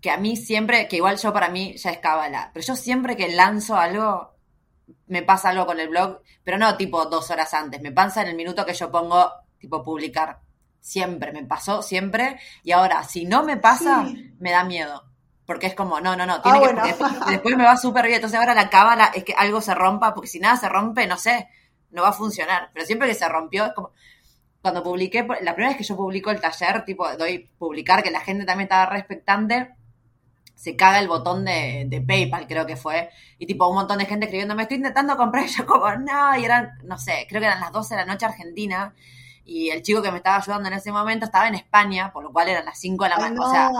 que 0.00 0.10
a 0.10 0.18
mí 0.18 0.36
siempre, 0.36 0.86
que 0.86 0.96
igual 0.96 1.16
yo 1.16 1.32
para 1.32 1.48
mí 1.48 1.76
ya 1.76 1.90
es 1.90 1.98
cábala, 1.98 2.52
pero 2.54 2.64
yo 2.64 2.76
siempre 2.76 3.16
que 3.16 3.26
lanzo 3.28 3.74
algo, 3.76 4.35
me 5.06 5.22
pasa 5.22 5.50
algo 5.50 5.66
con 5.66 5.80
el 5.80 5.88
blog, 5.88 6.20
pero 6.44 6.58
no 6.58 6.76
tipo 6.76 7.06
dos 7.06 7.30
horas 7.30 7.52
antes, 7.54 7.80
me 7.80 7.92
pasa 7.92 8.22
en 8.22 8.28
el 8.28 8.36
minuto 8.36 8.64
que 8.64 8.74
yo 8.74 8.90
pongo 8.90 9.30
tipo 9.58 9.82
publicar. 9.82 10.40
Siempre, 10.80 11.32
me 11.32 11.42
pasó 11.44 11.82
siempre. 11.82 12.38
Y 12.62 12.70
ahora, 12.70 13.02
si 13.02 13.24
no 13.24 13.42
me 13.42 13.56
pasa, 13.56 14.06
me 14.38 14.52
da 14.52 14.62
miedo. 14.62 15.04
Porque 15.44 15.66
es 15.66 15.74
como, 15.74 16.00
no, 16.00 16.16
no, 16.16 16.26
no, 16.26 16.40
tiene 16.40 16.58
ah, 16.58 16.82
que, 16.84 17.04
después, 17.32 17.56
me 17.56 17.64
va 17.64 17.76
súper 17.76 18.04
bien. 18.04 18.16
Entonces 18.16 18.38
ahora 18.38 18.54
la 18.54 18.70
cábala 18.70 19.10
es 19.14 19.24
que 19.24 19.32
algo 19.32 19.60
se 19.60 19.74
rompa, 19.74 20.14
porque 20.14 20.28
si 20.28 20.38
nada 20.38 20.56
se 20.56 20.68
rompe, 20.68 21.06
no 21.06 21.16
sé, 21.16 21.48
no 21.90 22.02
va 22.02 22.08
a 22.08 22.12
funcionar. 22.12 22.70
Pero 22.72 22.86
siempre 22.86 23.08
que 23.08 23.14
se 23.14 23.28
rompió, 23.28 23.66
es 23.66 23.72
como, 23.72 23.90
cuando 24.60 24.82
publiqué, 24.82 25.22
la 25.42 25.54
primera 25.54 25.68
vez 25.68 25.76
que 25.76 25.84
yo 25.84 25.96
publico 25.96 26.30
el 26.30 26.40
taller, 26.40 26.84
tipo, 26.84 27.08
doy 27.16 27.50
publicar, 27.58 28.02
que 28.02 28.10
la 28.10 28.20
gente 28.20 28.44
también 28.44 28.66
estaba 28.66 28.86
respectante, 28.86 29.75
se 30.56 30.74
caga 30.74 30.98
el 30.98 31.06
botón 31.06 31.44
de, 31.44 32.04
PayPal, 32.04 32.48
creo 32.48 32.66
que 32.66 32.76
fue, 32.76 33.10
y 33.38 33.46
tipo 33.46 33.68
un 33.68 33.76
montón 33.76 33.98
de 33.98 34.06
gente 34.06 34.24
escribiendo, 34.24 34.54
me 34.54 34.62
estoy 34.62 34.78
intentando 34.78 35.16
comprar, 35.16 35.44
y 35.44 35.48
yo 35.56 35.66
como, 35.66 35.94
no, 35.96 36.36
y 36.36 36.44
eran, 36.44 36.78
no 36.82 36.98
sé, 36.98 37.26
creo 37.28 37.40
que 37.40 37.46
eran 37.46 37.60
las 37.60 37.70
12 37.70 37.94
de 37.94 38.00
la 38.00 38.06
noche 38.06 38.26
argentina, 38.26 38.94
y 39.44 39.68
el 39.68 39.82
chico 39.82 40.02
que 40.02 40.10
me 40.10 40.16
estaba 40.16 40.38
ayudando 40.38 40.68
en 40.68 40.74
ese 40.74 40.90
momento 40.90 41.26
estaba 41.26 41.46
en 41.46 41.54
España, 41.54 42.10
por 42.10 42.24
lo 42.24 42.32
cual 42.32 42.48
eran 42.48 42.64
las 42.64 42.80
5 42.80 43.04
de 43.04 43.10
la 43.10 43.18
mañana, 43.18 43.46
o 43.46 43.50
sea, 43.50 43.70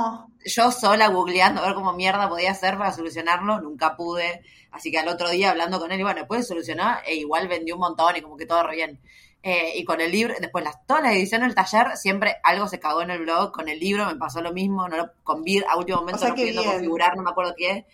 yo 0.45 0.71
sola 0.71 1.09
googleando 1.09 1.63
a 1.63 1.67
ver 1.67 1.75
cómo 1.75 1.95
mierda 1.95 2.29
podía 2.29 2.51
hacer 2.53 2.77
para 2.77 2.93
solucionarlo, 2.93 3.61
nunca 3.63 3.97
pude, 3.97 4.43
así 4.71 4.91
que 4.91 4.99
al 4.99 5.09
otro 5.09 5.31
día 5.31 5.51
hablando 5.51 5.81
con 5.81 5.91
él, 5.93 6.01
y 6.01 6.03
bueno, 6.03 6.27
puede 6.27 6.43
solucionar, 6.43 7.03
e 7.07 7.17
igual 7.17 7.49
vendió 7.49 7.75
un 7.75 7.81
montón 7.81 8.15
y 8.17 8.21
como 8.21 8.37
que 8.37 8.45
todo 8.45 8.63
re 8.63 8.77
bien. 8.77 9.01
Eh, 9.49 9.79
y 9.79 9.85
con 9.85 10.01
el 10.01 10.11
libro, 10.11 10.35
después 10.41 10.65
las, 10.65 10.85
todas 10.87 11.05
las 11.05 11.13
ediciones 11.13 11.47
del 11.47 11.55
taller, 11.55 11.97
siempre 11.97 12.39
algo 12.43 12.67
se 12.67 12.81
cagó 12.81 13.03
en 13.03 13.11
el 13.11 13.21
blog. 13.21 13.53
Con 13.53 13.69
el 13.69 13.79
libro 13.79 14.05
me 14.07 14.17
pasó 14.17 14.41
lo 14.41 14.53
mismo, 14.53 14.89
no 14.89 14.97
lo, 14.97 15.13
con 15.23 15.45
Vir 15.45 15.65
a 15.69 15.77
último 15.77 15.99
momento 15.99 16.27
no 16.27 16.35
pudiendo 16.35 16.65
configurar, 16.65 17.17
no 17.17 17.23
me 17.23 17.31
acuerdo 17.31 17.55
qué 17.57 17.71
es. 17.71 17.85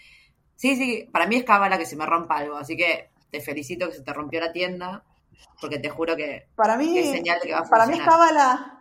Sí, 0.56 0.76
sí, 0.76 1.06
para 1.12 1.26
mí 1.26 1.36
es 1.36 1.44
cábala 1.44 1.76
que 1.76 1.84
se 1.84 1.94
me 1.94 2.06
rompa 2.06 2.38
algo, 2.38 2.56
así 2.56 2.74
que 2.74 3.10
te 3.30 3.42
felicito 3.42 3.86
que 3.86 3.96
se 3.96 4.02
te 4.02 4.14
rompió 4.14 4.40
la 4.40 4.50
tienda, 4.50 5.04
porque 5.60 5.78
te 5.78 5.90
juro 5.90 6.16
que, 6.16 6.48
para 6.56 6.78
mí, 6.78 6.96
es 6.96 7.10
señal 7.10 7.38
de 7.40 7.48
que 7.48 7.52
va 7.52 7.58
a 7.58 7.64
funcionar. 7.64 7.86
Para 7.86 7.98
mí 7.98 7.98
es 7.98 8.08
cábala, 8.08 8.80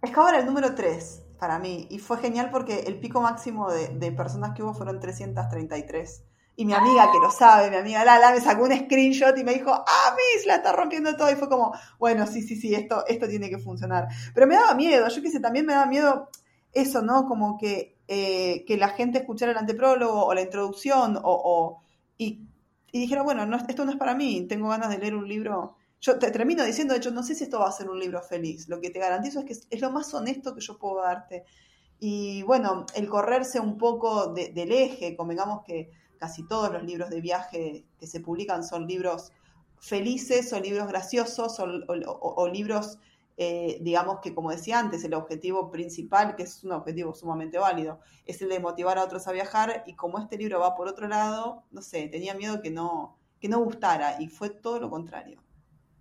es 0.00 0.10
cábala 0.10 0.38
el 0.38 0.46
número 0.46 0.74
3, 0.74 1.22
para 1.38 1.58
mí, 1.58 1.86
y 1.90 1.98
fue 1.98 2.16
genial 2.16 2.48
porque 2.50 2.84
el 2.86 2.98
pico 2.98 3.20
máximo 3.20 3.70
de, 3.70 3.88
de 3.88 4.10
personas 4.10 4.52
que 4.56 4.62
hubo 4.62 4.72
fueron 4.72 5.00
333 5.00 6.24
Y 6.58 6.64
mi 6.64 6.72
amiga 6.72 7.12
que 7.12 7.18
lo 7.18 7.30
sabe, 7.30 7.70
mi 7.70 7.76
amiga 7.76 8.02
Lala, 8.02 8.32
me 8.32 8.40
sacó 8.40 8.64
un 8.64 8.72
screenshot 8.74 9.36
y 9.36 9.44
me 9.44 9.52
dijo, 9.52 9.70
ah, 9.70 10.16
Miss, 10.16 10.46
la 10.46 10.56
está 10.56 10.72
rompiendo 10.72 11.14
todo. 11.14 11.30
Y 11.30 11.34
fue 11.34 11.50
como, 11.50 11.74
bueno, 11.98 12.26
sí, 12.26 12.40
sí, 12.40 12.56
sí, 12.56 12.74
esto, 12.74 13.04
esto 13.06 13.28
tiene 13.28 13.50
que 13.50 13.58
funcionar. 13.58 14.08
Pero 14.34 14.46
me 14.46 14.54
daba 14.54 14.74
miedo, 14.74 15.06
yo 15.06 15.22
qué 15.22 15.30
sé, 15.30 15.38
también 15.38 15.66
me 15.66 15.74
daba 15.74 15.84
miedo 15.84 16.30
eso, 16.72 17.02
¿no? 17.02 17.26
Como 17.26 17.58
que, 17.58 17.98
eh, 18.08 18.64
que 18.66 18.78
la 18.78 18.88
gente 18.88 19.18
escuchara 19.18 19.52
el 19.52 19.58
anteprólogo 19.58 20.24
o 20.24 20.32
la 20.32 20.40
introducción 20.40 21.18
o, 21.22 21.82
y, 22.16 22.46
y, 22.90 23.00
dijera, 23.00 23.22
bueno, 23.22 23.44
no, 23.44 23.58
esto 23.68 23.84
no 23.84 23.90
es 23.90 23.98
para 23.98 24.14
mí, 24.14 24.46
tengo 24.48 24.68
ganas 24.68 24.88
de 24.88 24.98
leer 24.98 25.14
un 25.14 25.28
libro. 25.28 25.76
Yo 26.00 26.18
te 26.18 26.30
termino 26.30 26.64
diciendo, 26.64 26.94
de 26.94 26.98
hecho, 26.98 27.10
no 27.10 27.22
sé 27.22 27.34
si 27.34 27.44
esto 27.44 27.60
va 27.60 27.68
a 27.68 27.72
ser 27.72 27.90
un 27.90 27.98
libro 27.98 28.22
feliz. 28.22 28.66
Lo 28.68 28.80
que 28.80 28.90
te 28.90 28.98
garantizo 28.98 29.40
es 29.40 29.44
que 29.44 29.52
es, 29.74 29.80
lo 29.82 29.90
más 29.90 30.12
honesto 30.14 30.54
que 30.54 30.60
yo 30.62 30.78
puedo 30.78 31.02
darte. 31.02 31.44
Y 31.98 32.42
bueno, 32.44 32.86
el 32.94 33.08
correrse 33.08 33.60
un 33.60 33.76
poco 33.76 34.32
del 34.32 34.72
eje, 34.72 35.16
convengamos 35.16 35.62
que 35.64 35.90
casi 36.18 36.46
todos 36.46 36.72
los 36.72 36.82
libros 36.82 37.10
de 37.10 37.20
viaje 37.20 37.84
que 37.98 38.06
se 38.06 38.20
publican 38.20 38.64
son 38.64 38.86
libros 38.86 39.32
felices 39.78 40.52
o 40.52 40.60
libros 40.60 40.88
graciosos 40.88 41.58
o, 41.58 42.48
libros, 42.48 42.98
digamos 43.36 44.20
que 44.20 44.34
como 44.34 44.50
decía 44.50 44.78
antes, 44.78 45.04
el 45.04 45.14
objetivo 45.14 45.70
principal, 45.70 46.36
que 46.36 46.44
es 46.44 46.64
un 46.64 46.72
objetivo 46.72 47.14
sumamente 47.14 47.58
válido, 47.58 48.00
es 48.24 48.40
el 48.42 48.48
de 48.48 48.60
motivar 48.60 48.98
a 48.98 49.04
otros 49.04 49.28
a 49.28 49.32
viajar 49.32 49.84
y 49.86 49.94
como 49.94 50.18
este 50.18 50.38
libro 50.38 50.60
va 50.60 50.74
por 50.74 50.88
otro 50.88 51.08
lado, 51.08 51.64
no 51.70 51.82
sé, 51.82 52.08
tenía 52.08 52.34
miedo 52.34 52.60
que 52.62 52.70
no, 52.70 53.18
que 53.40 53.48
no 53.48 53.60
gustara 53.60 54.20
y 54.20 54.28
fue 54.28 54.50
todo 54.50 54.80
lo 54.80 54.90
contrario, 54.90 55.42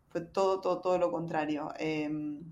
fue 0.09 0.21
todo, 0.21 0.61
todo, 0.61 0.81
todo 0.81 0.97
lo 0.97 1.11
contrario. 1.11 1.69
Em, 1.77 2.51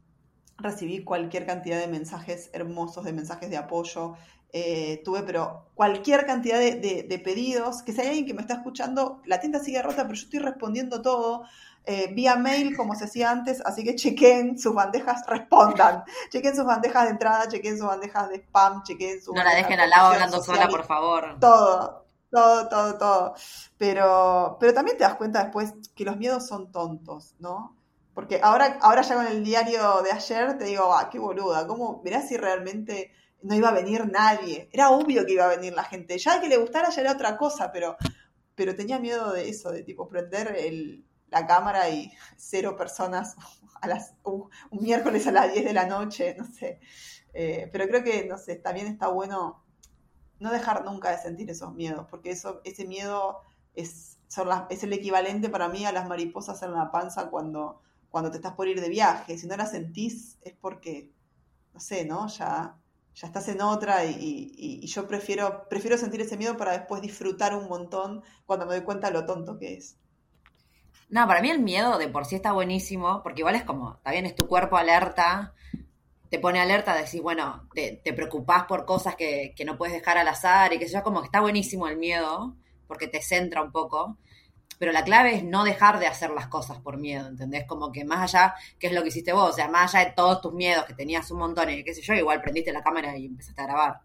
recibí 0.57 1.03
cualquier 1.03 1.45
cantidad 1.45 1.79
de 1.79 1.87
mensajes 1.87 2.49
hermosos, 2.53 3.03
de 3.03 3.13
mensajes 3.13 3.49
de 3.49 3.57
apoyo, 3.57 4.15
eh, 4.55 5.01
tuve, 5.03 5.23
pero 5.23 5.65
cualquier 5.73 6.27
cantidad 6.27 6.59
de, 6.59 7.21
pedidos, 7.23 7.81
que 7.81 7.91
si 7.91 8.01
hay 8.01 8.07
alguien 8.09 8.27
que 8.27 8.35
me 8.35 8.41
está 8.41 8.53
escuchando, 8.53 9.19
la 9.25 9.39
tienda 9.39 9.59
sigue 9.59 9.81
rota, 9.81 10.03
pero 10.03 10.13
yo 10.13 10.23
estoy 10.25 10.39
respondiendo 10.39 11.01
todo. 11.01 11.43
Eh, 11.85 12.13
vía 12.13 12.35
mail, 12.37 12.77
como 12.77 12.95
se 12.95 13.05
hacía 13.05 13.29
antes, 13.31 13.61
así 13.65 13.83
que 13.83 13.95
chequen 13.95 14.57
sus 14.57 14.73
bandejas, 14.73 15.25
respondan. 15.27 16.03
chequen 16.29 16.55
sus 16.55 16.65
bandejas 16.65 17.05
de 17.05 17.09
entrada, 17.09 17.47
chequen 17.49 17.77
sus 17.77 17.87
bandejas 17.87 18.29
de 18.29 18.35
spam, 18.35 18.83
chequen 18.83 19.21
sus. 19.21 19.35
No 19.35 19.43
la 19.43 19.55
dejen 19.55 19.79
al 19.79 19.89
lado 19.89 20.13
hablando 20.13 20.41
sola, 20.41 20.69
por 20.69 20.85
favor. 20.85 21.39
Todo, 21.41 22.05
todo, 22.31 22.69
todo, 22.69 22.97
todo. 22.97 23.35
Pero, 23.77 24.57
pero 24.59 24.73
también 24.73 24.97
te 24.97 25.03
das 25.03 25.15
cuenta 25.15 25.43
después 25.43 25.73
que 25.95 26.05
los 26.05 26.15
miedos 26.17 26.47
son 26.47 26.71
tontos, 26.71 27.33
¿no? 27.39 27.75
Porque 28.13 28.39
ahora, 28.41 28.77
ahora 28.81 29.01
ya 29.01 29.15
con 29.15 29.25
el 29.25 29.43
diario 29.43 30.03
de 30.03 30.11
ayer 30.11 30.57
te 30.59 30.65
digo, 30.65 30.93
ah, 30.93 31.09
qué 31.09 31.17
boluda, 31.17 31.65
¿cómo 31.65 32.01
verás 32.03 32.27
si 32.27 32.37
realmente 32.37 33.11
no 33.43 33.55
iba 33.55 33.69
a 33.69 33.73
venir 33.73 34.09
nadie. 34.09 34.69
Era 34.71 34.89
obvio 34.89 35.25
que 35.25 35.33
iba 35.33 35.45
a 35.45 35.55
venir 35.55 35.73
la 35.73 35.83
gente. 35.83 36.17
Ya 36.17 36.41
que 36.41 36.47
le 36.47 36.57
gustara 36.57 36.89
ya 36.89 37.01
era 37.01 37.11
otra 37.11 37.37
cosa, 37.37 37.71
pero, 37.71 37.97
pero 38.55 38.75
tenía 38.75 38.99
miedo 38.99 39.33
de 39.33 39.49
eso, 39.49 39.71
de 39.71 39.83
tipo 39.83 40.07
prender 40.07 40.55
la 41.27 41.45
cámara 41.45 41.89
y 41.89 42.11
cero 42.37 42.75
personas 42.75 43.35
a 43.81 43.87
las, 43.87 44.15
un, 44.23 44.49
miércoles 44.71 45.27
a 45.27 45.31
las 45.31 45.53
10 45.53 45.65
de 45.65 45.73
la 45.73 45.85
noche, 45.85 46.35
no 46.37 46.45
sé. 46.45 46.79
Eh, 47.33 47.69
pero 47.71 47.87
creo 47.87 48.03
que, 48.03 48.25
no 48.25 48.37
sé, 48.37 48.55
también 48.55 48.87
está 48.87 49.09
bueno 49.09 49.63
no 50.39 50.51
dejar 50.51 50.83
nunca 50.85 51.11
de 51.11 51.17
sentir 51.17 51.49
esos 51.49 51.73
miedos, 51.73 52.07
porque 52.09 52.31
eso, 52.31 52.61
ese 52.63 52.85
miedo 52.85 53.41
es, 53.75 54.19
es 54.69 54.83
el 54.83 54.93
equivalente 54.93 55.49
para 55.49 55.69
mí 55.69 55.85
a 55.85 55.91
las 55.91 56.07
mariposas 56.07 56.61
en 56.63 56.73
la 56.73 56.91
panza 56.91 57.29
cuando, 57.29 57.81
cuando 58.09 58.29
te 58.29 58.37
estás 58.37 58.53
por 58.53 58.67
ir 58.67 58.79
de 58.79 58.89
viaje. 58.89 59.37
Si 59.37 59.47
no 59.47 59.57
las 59.57 59.71
sentís 59.71 60.37
es 60.41 60.53
porque, 60.53 61.11
no 61.73 61.79
sé, 61.79 62.05
¿no? 62.05 62.27
Ya 62.27 62.77
ya 63.15 63.27
estás 63.27 63.47
en 63.47 63.61
otra 63.61 64.05
y, 64.05 64.85
yo 64.87 65.07
prefiero, 65.07 65.67
prefiero 65.69 65.97
sentir 65.97 66.21
ese 66.21 66.37
miedo 66.37 66.57
para 66.57 66.73
después 66.73 67.01
disfrutar 67.01 67.55
un 67.55 67.67
montón 67.67 68.23
cuando 68.45 68.65
me 68.65 68.75
doy 68.75 68.83
cuenta 68.83 69.11
lo 69.11 69.25
tonto 69.25 69.57
que 69.57 69.75
es. 69.75 69.97
No, 71.09 71.27
para 71.27 71.41
mí 71.41 71.49
el 71.49 71.59
miedo 71.59 71.97
de 71.99 72.07
por 72.07 72.25
sí 72.25 72.35
está 72.35 72.53
buenísimo, 72.53 73.21
porque 73.21 73.41
igual 73.41 73.55
es 73.55 73.63
como, 73.63 73.97
también 73.97 74.25
es 74.25 74.35
tu 74.35 74.47
cuerpo 74.47 74.77
alerta, 74.77 75.53
te 76.29 76.39
pone 76.39 76.59
alerta, 76.59 76.95
decís, 76.95 77.21
bueno, 77.21 77.67
te, 77.75 78.01
te 78.03 78.13
preocupás 78.13 78.63
por 78.63 78.85
cosas 78.85 79.15
que, 79.15 79.53
que, 79.55 79.65
no 79.65 79.77
puedes 79.77 79.93
dejar 79.93 80.17
al 80.17 80.27
azar 80.27 80.73
y 80.73 80.79
que 80.79 80.85
eso, 80.85 81.03
como 81.03 81.21
que 81.21 81.27
está 81.27 81.41
buenísimo 81.41 81.87
el 81.87 81.97
miedo, 81.97 82.55
porque 82.87 83.07
te 83.07 83.21
centra 83.21 83.61
un 83.61 83.71
poco 83.71 84.17
pero 84.83 84.91
la 84.91 85.05
clave 85.05 85.33
es 85.33 85.45
no 85.45 85.63
dejar 85.63 85.97
de 85.97 86.07
hacer 86.07 86.31
las 86.31 86.47
cosas 86.47 86.77
por 86.77 86.97
miedo, 86.97 87.25
¿entendés? 87.25 87.63
Como 87.65 87.89
que 87.89 88.03
más 88.03 88.19
allá, 88.19 88.53
¿qué 88.77 88.87
es 88.87 88.93
lo 88.93 89.01
que 89.01 89.07
hiciste 89.07 89.31
vos? 89.31 89.51
O 89.51 89.53
sea, 89.53 89.69
más 89.69 89.95
allá 89.95 90.09
de 90.09 90.11
todos 90.13 90.41
tus 90.41 90.51
miedos, 90.51 90.83
que 90.83 90.93
tenías 90.93 91.31
un 91.31 91.39
montón 91.39 91.69
y 91.69 91.85
qué 91.85 91.93
sé 91.93 92.01
yo, 92.01 92.13
igual 92.13 92.41
prendiste 92.41 92.73
la 92.73 92.83
cámara 92.83 93.17
y 93.17 93.27
empezaste 93.27 93.61
a 93.61 93.65
grabar. 93.65 94.01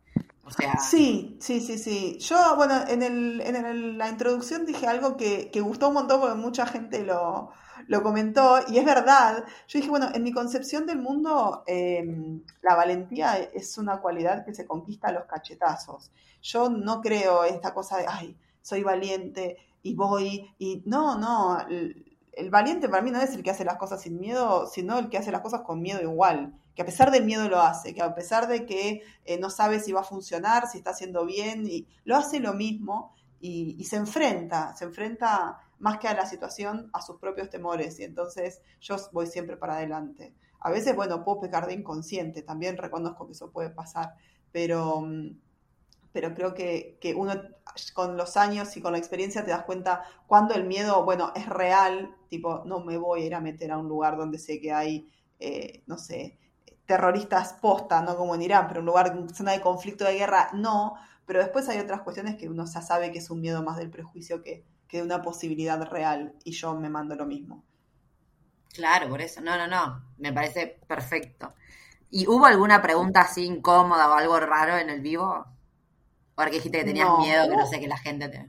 Sí, 0.78 1.36
sí, 1.40 1.58
sí, 1.58 1.78
sí. 1.78 2.18
Yo, 2.20 2.54
bueno, 2.54 2.84
en, 2.86 3.02
el, 3.02 3.40
en 3.40 3.98
la 3.98 4.08
introducción 4.08 4.66
dije 4.66 4.86
algo 4.86 5.16
que, 5.16 5.50
que, 5.50 5.60
gustó 5.60 5.88
un 5.88 5.94
montón 5.94 6.20
porque 6.20 6.36
mucha 6.36 6.64
gente 6.64 7.02
lo, 7.02 7.50
lo, 7.88 8.02
comentó 8.04 8.60
y 8.68 8.78
es 8.78 8.84
verdad. 8.84 9.42
Yo 9.66 9.80
dije, 9.80 9.90
bueno, 9.90 10.10
en 10.14 10.22
mi 10.22 10.30
concepción 10.30 10.86
del 10.86 11.00
mundo, 11.00 11.64
em, 11.66 12.44
la 12.62 12.76
valentía 12.76 13.34
es 13.52 13.78
una 13.78 14.00
cualidad 14.00 14.44
que 14.44 14.54
se 14.54 14.64
conquista 14.64 15.08
a 15.08 15.12
los 15.12 15.24
cachetazos. 15.24 16.12
Yo 16.40 16.70
no 16.70 17.00
creo 17.00 17.42
esta 17.42 17.74
cosa 17.74 17.98
de, 17.98 18.04
ay, 18.08 18.36
soy 18.62 18.84
valiente, 18.84 19.56
y 19.82 19.94
voy 19.94 20.54
y 20.58 20.82
no, 20.86 21.18
no, 21.18 21.58
el, 21.68 22.50
valiente 22.50 22.88
para 22.88 23.02
mí 23.02 23.10
no 23.10 23.20
es 23.20 23.34
el 23.34 23.42
que 23.42 23.50
hace 23.50 23.64
las 23.64 23.76
cosas 23.76 24.02
sin 24.02 24.18
miedo, 24.18 24.66
sino 24.66 24.98
el 24.98 25.08
que 25.08 25.18
hace 25.18 25.32
las 25.32 25.40
cosas 25.40 25.62
con 25.62 25.80
miedo 25.80 26.00
igual, 26.00 26.54
que 26.74 26.82
a 26.82 26.86
pesar 26.86 27.10
del 27.10 27.24
miedo 27.24 27.48
lo 27.48 27.60
hace, 27.60 27.94
que 27.94 28.02
a 28.02 28.14
pesar 28.14 28.46
de 28.46 28.64
que 28.64 29.02
eh, 29.24 29.38
no 29.38 29.50
sabe 29.50 29.80
si 29.80 29.92
va 29.92 30.00
a 30.00 30.04
funcionar, 30.04 30.68
si 30.68 30.78
está 30.78 30.90
haciendo 30.90 31.26
bien, 31.26 31.66
y 31.66 31.88
lo 32.04 32.16
hace 32.16 32.38
lo 32.38 32.54
mismo 32.54 33.14
y, 33.40 33.84
se 33.84 33.96
enfrenta, 33.96 34.74
se 34.76 34.84
enfrenta 34.84 35.58
más 35.78 35.98
que 35.98 36.08
a 36.08 36.14
la 36.14 36.26
situación, 36.26 36.90
a 36.92 37.02
sus 37.02 37.18
propios 37.18 37.50
temores 37.50 37.98
y 38.00 38.04
entonces 38.04 38.60
yo 38.80 38.96
voy 39.12 39.26
siempre 39.26 39.56
para 39.56 39.76
adelante. 39.76 40.34
A 40.60 40.70
veces, 40.70 40.96
bueno, 40.96 41.24
puedo 41.24 41.40
pecar 41.40 41.66
de 41.66 41.74
inconsciente, 41.74 42.42
también 42.42 42.76
reconozco 42.76 43.26
que 43.26 43.32
eso 43.32 43.50
puede 43.50 43.70
pasar, 43.70 44.14
pero 44.50 45.00
mm, 45.00 45.36
pero 46.12 46.34
creo 46.34 46.54
que, 46.54 46.98
uno 47.16 47.34
con 47.94 48.16
los 48.16 48.36
años 48.36 48.76
y 48.76 48.80
con 48.80 48.92
la 48.92 48.98
experiencia 48.98 49.44
te 49.44 49.50
das 49.50 49.64
cuenta 49.64 50.04
cuando 50.26 50.54
el 50.54 50.64
miedo, 50.64 51.04
bueno, 51.04 51.32
es 51.34 51.46
real, 51.46 52.14
tipo, 52.28 52.62
no 52.64 52.80
me 52.80 52.96
voy 52.96 53.22
a 53.22 53.26
ir 53.26 53.34
a 53.34 53.40
meter 53.40 53.72
a 53.72 53.78
un 53.78 53.88
lugar 53.88 54.16
donde 54.16 54.38
sé 54.38 54.60
que 54.60 54.72
hay, 54.72 55.12
eh, 55.38 55.82
no 55.86 55.98
sé, 55.98 56.38
terroristas 56.86 57.52
posta, 57.54 58.02
no 58.02 58.16
como 58.16 58.34
en 58.34 58.42
Irán, 58.42 58.66
pero 58.66 58.80
un 58.80 58.86
lugar, 58.86 59.14
zona 59.34 59.52
de 59.52 59.60
conflicto 59.60 60.04
de 60.04 60.14
guerra, 60.14 60.50
no, 60.54 60.94
pero 61.26 61.40
después 61.40 61.68
hay 61.68 61.78
otras 61.78 62.00
cuestiones 62.00 62.36
que 62.36 62.48
uno 62.48 62.64
ya 62.64 62.80
sabe 62.80 63.12
que 63.12 63.18
es 63.18 63.30
un 63.30 63.40
miedo 63.40 63.62
más 63.62 63.76
del 63.76 63.90
prejuicio 63.90 64.42
que, 64.42 64.64
que 64.88 64.98
de 64.98 65.02
una 65.02 65.22
posibilidad 65.22 65.80
real, 65.90 66.34
y 66.44 66.52
yo 66.52 66.74
me 66.74 66.88
mando 66.88 67.14
lo 67.14 67.26
mismo. 67.26 67.64
Claro, 68.72 69.08
por 69.08 69.20
eso, 69.20 69.40
no, 69.40 69.56
no, 69.56 69.66
no, 69.66 70.02
me 70.18 70.32
parece 70.32 70.80
perfecto. 70.86 71.54
¿Y 72.10 72.26
hubo 72.26 72.46
alguna 72.46 72.80
pregunta 72.80 73.20
así 73.20 73.44
incómoda 73.44 74.08
o 74.08 74.14
algo 74.14 74.40
raro 74.40 74.78
en 74.78 74.88
el 74.88 75.00
vivo? 75.00 75.44
Porque 76.38 76.52
dijiste 76.52 76.78
que 76.78 76.84
tenías 76.84 77.18
miedo, 77.18 77.48
que 77.48 77.56
no 77.56 77.66
sé, 77.66 77.80
que 77.80 77.88
la 77.88 77.96
gente 77.96 78.28
te... 78.28 78.46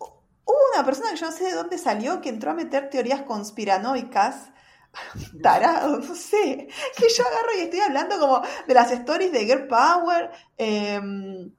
Hubo 0.00 0.58
una 0.74 0.84
persona 0.84 1.10
que 1.12 1.16
yo 1.18 1.26
no 1.26 1.30
sé 1.30 1.44
de 1.44 1.52
dónde 1.52 1.78
salió 1.78 2.20
que 2.20 2.28
entró 2.28 2.50
a 2.50 2.54
meter 2.54 2.90
teorías 2.90 3.22
conspiranoicas 3.22 4.50
tarado, 5.42 5.98
no 6.00 6.14
sé, 6.16 6.66
que 6.96 7.08
yo 7.16 7.24
agarro 7.24 7.56
y 7.56 7.60
estoy 7.60 7.78
hablando 7.78 8.18
como 8.18 8.42
de 8.66 8.74
las 8.74 8.90
stories 8.90 9.30
de 9.30 9.44
Girl 9.44 9.68
Power, 9.68 10.32
em, 10.56 11.52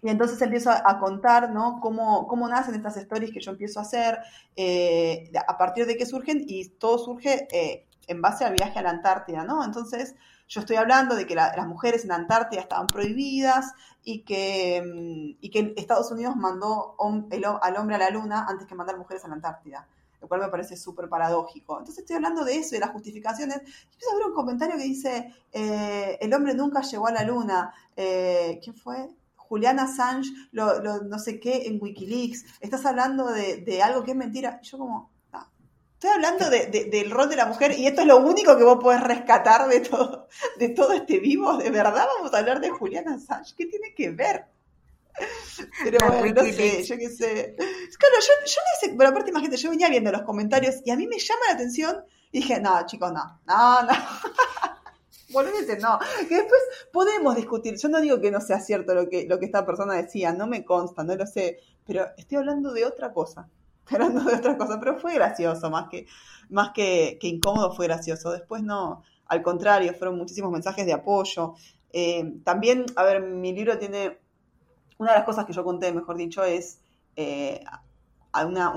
y 0.00 0.08
entonces 0.08 0.40
empiezo 0.40 0.70
a, 0.70 0.98
contar, 0.98 1.50
¿no? 1.50 1.80
Cómo, 1.82 2.26
cómo, 2.26 2.48
nacen 2.48 2.74
estas 2.74 2.96
stories 2.96 3.30
que 3.30 3.40
yo 3.40 3.50
empiezo 3.50 3.78
a 3.78 3.82
hacer, 3.82 4.20
eh, 4.56 5.30
a 5.46 5.58
partir 5.58 5.84
de 5.84 5.98
qué 5.98 6.06
surgen, 6.06 6.42
y 6.46 6.70
todo 6.70 6.96
surge 6.96 7.46
eh, 7.52 7.86
en 8.06 8.22
base 8.22 8.46
al 8.46 8.54
viaje 8.54 8.78
a 8.78 8.82
la 8.82 8.90
Antártida, 8.90 9.44
¿no? 9.44 9.62
Entonces, 9.62 10.14
yo 10.50 10.60
estoy 10.60 10.76
hablando 10.76 11.14
de 11.14 11.28
que 11.28 11.36
las 11.36 11.66
mujeres 11.68 12.04
en 12.04 12.10
Antártida 12.10 12.62
estaban 12.62 12.88
prohibidas 12.88 13.72
y 14.04 14.22
que, 14.22 14.82
mm, 14.82 15.38
y 15.40 15.50
que 15.50 15.74
Estados 15.76 16.10
Unidos 16.10 16.36
mandó 16.36 16.96
al 17.62 17.76
hombre 17.76 17.96
a 17.96 17.98
la 17.98 18.10
luna 18.10 18.46
antes 18.48 18.66
que 18.66 18.74
mandar 18.74 18.96
mujeres 18.96 19.24
a 19.24 19.28
la 19.28 19.34
Antártida, 19.34 19.86
lo 20.20 20.28
cual 20.28 20.40
me 20.40 20.48
parece 20.48 20.76
súper 20.76 21.08
paradójico. 21.08 21.78
Entonces 21.78 22.02
estoy 22.02 22.16
hablando 22.16 22.44
de 22.44 22.56
eso, 22.56 22.74
de 22.74 22.80
las 22.80 22.90
justificaciones. 22.90 23.56
Y 23.58 23.94
empiezo 23.94 24.12
a 24.12 24.16
ver 24.16 24.26
un 24.26 24.34
comentario 24.34 24.76
que 24.76 24.84
dice, 24.84 25.34
eh, 25.52 26.18
el 26.20 26.34
hombre 26.34 26.54
nunca 26.54 26.82
llegó 26.82 27.06
a 27.06 27.12
la 27.12 27.24
luna. 27.24 27.74
Eh, 27.96 28.60
¿Quién 28.62 28.76
fue? 28.76 29.08
Juliana 29.36 29.84
Assange, 29.84 30.30
lo, 30.52 31.02
no 31.02 31.18
sé 31.18 31.40
qué, 31.40 31.66
en 31.66 31.78
Wikileaks. 31.80 32.44
Estás 32.60 32.86
hablando 32.86 33.26
de, 33.26 33.58
de 33.58 33.82
algo 33.82 34.04
que 34.04 34.12
es 34.12 34.16
mentira. 34.16 34.60
Y 34.62 34.66
yo 34.66 34.78
como, 34.78 35.10
Estoy 36.00 36.12
hablando 36.14 36.48
del 36.48 37.10
rol 37.10 37.28
de 37.28 37.36
la 37.36 37.44
mujer 37.44 37.78
y 37.78 37.86
esto 37.86 38.00
es 38.00 38.06
lo 38.06 38.16
único 38.16 38.56
que 38.56 38.64
vos 38.64 38.78
podés 38.80 39.02
rescatar 39.02 39.68
de 39.68 39.80
todo, 39.80 40.28
de 40.56 40.70
todo 40.70 40.94
este 40.94 41.18
vivo. 41.18 41.58
¿De 41.58 41.68
verdad 41.68 42.06
vamos 42.16 42.32
a 42.32 42.38
hablar 42.38 42.58
de 42.58 42.70
Juliana 42.70 43.16
Assange? 43.16 43.54
¿Qué 43.54 43.66
tiene 43.66 43.92
que 43.94 44.08
ver? 44.08 44.46
Pero 45.84 45.98
bueno, 46.08 46.40
no 46.40 46.42
sé, 46.44 46.84
yo 46.84 46.96
qué 46.96 47.10
sé. 47.10 47.54
Claro, 47.54 48.14
yo, 48.18 48.46
yo 48.46 48.60
no 48.62 48.80
sé, 48.80 48.94
pero 48.96 49.10
aparte 49.10 49.28
imagínate, 49.28 49.58
yo 49.58 49.68
venía 49.68 49.90
viendo 49.90 50.10
los 50.10 50.22
comentarios 50.22 50.76
y 50.86 50.90
a 50.90 50.96
mí 50.96 51.06
me 51.06 51.18
llama 51.18 51.40
la 51.48 51.52
atención 51.52 52.02
y 52.32 52.40
dije, 52.40 52.58
no, 52.62 52.86
chicos, 52.86 53.12
no, 53.12 53.38
no, 53.46 53.82
no. 53.82 53.92
boludeces 55.34 55.82
no. 55.82 55.98
Que 56.26 56.36
después 56.36 56.62
podemos 56.94 57.36
discutir. 57.36 57.76
Yo 57.76 57.90
no 57.90 58.00
digo 58.00 58.18
que 58.22 58.30
no 58.30 58.40
sea 58.40 58.58
cierto 58.58 58.94
lo 58.94 59.06
que, 59.06 59.26
lo 59.28 59.38
que 59.38 59.44
esta 59.44 59.66
persona 59.66 59.96
decía, 59.96 60.32
no 60.32 60.46
me 60.46 60.64
consta, 60.64 61.04
no 61.04 61.14
lo 61.14 61.26
sé, 61.26 61.58
pero 61.86 62.06
estoy 62.16 62.38
hablando 62.38 62.72
de 62.72 62.86
otra 62.86 63.12
cosa. 63.12 63.50
De 63.90 64.36
otra 64.36 64.56
cosa, 64.56 64.78
pero 64.78 64.98
fue 64.98 65.14
gracioso, 65.14 65.70
más 65.70 65.88
que, 65.88 66.06
más 66.48 66.70
que, 66.70 67.18
incómodo 67.22 67.72
fue 67.72 67.86
gracioso. 67.86 68.30
Después 68.30 68.62
no, 68.62 69.02
al 69.26 69.42
contrario, 69.42 69.94
fueron 69.94 70.16
muchísimos 70.16 70.50
mensajes 70.50 70.86
de 70.86 70.92
apoyo. 70.92 71.54
Eh, 71.92 72.34
también, 72.44 72.86
a 72.96 73.02
ver, 73.02 73.22
mi 73.22 73.52
libro 73.52 73.78
tiene, 73.78 74.18
una 74.98 75.12
de 75.12 75.18
las 75.18 75.26
cosas 75.26 75.44
que 75.44 75.52
yo 75.52 75.64
conté, 75.64 75.92
mejor 75.92 76.16
dicho, 76.16 76.44
es 76.44 76.80
eh, 77.16 77.64
una, 78.46 78.72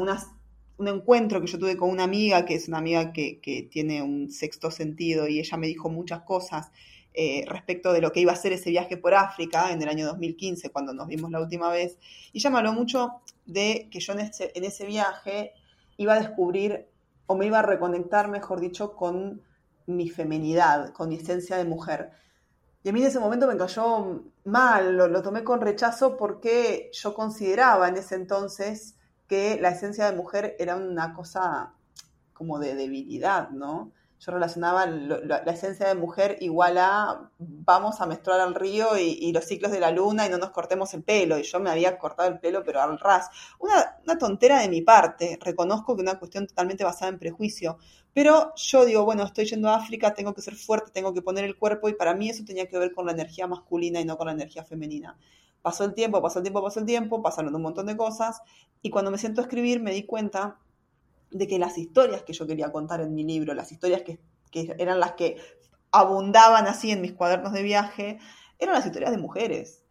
un 0.77 0.87
encuentro 0.87 1.39
que 1.41 1.47
yo 1.47 1.59
tuve 1.59 1.77
con 1.77 1.89
una 1.89 2.03
amiga, 2.03 2.45
que 2.45 2.55
es 2.55 2.67
una 2.67 2.79
amiga 2.79 3.13
que, 3.13 3.39
que 3.39 3.63
tiene 3.63 4.01
un 4.01 4.31
sexto 4.31 4.71
sentido, 4.71 5.27
y 5.27 5.39
ella 5.39 5.57
me 5.57 5.67
dijo 5.67 5.89
muchas 5.89 6.21
cosas 6.21 6.71
eh, 7.13 7.45
respecto 7.47 7.93
de 7.93 8.01
lo 8.01 8.11
que 8.11 8.21
iba 8.21 8.31
a 8.31 8.35
ser 8.35 8.53
ese 8.53 8.71
viaje 8.71 8.97
por 8.97 9.13
África 9.13 9.71
en 9.71 9.81
el 9.81 9.89
año 9.89 10.07
2015, 10.07 10.71
cuando 10.71 10.93
nos 10.93 11.07
vimos 11.07 11.29
la 11.31 11.39
última 11.39 11.69
vez. 11.69 11.97
Y 12.31 12.39
ella 12.39 12.49
me 12.49 12.57
habló 12.57 12.73
mucho 12.73 13.21
de 13.45 13.87
que 13.91 13.99
yo 13.99 14.13
en 14.13 14.21
ese, 14.21 14.51
en 14.55 14.63
ese 14.63 14.85
viaje 14.85 15.53
iba 15.97 16.13
a 16.13 16.19
descubrir, 16.19 16.87
o 17.27 17.35
me 17.35 17.45
iba 17.45 17.59
a 17.59 17.61
reconectar, 17.61 18.29
mejor 18.29 18.59
dicho, 18.59 18.95
con 18.95 19.41
mi 19.85 20.09
feminidad, 20.09 20.91
con 20.93 21.09
mi 21.09 21.15
esencia 21.15 21.57
de 21.57 21.65
mujer. 21.65 22.11
Y 22.83 22.89
a 22.89 22.93
mí 22.93 23.01
en 23.01 23.07
ese 23.07 23.19
momento 23.19 23.47
me 23.47 23.57
cayó 23.57 24.23
mal, 24.43 24.97
lo, 24.97 25.07
lo, 25.07 25.21
tomé 25.21 25.43
con 25.43 25.61
rechazo 25.61 26.17
porque 26.17 26.89
yo 26.93 27.13
consideraba 27.13 27.87
en 27.87 27.97
ese 27.97 28.15
entonces 28.15 28.95
que 29.27 29.57
la 29.61 29.69
esencia 29.69 30.09
de 30.09 30.17
mujer 30.17 30.55
era 30.59 30.75
una 30.75 31.13
cosa 31.13 31.73
como 32.33 32.59
de 32.59 32.75
debilidad, 32.75 33.51
¿no? 33.51 33.91
Yo 34.23 34.31
relacionaba 34.31 34.85
la 34.85 35.51
esencia 35.51 35.87
de 35.87 35.95
mujer 35.95 36.37
igual 36.39 36.77
a 36.77 37.29
vamos 37.37 37.99
a 37.99 38.05
menstruar 38.05 38.39
al 38.39 38.55
río 38.55 38.97
y, 38.97 39.33
los 39.33 39.43
ciclos 39.43 39.71
de 39.71 39.81
la 39.81 39.91
luna 39.91 40.25
y 40.25 40.29
no 40.29 40.37
nos 40.37 40.51
cortemos 40.51 40.93
el 40.93 41.03
pelo. 41.03 41.37
Y 41.37 41.43
yo 41.43 41.59
me 41.59 41.69
había 41.69 41.97
cortado 41.97 42.29
el 42.29 42.39
pelo, 42.39 42.63
pero 42.63 42.81
al 42.81 42.97
ras. 42.99 43.29
Una, 43.59 43.97
una 44.05 44.17
tontera 44.17 44.61
de 44.61 44.69
mi 44.69 44.81
parte. 44.81 45.37
Reconozco 45.41 45.95
que 45.95 46.03
una 46.03 46.19
cuestión 46.19 46.47
totalmente 46.47 46.85
basada 46.85 47.11
en 47.11 47.19
prejuicio. 47.19 47.77
Pero 48.13 48.53
yo 48.55 48.85
digo, 48.85 49.03
bueno, 49.03 49.23
estoy 49.23 49.45
yendo 49.45 49.69
a 49.69 49.75
África, 49.75 50.13
tengo 50.13 50.33
que 50.33 50.41
ser 50.41 50.55
fuerte, 50.55 50.91
tengo 50.91 51.13
que 51.13 51.21
poner 51.21 51.43
el 51.43 51.57
cuerpo 51.57 51.89
y 51.89 51.93
para 51.93 52.13
mí 52.13 52.29
eso 52.29 52.45
tenía 52.45 52.67
que 52.67 52.77
ver 52.77 52.93
con 52.93 53.05
la 53.05 53.11
energía 53.11 53.47
masculina 53.47 53.99
y 53.99 54.05
no 54.05 54.17
con 54.17 54.27
la 54.27 54.33
energía 54.33 54.63
femenina. 54.63 55.17
Pasó 55.61 55.83
el 55.83 55.93
tiempo, 55.93 56.21
pasó 56.21 56.39
el 56.39 56.43
tiempo, 56.43 56.63
pasó 56.63 56.79
el 56.79 56.85
tiempo, 56.85 57.21
pasaron 57.21 57.53
un 57.53 57.61
montón 57.61 57.87
de 57.87 57.97
cosas 57.97 58.41
y 58.81 58.89
cuando 58.89 59.11
me 59.11 59.17
siento 59.17 59.41
a 59.41 59.45
escribir 59.45 59.81
me 59.81 59.91
di 59.91 60.03
cuenta 60.05 60.59
de 61.33 61.47
que 61.47 61.59
las 61.59 61.77
historias 61.77 62.23
que 62.23 62.33
yo 62.33 62.47
quería 62.47 62.71
contar 62.71 63.01
en 63.01 63.13
mi 63.13 63.23
libro, 63.23 63.53
las 63.53 63.71
historias 63.71 64.03
que, 64.03 64.19
eran 64.77 64.99
las 64.99 65.13
que 65.13 65.37
abundaban 65.91 66.67
así 66.67 66.91
en 66.91 67.01
mis 67.01 67.13
cuadernos 67.13 67.53
de 67.53 67.63
viaje, 67.63 68.19
eran 68.59 68.75
las 68.75 68.85
historias 68.85 69.11
de 69.11 69.17
mujeres. 69.17 69.83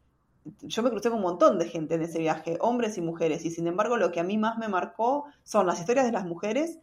Yo 0.62 0.82
me 0.82 0.90
crucé 0.90 1.10
con 1.10 1.18
un 1.18 1.24
montón 1.24 1.58
de 1.58 1.68
gente 1.68 1.94
en 1.94 2.02
ese 2.02 2.18
viaje, 2.18 2.58
hombres 2.60 2.96
y 2.96 3.00
mujeres, 3.00 3.44
y 3.44 3.50
sin 3.50 3.66
embargo 3.66 3.96
lo 3.96 4.10
que 4.10 4.20
a 4.20 4.24
mí 4.24 4.38
más 4.38 4.58
me 4.58 4.68
marcó 4.68 5.24
son 5.44 5.66
las 5.66 5.78
historias 5.78 6.06
de 6.06 6.12
las 6.12 6.24
mujeres 6.24 6.78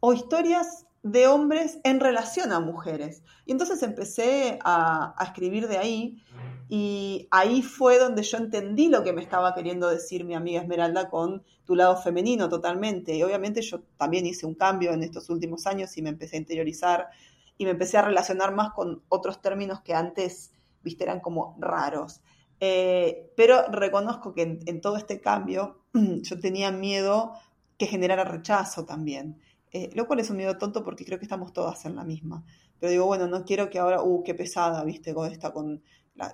o 0.00 0.12
historias 0.12 0.86
de 1.02 1.26
hombres 1.26 1.78
en 1.84 2.00
relación 2.00 2.52
a 2.52 2.60
mujeres. 2.60 3.22
Y 3.46 3.52
entonces 3.52 3.82
empecé 3.82 4.58
a, 4.64 5.14
a 5.16 5.24
escribir 5.24 5.68
de 5.68 5.78
ahí 5.78 6.22
y 6.68 7.28
ahí 7.30 7.62
fue 7.62 7.98
donde 7.98 8.22
yo 8.22 8.36
entendí 8.36 8.88
lo 8.88 9.02
que 9.02 9.14
me 9.14 9.22
estaba 9.22 9.54
queriendo 9.54 9.88
decir 9.88 10.24
mi 10.24 10.34
amiga 10.34 10.60
Esmeralda 10.60 11.08
con 11.08 11.42
tu 11.64 11.74
lado 11.74 11.96
femenino 11.96 12.48
totalmente. 12.48 13.16
Y 13.16 13.22
obviamente 13.22 13.62
yo 13.62 13.80
también 13.96 14.26
hice 14.26 14.44
un 14.44 14.54
cambio 14.54 14.92
en 14.92 15.02
estos 15.02 15.30
últimos 15.30 15.66
años 15.66 15.96
y 15.96 16.02
me 16.02 16.10
empecé 16.10 16.36
a 16.36 16.40
interiorizar 16.40 17.08
y 17.56 17.64
me 17.64 17.70
empecé 17.72 17.96
a 17.96 18.02
relacionar 18.02 18.54
más 18.54 18.72
con 18.72 19.02
otros 19.08 19.40
términos 19.40 19.80
que 19.80 19.94
antes, 19.94 20.52
viste, 20.82 21.04
eran 21.04 21.20
como 21.20 21.56
raros. 21.58 22.20
Eh, 22.60 23.32
pero 23.36 23.66
reconozco 23.70 24.34
que 24.34 24.60
en, 24.64 24.80
todo 24.80 24.96
este 24.96 25.20
cambio 25.20 25.80
yo 25.92 26.40
tenía 26.40 26.70
miedo 26.70 27.32
que 27.76 27.86
generara 27.86 28.24
rechazo 28.24 28.84
también. 28.84 29.40
Eh, 29.70 29.90
lo 29.94 30.06
cual 30.06 30.20
es 30.20 30.30
un 30.30 30.38
miedo 30.38 30.56
tonto 30.56 30.82
porque 30.82 31.04
creo 31.04 31.18
que 31.18 31.24
estamos 31.24 31.52
todas 31.52 31.84
en 31.84 31.96
la 31.96 32.04
misma. 32.04 32.44
Pero 32.80 32.90
digo, 32.90 33.06
bueno, 33.06 33.26
no 33.26 33.44
quiero 33.44 33.68
que 33.70 33.78
ahora, 33.78 34.02
uh, 34.02 34.22
qué 34.22 34.34
pesada, 34.34 34.82
viste, 34.84 35.14
con 35.14 35.30
esta, 35.30 35.52
con 35.52 35.82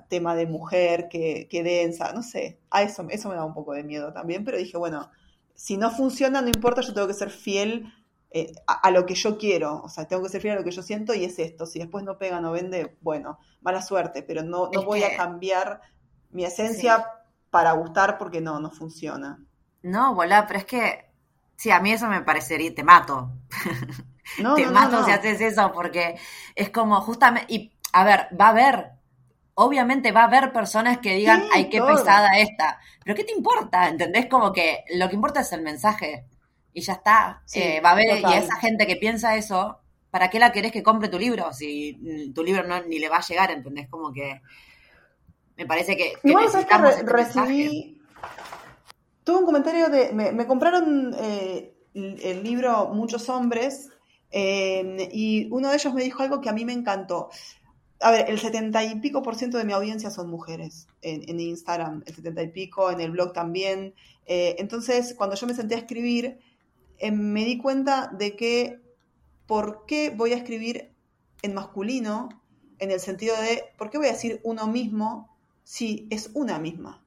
tema 0.08 0.34
de 0.34 0.46
mujer, 0.46 1.08
que, 1.08 1.46
que, 1.50 1.62
densa, 1.62 2.12
no 2.12 2.22
sé, 2.22 2.58
a 2.70 2.82
eso, 2.82 3.06
eso 3.10 3.28
me 3.28 3.34
da 3.34 3.44
un 3.44 3.54
poco 3.54 3.74
de 3.74 3.84
miedo 3.84 4.12
también, 4.12 4.44
pero 4.44 4.56
dije, 4.56 4.78
bueno, 4.78 5.10
si 5.54 5.76
no 5.76 5.90
funciona, 5.90 6.40
no 6.40 6.48
importa, 6.48 6.80
yo 6.80 6.94
tengo 6.94 7.06
que 7.06 7.14
ser 7.14 7.30
fiel 7.30 7.92
eh, 8.30 8.52
a, 8.66 8.90
lo 8.90 9.06
que 9.06 9.14
yo 9.14 9.38
quiero, 9.38 9.82
o 9.82 9.88
sea, 9.88 10.06
tengo 10.08 10.22
que 10.22 10.28
ser 10.28 10.40
fiel 10.40 10.54
a 10.54 10.58
lo 10.58 10.64
que 10.64 10.70
yo 10.70 10.82
siento 10.82 11.14
y 11.14 11.24
es 11.24 11.38
esto, 11.38 11.66
si 11.66 11.78
después 11.78 12.02
no 12.04 12.18
pega, 12.18 12.40
no 12.40 12.52
vende, 12.52 12.96
bueno, 13.00 13.38
mala 13.60 13.82
suerte, 13.82 14.22
pero 14.22 14.42
no, 14.42 14.70
no 14.72 14.82
voy 14.84 15.02
a 15.02 15.16
cambiar 15.16 15.80
mi 16.30 16.44
esencia 16.44 17.06
para 17.50 17.72
gustar 17.72 18.18
porque 18.18 18.40
no, 18.40 18.58
no 18.58 18.70
funciona. 18.70 19.44
No, 19.82 20.14
volá, 20.14 20.46
pero 20.46 20.58
es 20.58 20.64
que, 20.64 21.13
sí, 21.64 21.70
a 21.70 21.80
mí 21.80 21.92
eso 21.92 22.08
me 22.08 22.20
parecería, 22.20 22.74
te 22.74 22.84
mato. 22.84 23.30
No, 24.38 24.54
te 24.54 24.66
mato 24.66 25.04
si 25.04 25.10
haces 25.10 25.38
eso, 25.42 25.70
porque 25.72 26.16
es 26.54 26.70
como 26.70 26.98
justamente, 27.02 27.52
y 27.52 27.72
a 27.92 28.04
ver, 28.04 28.26
va 28.40 28.46
a 28.46 28.48
haber 28.48 28.90
obviamente 29.52 30.12
va 30.12 30.22
a 30.22 30.24
haber 30.24 30.50
personas 30.50 30.98
que 30.98 31.14
digan, 31.14 31.44
ay, 31.52 31.68
qué 31.68 31.80
pesada 31.80 32.38
esta. 32.38 32.80
Pero 33.04 33.14
¿qué 33.14 33.22
te 33.22 33.32
importa? 33.32 33.86
¿Entendés? 33.86 34.26
Como 34.26 34.50
que 34.50 34.82
lo 34.94 35.08
que 35.08 35.14
importa 35.14 35.40
es 35.40 35.52
el 35.52 35.60
mensaje. 35.60 36.24
Y 36.72 36.80
ya 36.80 36.94
está. 36.94 37.42
Eh, 37.52 37.80
va 37.80 37.90
a 37.90 37.92
haber, 37.92 38.18
y 38.18 38.32
esa 38.32 38.56
gente 38.56 38.86
que 38.86 38.96
piensa 38.96 39.36
eso, 39.36 39.78
¿para 40.10 40.30
qué 40.30 40.38
la 40.38 40.52
querés 40.52 40.72
que 40.72 40.82
compre 40.82 41.08
tu 41.08 41.18
libro? 41.18 41.52
Si 41.52 42.32
tu 42.34 42.42
libro 42.42 42.64
no, 42.64 42.82
ni 42.82 42.98
le 42.98 43.10
va 43.10 43.18
a 43.18 43.26
llegar, 43.26 43.50
¿entendés? 43.50 43.88
Como 43.88 44.10
que 44.10 44.40
me 45.56 45.66
parece 45.66 45.96
que, 45.96 46.14
que 46.20 46.34
necesitamos 46.34 46.96
que 46.96 47.02
recibí, 47.02 48.02
tuve 49.24 49.38
un 49.38 49.46
comentario 49.46 49.88
de, 49.88 50.12
me, 50.12 50.46
compraron 50.46 51.14
eh, 51.18 51.74
el, 51.94 52.42
libro 52.42 52.90
Muchos 52.94 53.28
Hombres 53.28 53.90
eh, 54.30 55.08
y 55.12 55.48
uno 55.50 55.70
de 55.70 55.76
ellos 55.76 55.94
me 55.94 56.02
dijo 56.02 56.22
algo 56.22 56.40
que 56.40 56.48
a 56.48 56.52
mí 56.52 56.64
me 56.64 56.72
encantó 56.72 57.30
a 58.00 58.10
ver, 58.10 58.28
el 58.28 58.38
setenta 58.38 58.84
y 58.84 59.00
pico 59.00 59.22
por 59.22 59.34
ciento 59.34 59.56
de 59.56 59.64
mi 59.64 59.72
audiencia 59.72 60.10
son 60.10 60.28
mujeres 60.28 60.88
en, 61.00 61.40
Instagram, 61.40 62.02
el 62.06 62.14
setenta 62.14 62.42
y 62.42 62.48
pico, 62.48 62.90
en 62.90 63.00
el 63.00 63.10
blog 63.10 63.32
también. 63.32 63.94
Eh, 64.26 64.56
entonces, 64.58 65.14
cuando 65.16 65.36
yo 65.36 65.46
me 65.46 65.54
senté 65.54 65.74
a 65.74 65.78
escribir, 65.78 66.38
me 67.00 67.44
di 67.44 67.58
cuenta 67.58 68.10
de 68.12 68.36
que, 68.36 68.80
¿por 69.46 69.86
qué 69.86 70.10
voy 70.10 70.32
a 70.32 70.36
escribir 70.36 70.90
en 71.42 71.54
masculino? 71.54 72.28
En 72.78 72.90
el 72.90 73.00
sentido 73.00 73.36
de, 73.40 73.62
¿por 73.78 73.88
qué 73.88 73.98
voy 73.98 74.08
a 74.08 74.12
decir 74.12 74.40
uno 74.42 74.66
mismo 74.66 75.34
si 75.62 76.06
es 76.10 76.30
una 76.34 76.58
misma? 76.58 77.03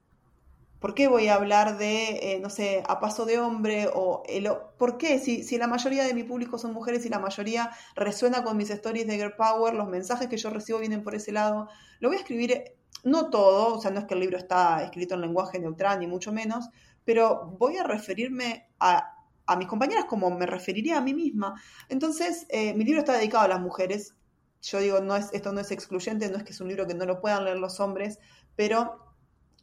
¿Por 0.80 0.94
qué 0.94 1.08
voy 1.08 1.28
a 1.28 1.36
hablar 1.36 1.78
de, 1.78 2.34
eh, 2.34 2.40
no 2.40 2.50
sé, 2.50 2.84
a 2.88 3.00
paso 3.00 3.26
de 3.26 3.40
hombre? 3.40 3.90
o 3.94 4.24
el, 4.28 4.50
¿Por 4.78 4.98
qué? 4.98 5.20
Si, 5.20 5.44
si, 5.44 5.58
la 5.58 5.68
mayoría 5.68 6.04
de 6.04 6.14
mi 6.14 6.24
público 6.24 6.58
son 6.58 6.74
mujeres 6.74 7.06
y 7.06 7.10
la 7.10 7.20
mayoría 7.20 7.72
resuena 7.96 8.44
con 8.44 8.58
mis 8.58 8.70
stories 8.70 9.08
de 9.08 9.16
Girl 9.16 9.36
Power, 9.36 9.74
los 9.74 9.88
mensajes 9.88 10.28
que 10.28 10.38
yo 10.38 10.50
recibo 10.50 10.80
vienen 10.80 11.04
por 11.04 11.16
ese 11.16 11.32
lado, 11.32 11.68
lo 12.00 12.10
voy 12.10 12.18
a 12.18 12.20
escribir, 12.22 12.52
eh, 12.52 12.78
no 13.04 13.30
todo, 13.30 13.76
o 13.76 13.82
sea, 13.82 13.92
no 13.92 14.00
es 14.00 14.06
que 14.06 14.14
el 14.14 14.20
libro 14.20 14.38
está 14.38 14.84
escrito 14.84 15.16
en 15.16 15.22
lenguaje 15.22 15.60
neutral, 15.60 16.00
ni 16.00 16.08
mucho 16.08 16.32
menos, 16.32 16.70
pero 17.06 17.56
voy 17.58 17.78
a 17.78 17.84
referirme 17.84 18.70
a, 18.80 19.18
a 19.48 19.56
mis 19.56 19.68
compañeras 19.68 20.06
como 20.06 20.30
me 20.30 20.46
referiría 20.46 20.98
a 20.98 21.02
mí 21.02 21.14
misma. 21.14 21.60
Entonces, 21.90 22.46
eh, 22.50 22.74
mi 22.74 22.84
libro 22.84 23.00
está 23.00 23.14
dedicado 23.14 23.46
a 23.46 23.48
las 23.48 23.62
mujeres. 23.62 24.16
Yo 24.62 24.80
digo, 24.80 25.00
no 25.00 25.16
es, 25.16 25.32
esto 25.32 25.54
no 25.54 25.62
es 25.62 25.72
excluyente, 25.72 26.30
no 26.30 26.38
es 26.38 26.44
que 26.44 26.52
es 26.52 26.62
un 26.62 26.68
libro 26.68 26.86
que 26.86 26.94
no 26.94 27.06
lo 27.06 27.22
puedan 27.22 27.46
leer 27.46 27.58
los 27.58 27.80
hombres, 27.80 28.20
pero 28.56 29.07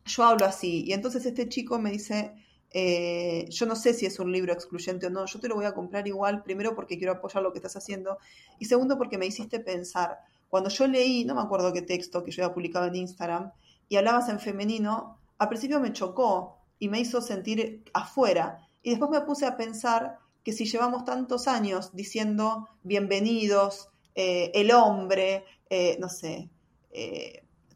yo 0.05 0.24
hablo 0.24 0.46
así. 0.46 0.84
Y 0.86 0.92
entonces 0.92 1.24
este 1.26 1.48
chico 1.48 1.78
me 1.78 1.90
dice, 1.90 2.34
eh, 2.70 3.46
yo 3.50 3.66
no 3.66 3.76
sé 3.76 3.94
si 3.94 4.05
es 4.07 4.18
un 4.18 4.32
libro 4.32 4.52
excluyente 4.52 5.07
o 5.07 5.11
no, 5.11 5.26
yo 5.26 5.38
te 5.40 5.48
lo 5.48 5.55
voy 5.55 5.64
a 5.64 5.74
comprar 5.74 6.07
igual, 6.09 6.42
primero 6.42 6.74
porque 6.74 6.98
quiero 6.98 7.12
apoyar 7.12 7.42
lo 7.42 7.52
que 7.52 7.59
estás 7.59 7.76
haciendo 7.76 8.18
y 8.59 8.64
segundo 8.64 8.98
porque 8.98 9.18
me 9.18 9.26
hiciste 9.26 9.61
pensar. 9.61 10.18
Cuando 10.48 10.70
yo 10.70 10.86
leí, 10.86 11.24
no 11.24 11.34
me 11.34 11.40
acuerdo 11.40 11.72
qué 11.72 11.82
texto 11.82 12.22
que 12.24 12.30
yo 12.30 12.44
había 12.44 12.55
publicado 12.55 12.86
en 12.86 12.96
Instagram, 12.96 13.52
y 13.88 13.96
hablabas 13.96 14.28
en 14.28 14.40
femenino, 14.40 15.18
al 15.38 15.48
principio 15.48 15.78
me 15.78 15.92
chocó 15.92 16.59
y 16.78 16.88
me 16.88 17.00
hizo 17.00 17.20
sentir 17.20 17.84
afuera. 17.92 18.66
Y 18.82 18.90
después 18.90 19.11
me 19.11 19.20
puse 19.20 19.46
a 19.46 19.57
pensar 19.57 20.18
que 20.42 20.52
si 20.52 20.64
llevamos 20.64 21.05
tantos 21.05 21.48
años 21.48 21.94
diciendo 21.94 22.68
bienvenidos, 22.82 23.88
eh, 24.14 24.50
el 24.55 24.70
hombre, 24.72 25.44
eh, 25.68 25.96
no 26.00 26.09
sé, 26.09 26.50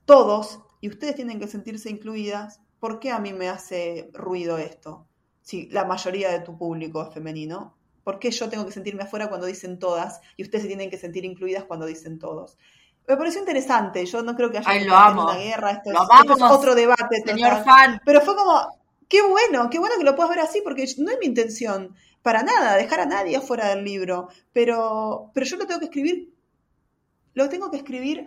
todos, 0.05 0.61
y 0.81 0.89
ustedes 0.89 1.15
tienen 1.15 1.39
que 1.39 1.49
sentirse 1.49 1.91
incluidas, 1.91 2.61
¿por 2.81 3.01
qué 3.01 3.11
a 3.11 3.19
mí 3.19 3.33
me 3.33 3.49
hace 3.49 4.11
ruido 4.13 4.59
esto? 4.59 5.07
Si 5.43 5.69
la 5.71 5.85
mayoría 5.85 6.31
de 6.31 6.41
tu 6.41 6.57
público 6.57 7.03
es 7.03 7.15
femenino, 7.15 7.77
¿por 8.05 8.19
qué 8.19 8.31
yo 8.31 8.49
tengo 8.49 8.67
que 8.67 8.73
sentirme 8.73 9.03
afuera 9.03 9.29
cuando 9.29 9.47
dicen 9.47 9.79
todas 9.79 10.21
y 10.37 10.43
ustedes 10.43 10.63
se 10.63 10.69
tienen 10.69 10.91
que 10.91 10.99
sentir 10.99 11.25
incluidas 11.25 11.65
cuando 11.65 11.87
dicen 11.87 12.19
todos? 12.19 12.59
Me 13.07 13.17
pareció 13.17 13.41
interesante, 13.41 14.05
yo 14.05 14.23
no 14.23 14.37
creo 14.37 14.51
que 14.51 14.59
haya 14.59 15.13
una 15.13 15.37
guerra, 15.37 15.71
esto, 15.71 15.91
es, 15.91 16.43
otro 16.43 16.75
debate. 16.75 17.23
Señor 17.25 17.65
fan. 17.65 18.01
Pero 18.05 18.21
fue 18.21 18.37
como, 18.37 18.69
qué 19.09 19.23
bueno, 19.23 19.71
qué 19.71 19.79
bueno 19.79 19.95
que 19.97 20.05
lo 20.05 20.15
puedas 20.15 20.31
ver 20.31 20.41
así, 20.41 20.61
porque 20.63 20.87
no 20.99 21.11
es 21.11 21.19
mi 21.19 21.27
intención 21.27 21.95
para 22.21 22.43
nada 22.43 22.77
dejar 22.77 23.01
a 23.01 23.07
nadie 23.07 23.37
afuera 23.37 23.69
del 23.71 23.83
libro, 23.83 24.29
pero, 24.53 25.31
pero 25.33 25.47
yo 25.47 25.57
lo 25.57 25.67
tengo 25.67 25.81
que 25.81 25.87
escribir 25.87 26.39
lo 27.39 27.49
tengo 27.49 27.71
que 27.71 27.79
escribir 27.79 28.27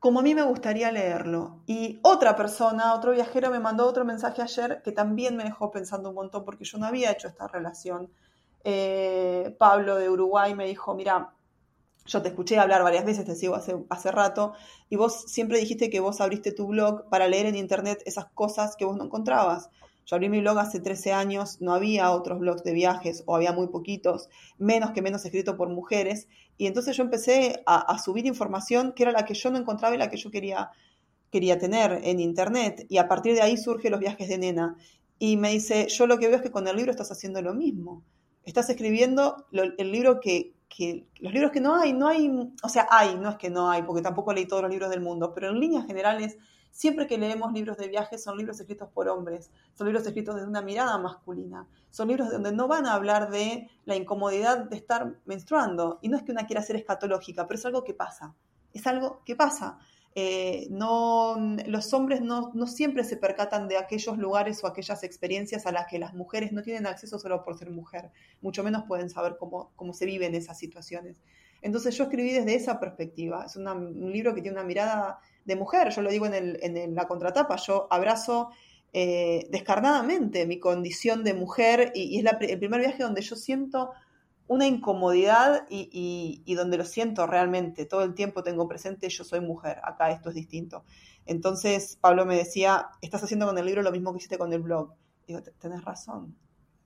como 0.00 0.20
a 0.20 0.22
mí 0.22 0.34
me 0.34 0.42
gustaría 0.42 0.90
leerlo. 0.90 1.62
Y 1.66 2.00
otra 2.02 2.34
persona, 2.34 2.94
otro 2.94 3.12
viajero, 3.12 3.50
me 3.50 3.60
mandó 3.60 3.86
otro 3.86 4.04
mensaje 4.04 4.40
ayer 4.42 4.80
que 4.82 4.92
también 4.92 5.36
me 5.36 5.44
dejó 5.44 5.70
pensando 5.70 6.08
un 6.08 6.14
montón 6.14 6.44
porque 6.44 6.64
yo 6.64 6.78
no 6.78 6.86
había 6.86 7.12
hecho 7.12 7.28
esta 7.28 7.46
relación. 7.46 8.10
Eh, 8.64 9.54
Pablo 9.58 9.96
de 9.96 10.08
Uruguay 10.08 10.54
me 10.54 10.66
dijo, 10.66 10.94
mira, 10.94 11.34
yo 12.06 12.22
te 12.22 12.28
escuché 12.30 12.58
hablar 12.58 12.82
varias 12.82 13.04
veces, 13.04 13.26
te 13.26 13.34
sigo 13.36 13.54
hace, 13.54 13.76
hace 13.90 14.10
rato, 14.10 14.54
y 14.88 14.96
vos 14.96 15.24
siempre 15.26 15.58
dijiste 15.58 15.90
que 15.90 16.00
vos 16.00 16.22
abriste 16.22 16.52
tu 16.52 16.66
blog 16.66 17.08
para 17.10 17.28
leer 17.28 17.46
en 17.46 17.56
internet 17.56 18.02
esas 18.06 18.26
cosas 18.32 18.76
que 18.76 18.86
vos 18.86 18.96
no 18.96 19.04
encontrabas. 19.04 19.68
Yo 20.10 20.16
abrí 20.16 20.28
mi 20.28 20.40
blog 20.40 20.58
hace 20.58 20.80
13 20.80 21.12
años, 21.12 21.60
no 21.60 21.72
había 21.72 22.10
otros 22.10 22.40
blogs 22.40 22.64
de 22.64 22.72
viajes 22.72 23.22
o 23.26 23.36
había 23.36 23.52
muy 23.52 23.68
poquitos, 23.68 24.28
menos 24.58 24.90
que 24.90 25.02
menos 25.02 25.24
escrito 25.24 25.56
por 25.56 25.68
mujeres, 25.68 26.26
y 26.58 26.66
entonces 26.66 26.96
yo 26.96 27.04
empecé 27.04 27.62
a, 27.64 27.96
subir 28.00 28.26
información 28.26 28.92
que 28.92 29.04
era 29.04 29.12
la 29.12 29.24
que 29.24 29.34
yo 29.34 29.52
no 29.52 29.58
encontraba 29.58 29.94
y 29.94 29.98
la 29.98 30.10
que 30.10 30.16
yo 30.16 30.32
quería, 30.32 30.70
quería 31.30 31.60
tener 31.60 32.00
en 32.02 32.18
internet, 32.18 32.86
y 32.88 32.98
a 32.98 33.06
partir 33.06 33.34
de 33.34 33.42
ahí 33.42 33.56
surgen 33.56 33.92
los 33.92 34.00
viajes 34.00 34.28
de 34.28 34.38
nena. 34.38 34.76
Y 35.20 35.36
me 35.36 35.52
dice, 35.52 35.86
yo 35.86 36.08
lo 36.08 36.18
que 36.18 36.26
veo 36.26 36.38
es 36.38 36.42
que 36.42 36.50
con 36.50 36.66
el 36.66 36.74
libro 36.74 36.90
estás 36.90 37.12
haciendo 37.12 37.40
lo 37.40 37.54
mismo. 37.54 38.02
Estás 38.42 38.68
escribiendo 38.68 39.46
el 39.52 39.92
libro 39.92 40.18
que, 40.18 40.54
que 40.70 41.08
los 41.18 41.32
libros 41.32 41.50
que 41.50 41.60
no 41.60 41.74
hay, 41.74 41.92
no 41.92 42.06
hay, 42.06 42.30
o 42.62 42.68
sea, 42.68 42.86
hay, 42.90 43.16
no 43.16 43.28
es 43.28 43.36
que 43.36 43.50
no 43.50 43.68
hay, 43.68 43.82
porque 43.82 44.00
tampoco 44.00 44.32
leí 44.32 44.46
todos 44.46 44.62
los 44.62 44.70
libros 44.70 44.88
del 44.88 45.00
mundo, 45.00 45.34
pero 45.34 45.48
en 45.48 45.58
líneas 45.58 45.84
generales, 45.84 46.38
siempre 46.70 47.08
que 47.08 47.18
leemos 47.18 47.52
libros 47.52 47.76
de 47.76 47.88
viaje 47.88 48.16
son 48.16 48.38
libros 48.38 48.60
escritos 48.60 48.88
por 48.88 49.08
hombres, 49.08 49.50
son 49.74 49.88
libros 49.88 50.06
escritos 50.06 50.36
desde 50.36 50.48
una 50.48 50.62
mirada 50.62 50.96
masculina, 50.96 51.66
son 51.90 52.08
libros 52.08 52.30
donde 52.30 52.52
no 52.52 52.68
van 52.68 52.86
a 52.86 52.94
hablar 52.94 53.30
de 53.30 53.68
la 53.84 53.96
incomodidad 53.96 54.70
de 54.70 54.76
estar 54.76 55.16
menstruando, 55.24 55.98
y 56.02 56.08
no 56.08 56.16
es 56.16 56.22
que 56.22 56.30
una 56.30 56.46
quiera 56.46 56.62
ser 56.62 56.76
escatológica, 56.76 57.48
pero 57.48 57.58
es 57.58 57.66
algo 57.66 57.82
que 57.82 57.92
pasa, 57.92 58.36
es 58.72 58.86
algo 58.86 59.22
que 59.24 59.34
pasa. 59.34 59.78
Eh, 60.16 60.66
no, 60.70 61.36
los 61.66 61.94
hombres 61.94 62.20
no, 62.20 62.50
no, 62.52 62.66
siempre 62.66 63.04
se 63.04 63.16
percatan 63.16 63.68
de 63.68 63.76
aquellos 63.76 64.18
lugares 64.18 64.62
o 64.64 64.66
aquellas 64.66 65.04
experiencias 65.04 65.66
a 65.66 65.72
las 65.72 65.86
que 65.86 66.00
las 66.00 66.14
mujeres 66.14 66.50
no 66.52 66.62
tienen 66.62 66.86
acceso 66.86 67.18
solo 67.18 67.44
por 67.44 67.56
ser 67.56 67.70
mujer, 67.70 68.10
mucho 68.40 68.64
menos 68.64 68.84
pueden 68.88 69.08
saber 69.08 69.36
cómo, 69.38 69.70
cómo 69.76 69.92
se 69.92 70.06
viven 70.06 70.34
esas 70.34 70.58
situaciones. 70.58 71.16
Entonces 71.62 71.96
yo 71.96 72.04
escribí 72.04 72.32
desde 72.32 72.56
esa 72.56 72.80
perspectiva, 72.80 73.44
es 73.46 73.54
un 73.54 74.12
libro 74.12 74.34
que 74.34 74.42
tiene 74.42 74.56
una 74.58 74.66
mirada 74.66 75.20
de 75.44 75.54
mujer, 75.54 75.90
yo 75.90 76.02
lo 76.02 76.10
digo 76.10 76.26
en, 76.26 76.34
el, 76.34 76.58
en 76.62 76.94
la 76.94 77.06
contratapa, 77.06 77.54
yo 77.56 77.86
abrazo 77.90 78.50
eh, 78.92 79.46
descarnadamente 79.50 80.46
mi 80.46 80.58
condición 80.58 81.22
de 81.22 81.34
mujer 81.34 81.92
y, 81.94 82.18
es 82.18 82.24
el 82.40 82.58
primer 82.58 82.80
viaje 82.80 83.04
donde 83.04 83.22
yo 83.22 83.36
siento 83.36 83.92
una 84.50 84.66
incomodidad 84.66 85.64
y, 85.70 86.54
donde 86.56 86.76
lo 86.76 86.84
siento 86.84 87.24
realmente, 87.28 87.86
todo 87.86 88.02
el 88.02 88.14
tiempo 88.14 88.42
tengo 88.42 88.66
presente, 88.66 89.08
yo 89.08 89.22
soy 89.22 89.40
mujer, 89.40 89.80
acá 89.84 90.10
esto 90.10 90.30
es 90.30 90.34
distinto. 90.34 90.84
Entonces 91.24 91.96
Pablo 92.00 92.26
me 92.26 92.36
decía, 92.36 92.88
estás 93.00 93.22
haciendo 93.22 93.46
con 93.46 93.56
el 93.58 93.64
libro 93.64 93.82
lo 93.82 93.92
mismo 93.92 94.10
que 94.10 94.18
hiciste 94.18 94.38
con 94.38 94.52
el 94.52 94.60
blog. 94.60 94.92
Digo, 95.28 95.40
tenés 95.60 95.84
razón, 95.84 96.36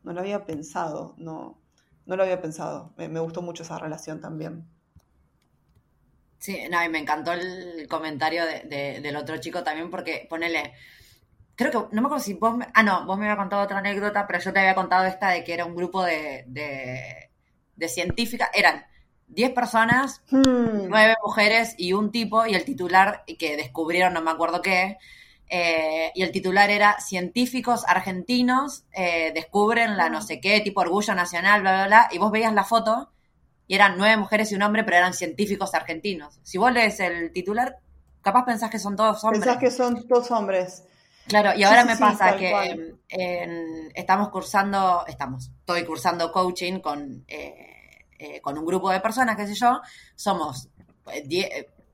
no 0.03 0.13
lo 0.13 0.21
había 0.21 0.45
pensado, 0.45 1.15
no, 1.17 1.59
no 2.05 2.17
lo 2.17 2.23
había 2.25 2.43
pensado, 2.43 2.93
me, 2.99 3.19
gustó 3.19 3.41
mucho 3.41 3.63
esa 3.63 3.79
relación 3.79 4.21
también. 4.21 4.69
Sí, 6.37 6.59
no, 6.71 6.85
y 6.85 6.91
me 6.91 6.99
encantó 6.99 7.33
el 7.33 7.89
comentario 7.89 8.43
del 8.45 9.17
otro 9.17 9.39
chico 9.39 9.65
también 9.65 9.89
porque 9.89 10.27
ponele, 10.29 10.75
creo 11.55 11.71
que, 11.71 11.79
no 11.97 12.03
me 12.03 12.09
acuerdo 12.09 12.25
si 12.25 12.35
vos 12.35 12.59
me, 12.59 12.67
ah, 12.75 12.83
no, 12.83 13.07
vos 13.07 13.17
me 13.17 13.25
había 13.25 13.39
contado 13.39 13.63
otra 13.63 13.79
anécdota, 13.79 14.27
pero 14.27 14.39
yo 14.39 14.53
te 14.53 14.59
había 14.59 14.75
contado 14.75 15.07
esta 15.07 15.31
de 15.31 15.43
que 15.45 15.55
era 15.55 15.65
un 15.65 15.75
grupo 15.75 16.05
de 16.05 16.45
de 16.47 17.24
científica, 17.89 18.51
eran 18.55 18.85
10 19.29 19.53
personas, 19.53 20.23
hmm. 20.31 20.89
nueve 20.89 20.89
9 20.89 21.17
mujeres 21.25 21.75
y 21.79 21.93
un 21.93 22.11
tipo, 22.11 22.47
y 22.47 22.55
el 22.55 22.65
titular 22.65 23.25
que 23.39 23.57
descubrieron, 23.57 24.15
no 24.15 24.23
me 24.23 24.31
acuerdo 24.31 24.63
qué, 24.63 24.99
eh, 25.49 26.11
y 26.15 26.23
el 26.23 26.33
titular 26.33 26.71
era 26.71 26.99
Científicos 27.01 27.85
argentinos 27.87 28.85
eh, 28.93 29.31
descubren 29.35 29.97
la 29.97 30.09
no 30.09 30.23
sé 30.23 30.41
qué, 30.41 30.61
tipo 30.61 30.81
orgullo 30.81 31.15
nacional, 31.15 31.61
bla, 31.61 31.73
bla, 31.73 31.87
bla, 31.87 32.09
y 32.13 32.19
vos 32.19 32.31
veías 32.31 32.55
la 32.55 32.65
foto 32.65 33.11
y 33.67 33.75
eran 33.75 33.97
nueve 33.97 34.17
mujeres 34.17 34.53
y 34.53 34.55
un 34.55 34.63
hombre, 34.63 34.85
pero 34.85 34.99
eran 34.99 35.15
científicos 35.15 35.75
argentinos. 35.75 36.39
Si 36.43 36.59
vos 36.59 36.73
lees 36.73 37.01
el 37.01 37.33
titular, 37.33 37.79
capaz 38.21 38.45
pensás 38.45 38.71
que 38.71 38.79
son 38.79 38.97
todos 38.97 39.23
hombres. 39.25 39.43
Pensás 39.43 39.59
que 39.59 39.71
son 39.71 40.07
todos 40.07 40.31
hombres. 40.31 40.85
Claro, 41.27 41.57
y 41.57 41.63
ahora 41.63 41.85
me 41.85 41.97
pasa 41.97 42.37
que 42.37 42.97
estamos 43.95 44.29
cursando, 44.29 45.05
estamos, 45.07 45.51
estoy 45.65 45.85
cursando 45.87 46.31
coaching 46.31 46.81
con, 46.81 47.25
eh, 47.27 48.05
eh, 48.19 48.41
con 48.43 48.59
un 48.59 48.67
grupo 48.67 48.91
de 48.91 49.01
personas, 49.01 49.35
qué 49.35 49.47
sé 49.47 49.55
yo, 49.55 49.81
somos 50.15 50.69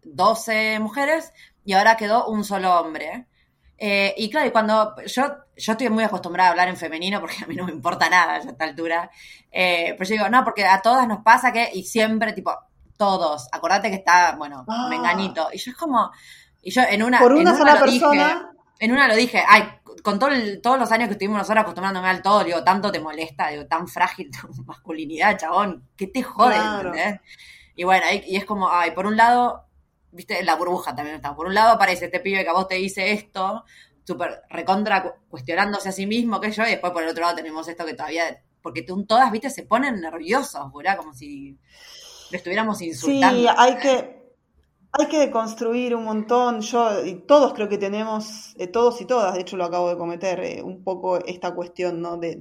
12 0.03 0.75
eh, 0.75 0.81
mujeres 0.81 1.33
y 1.65 1.75
ahora 1.75 1.97
quedó 1.97 2.27
un 2.27 2.43
solo 2.43 2.81
hombre. 2.81 3.27
y 3.79 4.29
claro, 4.29 4.49
y 4.49 4.51
cuando 4.51 4.97
yo, 5.07 5.23
yo 5.57 5.73
estoy 5.73 5.89
muy 5.89 6.03
acostumbrada 6.03 6.49
a 6.49 6.53
hablar 6.53 6.69
en 6.69 6.77
femenino 6.77 7.21
porque 7.21 7.45
a 7.45 7.47
mí 7.47 7.55
no 7.55 7.65
me 7.65 7.73
importa 7.73 8.11
nada 8.11 8.35
a 8.35 8.39
esta 8.39 8.65
altura, 8.65 9.09
pero 9.51 10.05
yo 10.05 10.15
digo, 10.15 10.29
no, 10.29 10.43
porque 10.43 10.65
a 10.65 10.83
todas 10.83 11.07
nos 11.07 11.23
pasa 11.23 11.53
que, 11.53 11.71
y 11.73 11.85
siempre, 11.85 12.33
tipo, 12.33 12.53
todos, 12.99 13.49
acordate 13.53 13.89
que 13.89 13.97
está, 13.97 14.35
bueno, 14.37 14.65
ah. 14.69 14.89
menganito. 14.91 15.49
Y 15.53 15.59
yo 15.59 15.71
es 15.71 15.77
como, 15.77 16.11
y 16.61 16.73
yo 16.73 16.83
en 16.83 17.05
una... 17.05 17.21
Por 17.21 17.35
una 17.35 17.57
sola 17.57 17.79
persona 17.79 18.51
en 18.81 18.93
una 18.93 19.07
lo 19.07 19.15
dije, 19.15 19.45
ay, 19.47 19.63
con 20.03 20.19
todo 20.19 20.31
todos 20.63 20.79
los 20.79 20.91
años 20.91 21.09
que 21.09 21.13
estuvimos 21.13 21.37
nosotros 21.37 21.63
acostumbrándome 21.63 22.09
al 22.09 22.23
todo, 22.23 22.43
digo, 22.43 22.65
tanto 22.65 22.91
te 22.91 22.99
molesta, 22.99 23.49
digo, 23.49 23.67
tan 23.67 23.87
frágil 23.87 24.31
tu 24.31 24.49
masculinidad, 24.65 25.39
chabón, 25.39 25.87
¿qué 25.97 26.07
te 26.07 26.23
jode? 26.23 26.57
Y 27.77 27.85
bueno, 27.85 28.07
y 28.27 28.37
es 28.37 28.45
como, 28.47 28.71
ay, 28.71 28.93
por 28.93 29.07
un 29.07 29.17
lado, 29.17 29.67
viste, 30.11 30.43
la 30.43 30.57
burbuja 30.57 30.95
también 30.95 31.17
está, 31.17 31.37
por 31.37 31.47
un 31.47 31.55
lado 31.55 31.73
aparece 31.73 32.07
este 32.07 32.21
pibe 32.21 32.43
que 32.43 32.49
a 32.49 32.55
vos 32.55 32.69
te 32.69 32.77
dice 32.77 33.13
esto, 33.13 33.65
súper 34.03 34.43
recontra 34.49 35.15
cuestionándose 35.29 35.91
a 35.91 35.93
sí 35.93 36.07
mismo 36.07 36.41
que 36.41 36.51
yo, 36.51 36.65
y 36.65 36.71
después 36.71 36.93
por 36.93 37.03
el 37.03 37.11
otro 37.11 37.23
lado 37.23 37.37
tenemos 37.37 37.69
esto 37.69 37.85
que 37.85 37.95
todavía, 37.95 38.43
porque 38.63 38.83
todas, 38.83 39.31
viste, 39.31 39.51
se 39.51 39.65
ponen 39.65 40.01
nerviosos, 40.01 40.73
¿verdad? 40.73 40.97
Como 40.97 41.13
si 41.13 41.59
le 42.31 42.37
estuviéramos 42.39 42.81
insultando. 42.81 43.51
Sí, 43.51 43.55
hay 43.59 43.77
que, 43.77 44.20
hay 44.93 45.07
que 45.07 45.19
deconstruir 45.19 45.95
un 45.95 46.05
montón, 46.05 46.61
yo 46.61 47.05
y 47.05 47.15
todos 47.15 47.55
creo 47.55 47.69
que 47.69 47.79
tenemos, 47.79 48.55
eh, 48.59 48.67
todos 48.67 49.01
y 49.01 49.05
todas, 49.05 49.35
de 49.35 49.41
hecho 49.41 49.57
lo 49.57 49.65
acabo 49.65 49.89
de 49.89 49.97
cometer, 49.97 50.41
eh, 50.41 50.63
un 50.63 50.83
poco 50.83 51.19
esta 51.25 51.55
cuestión 51.55 52.01
¿no? 52.01 52.17
de, 52.17 52.37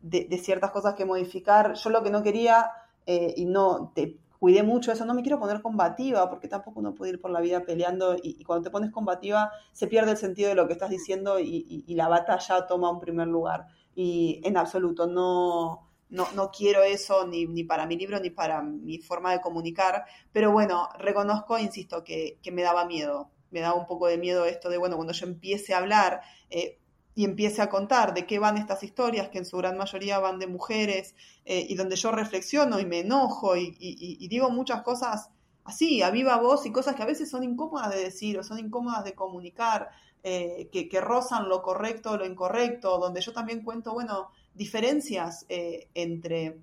de, 0.00 0.38
ciertas 0.38 0.70
cosas 0.70 0.94
que 0.94 1.04
modificar. 1.04 1.74
Yo 1.74 1.90
lo 1.90 2.02
que 2.02 2.10
no 2.10 2.22
quería, 2.22 2.70
eh, 3.06 3.34
y 3.36 3.44
no 3.44 3.92
te 3.94 4.18
cuidé 4.38 4.62
mucho 4.62 4.92
eso, 4.92 5.04
no 5.04 5.14
me 5.14 5.22
quiero 5.22 5.38
poner 5.38 5.60
combativa, 5.60 6.30
porque 6.30 6.48
tampoco 6.48 6.80
uno 6.80 6.94
puede 6.94 7.12
ir 7.12 7.20
por 7.20 7.30
la 7.30 7.40
vida 7.40 7.64
peleando 7.64 8.16
y, 8.22 8.42
cuando 8.44 8.64
te 8.64 8.70
pones 8.70 8.90
combativa 8.90 9.50
se 9.72 9.88
pierde 9.88 10.12
el 10.12 10.16
sentido 10.16 10.48
de 10.48 10.54
lo 10.54 10.68
que 10.68 10.74
estás 10.74 10.90
diciendo 10.90 11.40
y, 11.40 11.84
y 11.86 11.94
la 11.96 12.08
batalla 12.08 12.66
toma 12.66 12.90
un 12.90 13.00
primer 13.00 13.28
lugar. 13.28 13.66
Y 13.94 14.40
en 14.44 14.56
absoluto, 14.56 15.06
no 15.06 15.87
no, 16.10 16.30
no 16.32 16.50
quiero 16.50 16.82
eso 16.82 17.26
ni, 17.26 17.46
ni, 17.46 17.64
para 17.64 17.86
mi 17.86 17.96
libro 17.96 18.18
ni 18.20 18.30
para 18.30 18.62
mi 18.62 18.98
forma 18.98 19.32
de 19.32 19.40
comunicar, 19.40 20.04
pero 20.32 20.50
bueno, 20.50 20.88
reconozco, 20.98 21.58
insisto, 21.58 22.02
que, 22.04 22.38
me 22.52 22.62
daba 22.62 22.86
miedo, 22.86 23.30
me 23.50 23.60
daba 23.60 23.74
un 23.74 23.86
poco 23.86 24.06
de 24.06 24.18
miedo 24.18 24.44
esto 24.46 24.70
de, 24.70 24.78
bueno, 24.78 24.96
cuando 24.96 25.12
yo 25.12 25.26
empiece 25.26 25.74
a 25.74 25.78
hablar 25.78 26.22
eh, 26.50 26.78
y 27.14 27.24
empiece 27.24 27.60
a 27.60 27.68
contar 27.68 28.14
de 28.14 28.26
qué 28.26 28.38
van 28.38 28.56
estas 28.56 28.82
historias, 28.82 29.28
que 29.28 29.38
en 29.38 29.44
su 29.44 29.58
gran 29.58 29.76
mayoría 29.76 30.18
van 30.18 30.38
de 30.38 30.46
mujeres, 30.46 31.14
eh, 31.44 31.66
y 31.68 31.74
donde 31.74 31.96
yo 31.96 32.10
reflexiono 32.10 32.78
y 32.78 32.86
me 32.86 33.00
enojo 33.00 33.56
y, 33.56 34.26
digo 34.28 34.50
muchas 34.50 34.82
cosas 34.82 35.30
así, 35.64 36.02
a 36.02 36.10
viva 36.10 36.38
voz 36.38 36.64
y 36.64 36.72
cosas 36.72 36.94
que 36.94 37.02
a 37.02 37.06
veces 37.06 37.28
son 37.28 37.42
incómodas 37.44 37.90
de 37.90 38.02
decir 38.02 38.38
o 38.38 38.42
son 38.42 38.58
incómodas 38.58 39.04
de 39.04 39.14
comunicar, 39.14 39.90
eh, 40.22 40.68
que, 40.72 40.88
que 40.88 41.00
rozan 41.00 41.48
lo 41.48 41.62
correcto 41.62 42.16
lo 42.16 42.24
incorrecto, 42.24 42.98
donde 42.98 43.20
yo 43.20 43.32
también 43.32 43.62
cuento, 43.62 43.92
bueno, 43.92 44.30
diferencias 44.58 45.46
eh, 45.48 45.88
entre, 45.94 46.58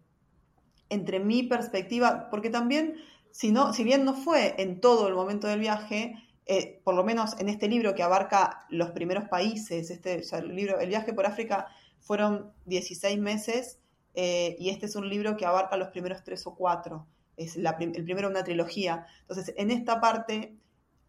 entre 0.89 1.19
mi 1.19 1.43
perspectiva, 1.43 2.29
porque 2.29 2.51
también, 2.51 2.95
si, 3.31 3.51
no, 3.51 3.73
si 3.73 3.83
bien 3.83 4.05
no 4.05 4.13
fue 4.13 4.53
en 4.61 4.81
todo 4.81 5.07
el 5.07 5.15
momento 5.15 5.47
del 5.47 5.61
viaje, 5.61 6.13
eh, 6.45 6.81
por 6.83 6.93
lo 6.93 7.03
menos 7.03 7.39
en 7.39 7.49
este 7.49 7.67
libro 7.67 7.95
que 7.95 8.03
abarca 8.03 8.67
los 8.69 8.91
primeros 8.91 9.27
países, 9.29 9.89
este, 9.89 10.21
el, 10.33 10.55
libro, 10.55 10.79
el 10.79 10.89
viaje 10.89 11.13
por 11.13 11.25
África 11.25 11.67
fueron 12.01 12.53
16 12.65 13.17
meses 13.17 13.79
eh, 14.13 14.55
y 14.59 14.69
este 14.69 14.85
es 14.85 14.95
un 14.95 15.09
libro 15.09 15.37
que 15.37 15.45
abarca 15.45 15.77
los 15.77 15.87
primeros 15.87 16.23
tres 16.23 16.45
o 16.45 16.53
cuatro, 16.53 17.07
es 17.37 17.55
el 17.55 18.03
primero 18.03 18.29
una 18.29 18.43
trilogía. 18.43 19.07
Entonces, 19.21 19.53
en 19.57 19.71
esta 19.71 19.99
parte, 19.99 20.55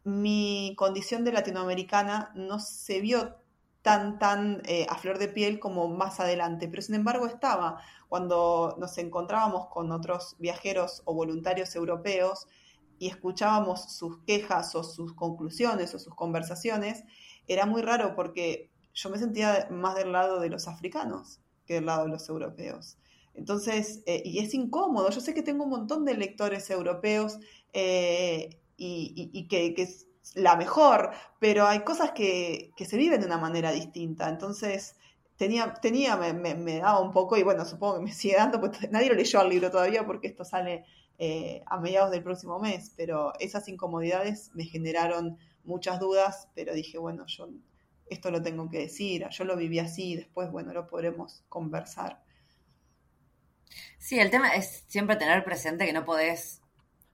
mi 0.05 0.75
condición 0.77 1.25
de 1.25 1.33
latinoamericana 1.33 2.33
no 2.35 2.59
se 2.61 3.01
vio 3.01 3.37
tan, 3.87 4.19
tan 4.19 4.63
eh, 4.65 4.85
a 4.89 4.97
flor 4.97 5.17
de 5.19 5.29
piel 5.29 5.61
como 5.61 5.87
más 5.87 6.19
adelante, 6.19 6.67
pero 6.67 6.83
sin 6.83 6.97
embargo 6.97 7.25
estaba. 7.27 7.81
Cuando 8.09 8.75
nos 8.81 8.99
encontrábamos 8.99 9.69
con 9.69 9.93
otros 9.93 10.35
viajeros 10.41 11.03
o 11.05 11.15
voluntarios 11.15 11.77
europeos 11.77 12.49
y 12.99 13.07
escuchábamos 13.07 13.97
sus 13.97 14.19
quejas 14.25 14.75
o 14.75 14.83
sus 14.83 15.15
conclusiones 15.15 15.95
o 15.95 16.01
sus 16.01 16.17
conversaciones, 16.17 17.05
era 17.47 17.65
muy 17.65 17.81
raro 17.81 18.17
porque 18.17 18.73
yo 18.93 19.09
me 19.09 19.19
sentía 19.19 19.69
más 19.71 19.95
del 19.95 20.11
lado 20.11 20.41
de 20.41 20.49
los 20.49 20.67
africanos 20.67 21.41
que 21.65 21.75
del 21.75 21.87
lado 21.87 22.07
de 22.07 22.11
los 22.11 22.29
europeos. 22.29 22.99
Entonces, 23.35 24.03
eh, 24.07 24.21
y 24.25 24.41
es 24.41 24.53
incómodo. 24.53 25.11
Yo 25.11 25.21
sé 25.21 25.33
que 25.33 25.45
tengo 25.45 25.63
un 25.63 25.71
montón 25.71 26.05
de 26.05 26.15
lectores 26.15 26.71
europeos 26.71 27.39
eh, 27.73 28.59
y, 28.77 29.47
que, 29.47 29.89
la 30.35 30.57
mejor, 30.57 31.13
pero 31.39 31.67
hay 31.67 31.81
cosas 31.81 32.13
que, 32.13 32.73
se 32.77 32.97
viven 32.97 33.21
de 33.21 33.27
una 33.27 33.39
manera 33.39 33.73
distinta. 33.73 34.29
Entonces, 34.29 34.97
tenía, 35.37 35.75
tenía 35.75 36.17
me, 36.17 36.79
daba 36.79 37.01
un 37.01 37.13
poco, 37.13 37.37
y 37.37 37.43
bueno, 37.43 37.65
supongo 37.65 37.97
que 37.97 38.05
me 38.05 38.13
sigue 38.13 38.37
dando, 38.37 38.61
porque 38.61 38.89
nadie 38.91 39.09
lo 39.09 39.15
leyó 39.15 39.41
al 39.41 39.49
libro 39.49 39.71
todavía 39.71 40.05
porque 40.07 40.29
esto 40.29 40.45
sale 40.45 40.85
eh, 41.19 41.63
a 41.67 41.79
mediados 41.79 42.11
del 42.11 42.23
próximo 42.23 42.59
mes, 42.59 42.93
pero 42.97 43.33
esas 43.39 43.69
incomodidades 43.69 44.51
me 44.55 44.65
generaron 44.65 45.39
muchas 45.65 46.01
dudas, 46.01 46.49
pero 46.55 46.75
dije, 46.75 46.99
bueno, 46.99 47.27
yo 47.27 47.49
esto 48.09 48.31
lo 48.31 48.41
tengo 48.43 48.69
que 48.71 48.79
decir, 48.79 49.27
yo 49.31 49.45
lo 49.45 49.57
viví 49.57 49.79
así, 49.79 50.15
después, 50.15 50.51
bueno, 50.51 50.73
lo 50.73 50.87
podremos 50.87 51.45
conversar. 51.49 52.23
Sí, 53.99 54.19
el 54.19 54.31
tema 54.31 54.55
es 54.55 54.85
siempre 54.87 55.17
tener 55.17 55.45
presente 55.45 55.87
que 55.87 55.93
no 55.93 56.05
podés 56.05 56.63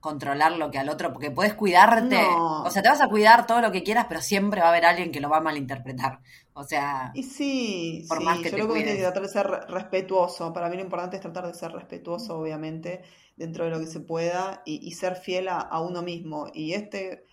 controlar 0.03 0.51
lo 0.57 0.69
que 0.69 0.77
al 0.77 0.89
otro, 0.89 1.13
porque 1.13 1.31
puedes 1.31 1.53
cuidarte, 1.53 2.19
o 2.27 2.69
sea, 2.69 2.81
te 2.83 2.89
vas 2.89 2.99
a 2.99 3.07
cuidar 3.07 3.47
todo 3.47 3.61
lo 3.61 3.71
que 3.71 3.83
quieras, 3.83 4.05
pero 4.09 4.19
siempre 4.19 4.59
va 4.59 4.67
a 4.67 4.69
haber 4.69 4.83
alguien 4.83 5.13
que 5.13 5.21
lo 5.21 5.29
va 5.29 5.37
a 5.37 5.41
malinterpretar. 5.41 6.19
O 6.51 6.65
sea, 6.65 7.11
y 7.13 7.23
sí, 7.23 8.05
por 8.09 8.21
más 8.21 8.39
que 8.39 8.51
yo 8.51 8.67
creo 8.67 8.73
que 8.73 8.97
tratar 8.97 9.23
de 9.23 9.29
ser 9.29 9.47
respetuoso. 9.47 10.51
Para 10.51 10.67
mí 10.69 10.75
lo 10.75 10.81
importante 10.81 11.15
es 11.15 11.21
tratar 11.21 11.47
de 11.47 11.53
ser 11.53 11.71
respetuoso, 11.71 12.37
obviamente, 12.37 13.01
dentro 13.37 13.63
de 13.63 13.71
lo 13.71 13.79
que 13.79 13.87
se 13.87 14.01
pueda 14.01 14.61
y, 14.65 14.91
ser 14.91 15.15
fiel 15.15 15.47
a, 15.47 15.79
uno 15.79 16.01
mismo. 16.01 16.47
Y 16.53 16.73
este, 16.73 17.23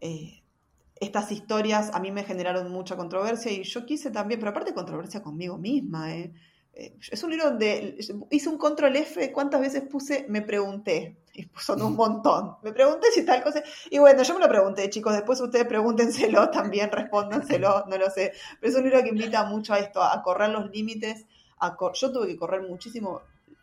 eh, 0.00 0.42
estas 1.02 1.30
historias 1.30 1.90
a 1.92 2.00
mí 2.00 2.10
me 2.10 2.24
generaron 2.24 2.72
mucha 2.72 2.96
controversia 2.96 3.52
y 3.52 3.62
yo 3.64 3.84
quise 3.84 4.10
también, 4.10 4.40
pero 4.40 4.52
aparte 4.52 4.72
controversia 4.72 5.22
conmigo 5.22 5.58
misma, 5.58 6.14
¿eh? 6.14 6.32
Eh, 6.80 6.96
es 7.10 7.22
un 7.22 7.30
libro 7.30 7.50
donde 7.50 7.98
hice 8.30 8.48
un 8.48 8.56
control 8.56 8.96
F, 8.96 9.30
cuántas 9.32 9.60
veces 9.60 9.82
puse, 9.82 10.24
me 10.30 10.40
pregunté, 10.40 11.18
y 11.34 11.46
son 11.58 11.82
un 11.82 11.94
montón, 11.94 12.56
me 12.62 12.72
pregunté 12.72 13.10
si 13.12 13.22
tal 13.22 13.42
cosa, 13.42 13.62
y 13.90 13.98
bueno, 13.98 14.22
yo 14.22 14.32
me 14.32 14.40
lo 14.40 14.48
pregunté, 14.48 14.88
chicos, 14.88 15.12
después 15.12 15.38
ustedes 15.42 15.66
pregúntenselo 15.66 16.48
también, 16.52 16.90
respóndenselo, 16.90 17.84
no 17.86 17.98
lo 17.98 18.08
sé, 18.08 18.32
pero 18.58 18.72
es 18.72 18.78
un 18.78 18.84
libro 18.84 19.02
que 19.02 19.10
invita 19.10 19.44
mucho 19.44 19.74
a 19.74 19.78
esto, 19.78 20.02
a 20.02 20.22
correr 20.22 20.48
los 20.48 20.70
límites, 20.70 21.26
yo 21.92 22.12
tuve 22.12 22.28
que 22.28 22.38
correr 22.38 22.62
muchísimo 22.62 23.20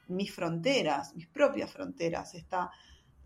mis 0.09 0.32
fronteras, 0.32 1.15
mis 1.15 1.26
propias 1.26 1.72
fronteras, 1.72 2.36
está 2.36 2.70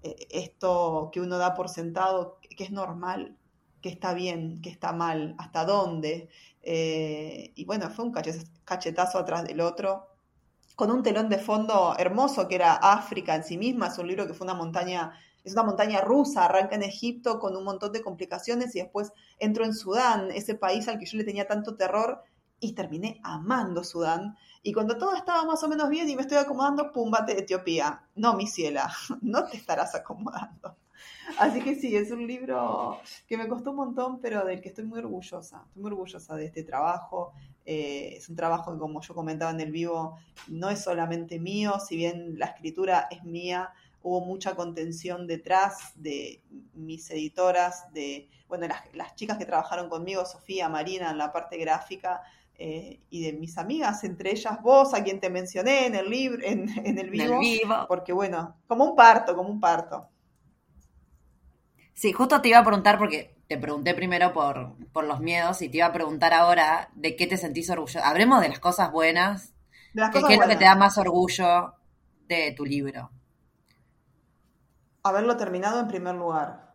eh, 0.01 0.15
esto 0.29 1.09
que 1.11 1.19
uno 1.19 1.37
da 1.37 1.53
por 1.53 1.67
sentado, 1.67 2.39
que 2.39 2.63
es 2.63 2.71
normal, 2.71 3.35
que 3.81 3.89
está 3.89 4.13
bien, 4.13 4.61
que 4.61 4.69
está 4.69 4.93
mal, 4.93 5.35
hasta 5.37 5.65
dónde, 5.65 6.29
eh, 6.61 7.51
y 7.55 7.65
bueno, 7.65 7.89
fue 7.89 8.05
un 8.05 8.13
cachetazo 8.63 9.17
atrás 9.17 9.43
del 9.43 9.61
otro, 9.61 10.07
con 10.75 10.91
un 10.91 11.03
telón 11.03 11.29
de 11.29 11.37
fondo 11.37 11.95
hermoso 11.97 12.47
que 12.47 12.55
era 12.55 12.73
África 12.73 13.35
en 13.35 13.43
sí 13.43 13.57
misma, 13.57 13.87
es 13.87 13.97
un 13.97 14.07
libro 14.07 14.27
que 14.27 14.33
fue 14.33 14.45
una 14.45 14.53
montaña, 14.53 15.13
es 15.43 15.53
una 15.53 15.63
montaña 15.63 16.01
rusa, 16.01 16.45
arranca 16.45 16.75
en 16.75 16.83
Egipto 16.83 17.39
con 17.39 17.55
un 17.55 17.63
montón 17.63 17.91
de 17.91 18.01
complicaciones 18.01 18.75
y 18.75 18.79
después 18.79 19.11
entro 19.39 19.65
en 19.65 19.73
Sudán, 19.73 20.31
ese 20.31 20.55
país 20.55 20.87
al 20.87 20.99
que 20.99 21.05
yo 21.05 21.17
le 21.17 21.23
tenía 21.23 21.47
tanto 21.47 21.75
terror 21.75 22.23
y 22.59 22.73
terminé 22.73 23.19
amando 23.23 23.83
Sudán. 23.83 24.37
Y 24.63 24.71
cuando 24.71 24.97
todo 24.97 25.15
estaba 25.15 25.43
más 25.43 25.61
o 25.63 25.67
menos 25.67 25.89
bien 25.89 26.07
y 26.07 26.15
me 26.15 26.21
estoy 26.21 26.37
acomodando, 26.37 26.91
pum, 26.91 27.09
bate 27.09 27.37
Etiopía. 27.37 28.03
No, 28.15 28.35
mi 28.35 28.47
ciela, 28.47 28.93
no 29.21 29.45
te 29.45 29.57
estarás 29.57 29.95
acomodando. 29.95 30.77
Así 31.37 31.61
que 31.61 31.75
sí, 31.75 31.95
es 31.95 32.11
un 32.11 32.25
libro 32.27 32.99
que 33.27 33.37
me 33.37 33.47
costó 33.47 33.71
un 33.71 33.77
montón, 33.77 34.19
pero 34.19 34.45
del 34.45 34.61
que 34.61 34.69
estoy 34.69 34.85
muy 34.85 34.99
orgullosa. 34.99 35.63
Estoy 35.67 35.81
muy 35.81 35.91
orgullosa 35.91 36.35
de 36.35 36.45
este 36.45 36.63
trabajo. 36.63 37.33
Eh, 37.65 38.15
es 38.17 38.29
un 38.29 38.35
trabajo 38.35 38.73
que, 38.73 38.79
como 38.79 39.01
yo 39.01 39.13
comentaba 39.13 39.51
en 39.51 39.61
el 39.61 39.71
vivo, 39.71 40.17
no 40.47 40.69
es 40.69 40.83
solamente 40.83 41.39
mío, 41.39 41.79
si 41.79 41.95
bien 41.95 42.37
la 42.37 42.47
escritura 42.47 43.07
es 43.11 43.23
mía, 43.23 43.71
hubo 44.03 44.21
mucha 44.21 44.55
contención 44.55 45.27
detrás 45.27 45.93
de 45.95 46.41
mis 46.73 47.09
editoras, 47.11 47.91
de 47.93 48.29
bueno, 48.47 48.67
las, 48.93 49.15
chicas 49.15 49.37
que 49.37 49.45
trabajaron 49.45 49.89
conmigo, 49.89 50.25
Sofía, 50.25 50.67
Marina, 50.69 51.11
en 51.11 51.17
la 51.17 51.31
parte 51.31 51.57
gráfica, 51.57 52.21
eh, 52.55 52.99
y 53.09 53.23
de 53.23 53.33
mis 53.33 53.57
amigas, 53.57 54.03
entre 54.03 54.31
ellas 54.31 54.61
vos, 54.61 54.93
a 54.93 55.03
quien 55.03 55.19
te 55.19 55.29
mencioné 55.29 55.85
en 55.87 55.95
el 55.95 56.09
libro, 56.09 56.45
en, 56.45 56.67
el 56.97 57.09
vivo, 57.09 57.39
porque 57.87 58.13
bueno, 58.13 58.55
como 58.67 58.85
un 58.85 58.95
parto, 58.95 59.35
como 59.35 59.49
un 59.49 59.59
parto. 59.59 60.07
Sí, 62.01 62.13
justo 62.13 62.41
te 62.41 62.49
iba 62.49 62.57
a 62.57 62.63
preguntar 62.63 62.97
porque 62.97 63.35
te 63.47 63.59
pregunté 63.59 63.93
primero 63.93 64.33
por, 64.33 64.73
por 64.91 65.03
los 65.03 65.19
miedos 65.19 65.61
y 65.61 65.69
te 65.69 65.77
iba 65.77 65.85
a 65.85 65.93
preguntar 65.93 66.33
ahora 66.33 66.89
de 66.95 67.15
qué 67.15 67.27
te 67.27 67.37
sentís 67.37 67.69
orgulloso. 67.69 68.03
Hablemos 68.03 68.41
de 68.41 68.49
las 68.49 68.57
cosas 68.57 68.91
buenas. 68.91 69.53
De 69.93 70.01
¿Qué 70.11 70.17
es 70.17 70.39
lo 70.39 70.47
que 70.47 70.55
te 70.55 70.63
da 70.63 70.73
más 70.75 70.97
orgullo 70.97 71.75
de 72.27 72.55
tu 72.57 72.65
libro? 72.65 73.11
Haberlo 75.03 75.37
terminado 75.37 75.79
en 75.79 75.87
primer 75.89 76.15
lugar. 76.15 76.73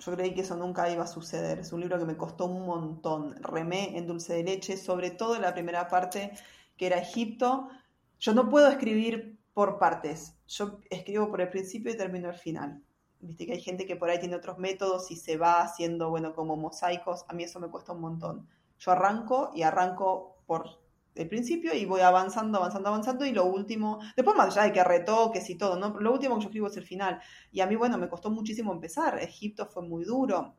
Yo 0.00 0.12
creí 0.16 0.34
que 0.34 0.40
eso 0.40 0.56
nunca 0.56 0.90
iba 0.90 1.04
a 1.04 1.06
suceder. 1.06 1.60
Es 1.60 1.72
un 1.72 1.78
libro 1.78 1.96
que 1.96 2.06
me 2.06 2.16
costó 2.16 2.46
un 2.46 2.66
montón. 2.66 3.36
Remé 3.44 3.96
en 3.96 4.08
dulce 4.08 4.34
de 4.34 4.42
leche, 4.42 4.76
sobre 4.76 5.12
todo 5.12 5.36
en 5.36 5.42
la 5.42 5.54
primera 5.54 5.86
parte, 5.86 6.32
que 6.76 6.86
era 6.86 6.98
Egipto. 6.98 7.68
Yo 8.18 8.34
no 8.34 8.50
puedo 8.50 8.66
escribir 8.66 9.38
por 9.52 9.78
partes. 9.78 10.34
Yo 10.48 10.80
escribo 10.90 11.30
por 11.30 11.42
el 11.42 11.48
principio 11.48 11.92
y 11.92 11.96
termino 11.96 12.28
el 12.28 12.34
final. 12.34 12.82
Viste 13.24 13.46
que 13.46 13.52
hay 13.52 13.60
gente 13.60 13.86
que 13.86 13.96
por 13.96 14.10
ahí 14.10 14.18
tiene 14.18 14.36
otros 14.36 14.58
métodos 14.58 15.10
y 15.10 15.16
se 15.16 15.36
va 15.36 15.62
haciendo, 15.62 16.10
bueno, 16.10 16.34
como 16.34 16.56
mosaicos. 16.56 17.24
A 17.28 17.32
mí 17.32 17.44
eso 17.44 17.58
me 17.58 17.68
cuesta 17.68 17.92
un 17.92 18.00
montón. 18.00 18.48
Yo 18.78 18.90
arranco 18.92 19.50
y 19.54 19.62
arranco 19.62 20.36
por 20.46 20.78
el 21.14 21.28
principio 21.28 21.72
y 21.74 21.86
voy 21.86 22.00
avanzando, 22.00 22.58
avanzando, 22.58 22.88
avanzando 22.88 23.24
y 23.24 23.32
lo 23.32 23.46
último, 23.46 24.00
después 24.16 24.36
más 24.36 24.48
allá 24.48 24.64
de 24.64 24.72
que 24.72 24.84
retoques 24.84 25.48
y 25.48 25.54
todo, 25.54 25.76
¿no? 25.76 25.98
Lo 26.00 26.12
último 26.12 26.36
que 26.36 26.42
yo 26.42 26.48
escribo 26.48 26.66
es 26.66 26.76
el 26.76 26.84
final. 26.84 27.20
Y 27.50 27.60
a 27.60 27.66
mí, 27.66 27.76
bueno, 27.76 27.96
me 27.98 28.08
costó 28.08 28.30
muchísimo 28.30 28.72
empezar. 28.72 29.18
Egipto 29.18 29.66
fue 29.66 29.82
muy 29.82 30.04
duro. 30.04 30.56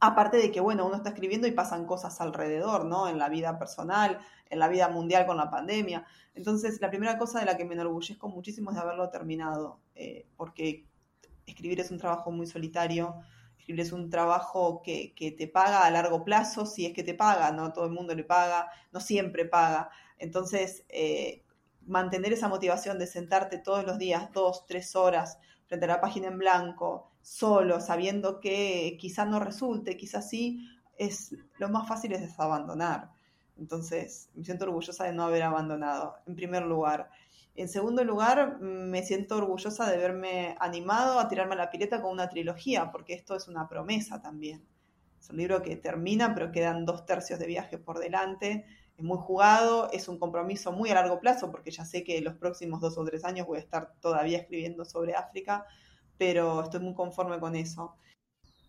Aparte 0.00 0.36
de 0.38 0.50
que, 0.50 0.60
bueno, 0.60 0.86
uno 0.86 0.96
está 0.96 1.10
escribiendo 1.10 1.46
y 1.46 1.52
pasan 1.52 1.86
cosas 1.86 2.20
alrededor, 2.20 2.86
¿no? 2.86 3.08
En 3.08 3.18
la 3.18 3.28
vida 3.28 3.58
personal, 3.58 4.18
en 4.48 4.58
la 4.58 4.68
vida 4.68 4.88
mundial 4.88 5.26
con 5.26 5.36
la 5.36 5.50
pandemia. 5.50 6.06
Entonces, 6.34 6.80
la 6.80 6.88
primera 6.88 7.18
cosa 7.18 7.40
de 7.40 7.46
la 7.46 7.56
que 7.56 7.64
me 7.64 7.74
enorgullezco 7.74 8.28
muchísimo 8.28 8.70
es 8.70 8.76
de 8.76 8.82
haberlo 8.82 9.10
terminado, 9.10 9.80
eh, 9.94 10.26
porque 10.36 10.86
escribir 11.46 11.80
es 11.80 11.90
un 11.90 11.98
trabajo 11.98 12.30
muy 12.30 12.46
solitario, 12.46 13.16
escribir 13.58 13.80
es 13.80 13.92
un 13.92 14.10
trabajo 14.10 14.82
que, 14.82 15.14
te 15.36 15.48
paga 15.48 15.84
a 15.84 15.90
largo 15.90 16.24
plazo, 16.24 16.66
si 16.66 16.86
es 16.86 16.92
que 16.92 17.02
te 17.02 17.14
paga, 17.14 17.52
no 17.52 17.72
todo 17.72 17.86
el 17.86 17.92
mundo 17.92 18.14
le 18.14 18.24
paga, 18.24 18.70
no 18.92 19.00
siempre 19.00 19.44
paga. 19.44 19.90
Entonces, 20.18 20.84
eh, 20.88 21.44
mantener 21.86 22.32
esa 22.32 22.48
motivación 22.48 22.98
de 22.98 23.06
sentarte 23.06 23.58
todos 23.58 23.84
los 23.84 23.98
días, 23.98 24.30
dos, 24.32 24.66
tres 24.66 24.96
horas, 24.96 25.38
frente 25.66 25.86
a 25.86 25.88
la 25.88 26.00
página 26.00 26.28
en 26.28 26.38
blanco, 26.38 27.10
solo, 27.22 27.80
sabiendo 27.80 28.40
que 28.40 28.96
quizás 29.00 29.28
no 29.28 29.40
resulte, 29.40 29.96
quizás 29.96 30.28
sí, 30.28 30.68
es 30.98 31.34
lo 31.58 31.68
más 31.68 31.88
fácil 31.88 32.12
es 32.12 32.20
desabandonar. 32.20 33.10
Entonces, 33.58 34.30
me 34.34 34.44
siento 34.44 34.64
orgullosa 34.64 35.04
de 35.04 35.12
no 35.12 35.24
haber 35.24 35.42
abandonado, 35.42 36.16
en 36.26 36.34
primer 36.34 36.62
lugar. 36.64 37.10
En 37.54 37.68
segundo 37.68 38.02
lugar, 38.02 38.60
me 38.60 39.02
siento 39.02 39.36
orgullosa 39.36 39.90
de 39.90 39.98
verme 39.98 40.56
animado 40.58 41.18
a 41.18 41.28
tirarme 41.28 41.54
a 41.54 41.58
la 41.58 41.70
pileta 41.70 42.00
con 42.00 42.12
una 42.12 42.30
trilogía, 42.30 42.90
porque 42.90 43.12
esto 43.12 43.36
es 43.36 43.46
una 43.46 43.68
promesa 43.68 44.22
también. 44.22 44.66
Es 45.20 45.28
un 45.28 45.36
libro 45.36 45.60
que 45.62 45.76
termina, 45.76 46.34
pero 46.34 46.50
quedan 46.50 46.86
dos 46.86 47.04
tercios 47.04 47.38
de 47.38 47.46
viaje 47.46 47.76
por 47.76 47.98
delante. 47.98 48.64
Es 48.96 49.04
muy 49.04 49.18
jugado, 49.18 49.90
es 49.92 50.08
un 50.08 50.18
compromiso 50.18 50.72
muy 50.72 50.90
a 50.90 50.94
largo 50.94 51.20
plazo, 51.20 51.50
porque 51.50 51.70
ya 51.70 51.84
sé 51.84 52.02
que 52.04 52.22
los 52.22 52.34
próximos 52.34 52.80
dos 52.80 52.96
o 52.96 53.04
tres 53.04 53.24
años 53.24 53.46
voy 53.46 53.58
a 53.58 53.60
estar 53.60 53.92
todavía 54.00 54.38
escribiendo 54.38 54.86
sobre 54.86 55.14
África, 55.14 55.66
pero 56.16 56.62
estoy 56.62 56.80
muy 56.80 56.94
conforme 56.94 57.38
con 57.38 57.54
eso. 57.54 57.96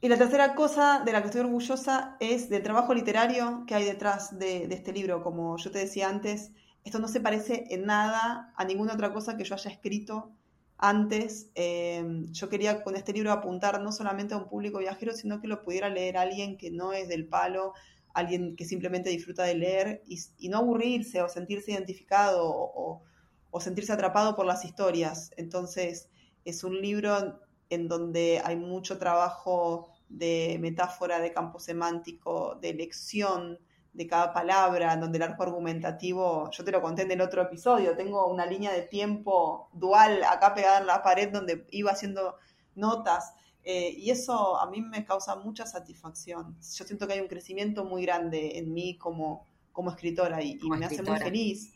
Y 0.01 0.09
la 0.09 0.17
tercera 0.17 0.55
cosa 0.55 1.01
de 1.05 1.13
la 1.13 1.21
que 1.21 1.27
estoy 1.27 1.41
orgullosa 1.41 2.17
es 2.19 2.49
del 2.49 2.61
trabajo 2.61 2.93
literario 2.93 3.63
que 3.65 3.75
hay 3.75 3.85
detrás 3.85 4.37
de, 4.37 4.67
de 4.67 4.75
este 4.75 4.91
libro. 4.91 5.23
Como 5.23 5.57
yo 5.57 5.71
te 5.71 5.79
decía 5.79 6.09
antes, 6.09 6.51
esto 6.83 6.99
no 6.99 7.07
se 7.07 7.21
parece 7.21 7.65
en 7.69 7.85
nada 7.85 8.53
a 8.55 8.65
ninguna 8.65 8.93
otra 8.93 9.13
cosa 9.13 9.37
que 9.37 9.43
yo 9.43 9.55
haya 9.55 9.71
escrito 9.71 10.31
antes. 10.77 11.49
Em, 11.55 12.31
yo 12.31 12.49
quería 12.49 12.83
con 12.83 12.95
este 12.95 13.13
libro 13.13 13.31
apuntar 13.31 13.81
no 13.81 13.91
solamente 13.91 14.33
a 14.33 14.37
un 14.37 14.49
público 14.49 14.79
viajero, 14.79 15.13
sino 15.13 15.39
que 15.39 15.47
lo 15.47 15.61
pudiera 15.63 15.89
leer 15.89 16.17
alguien 16.17 16.57
que 16.57 16.71
no 16.71 16.91
es 16.93 17.07
del 17.07 17.27
palo, 17.27 17.73
alguien 18.13 18.55
que 18.55 18.65
simplemente 18.65 19.09
disfruta 19.09 19.43
de 19.43 19.55
leer 19.55 20.03
y, 20.07 20.49
no 20.49 20.57
aburrirse 20.57 21.21
o 21.21 21.29
sentirse 21.29 21.71
identificado 21.71 22.45
o, 22.45 23.01
o, 23.49 23.59
sentirse 23.61 23.93
atrapado 23.93 24.35
por 24.35 24.45
las 24.45 24.65
historias. 24.65 25.31
Entonces, 25.37 26.09
es 26.45 26.63
un 26.63 26.81
libro 26.81 27.39
en 27.69 27.87
donde 27.87 28.41
hay 28.43 28.55
mucho 28.55 28.97
trabajo 28.99 29.89
de 30.09 30.57
metáfora, 30.59 31.19
de 31.19 31.31
campo 31.31 31.59
semántico, 31.59 32.55
de 32.61 32.73
lección, 32.73 33.59
de 33.93 34.07
cada 34.07 34.33
palabra, 34.33 34.95
donde 34.97 35.17
el 35.17 35.23
arco 35.23 35.43
argumentativo, 35.43 36.49
yo 36.51 36.63
te 36.63 36.71
lo 36.71 36.81
conté 36.81 37.03
en 37.03 37.11
el 37.11 37.21
otro 37.21 37.43
episodio, 37.43 37.95
tengo 37.95 38.27
una 38.27 38.45
línea 38.45 38.71
de 38.71 38.81
tiempo 38.81 39.69
dual 39.71 40.23
acá 40.23 40.53
pegada 40.55 40.79
en 40.79 40.87
la 40.87 41.03
pared 41.03 41.31
donde 41.31 41.65
iba 41.69 41.91
haciendo 41.91 42.37
notas. 42.75 43.33
Eh, 43.63 43.95
y 43.97 44.09
eso 44.09 44.59
a 44.59 44.69
mí 44.69 44.81
me 44.81 45.05
causa 45.05 45.35
mucha 45.35 45.65
satisfacción. 45.65 46.57
Yo 46.59 46.85
siento 46.85 47.07
que 47.07 47.13
hay 47.13 47.19
un 47.19 47.27
crecimiento 47.27 47.85
muy 47.85 48.03
grande 48.03 48.57
en 48.57 48.73
mí 48.73 48.97
como, 48.97 49.45
como 49.71 49.91
escritora 49.91 50.41
y, 50.41 50.59
me 50.63 50.85
hace 50.85 51.01
muy 51.03 51.17
feliz. 51.17 51.73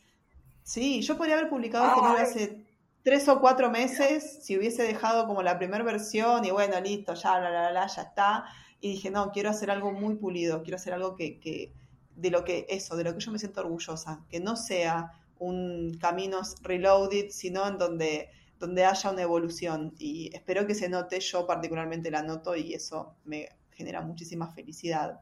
Sí, 0.64 1.02
yo 1.02 1.18
podría 1.18 1.38
haber 1.38 1.50
publicado 1.50 1.86
este 1.86 2.02
libro 2.02 2.22
hace 2.22 2.66
tres 3.04 3.30
o 3.30 3.40
cuatro 3.40 3.70
meses 3.70 4.40
si 4.44 4.58
hubiese 4.58 4.84
dejado 4.84 5.28
como 5.28 5.42
la 5.42 5.58
primera 5.58 5.84
versión 5.84 6.44
y 6.44 6.52
bueno, 6.52 6.78
listo, 6.82 7.14
ya, 7.14 7.40
bla, 7.40 7.50
bla, 7.52 7.70
bla, 7.70 7.88
ya 7.88 8.02
está. 8.02 8.46
Y 8.82 8.92
dije, 8.92 9.10
no, 9.10 9.32
quiero 9.32 9.50
hacer 9.50 9.72
algo 9.72 9.94
muy 9.94 10.16
pulido, 10.16 10.64
quiero 10.64 10.76
hacer 10.76 10.94
algo 10.94 11.16
que, 11.16 11.40
que 11.40 11.74
de 12.18 12.32
lo 12.32 12.44
que, 12.44 12.66
eso, 12.68 12.96
de 12.98 13.04
lo 13.04 13.14
que 13.14 13.20
yo 13.20 13.32
me 13.32 13.40
siento 13.40 13.62
orgullosa, 13.62 14.26
que 14.30 14.40
no 14.40 14.56
sea 14.56 15.14
un 15.38 15.98
caminos 16.02 16.56
reloaded, 16.62 17.30
sino 17.30 17.68
en 17.68 17.78
donde, 17.78 18.32
donde 18.60 18.86
haya 18.86 19.12
una 19.12 19.22
evolución. 19.22 19.94
Y 20.00 20.36
espero 20.36 20.66
que 20.66 20.74
se 20.74 20.90
note, 20.90 21.20
yo 21.20 21.46
particularmente 21.46 22.10
la 22.10 22.24
noto 22.24 22.56
y 22.56 22.74
eso 22.74 23.16
me 23.24 23.50
genera 23.72 24.02
muchísima 24.02 24.52
felicidad. 24.52 25.22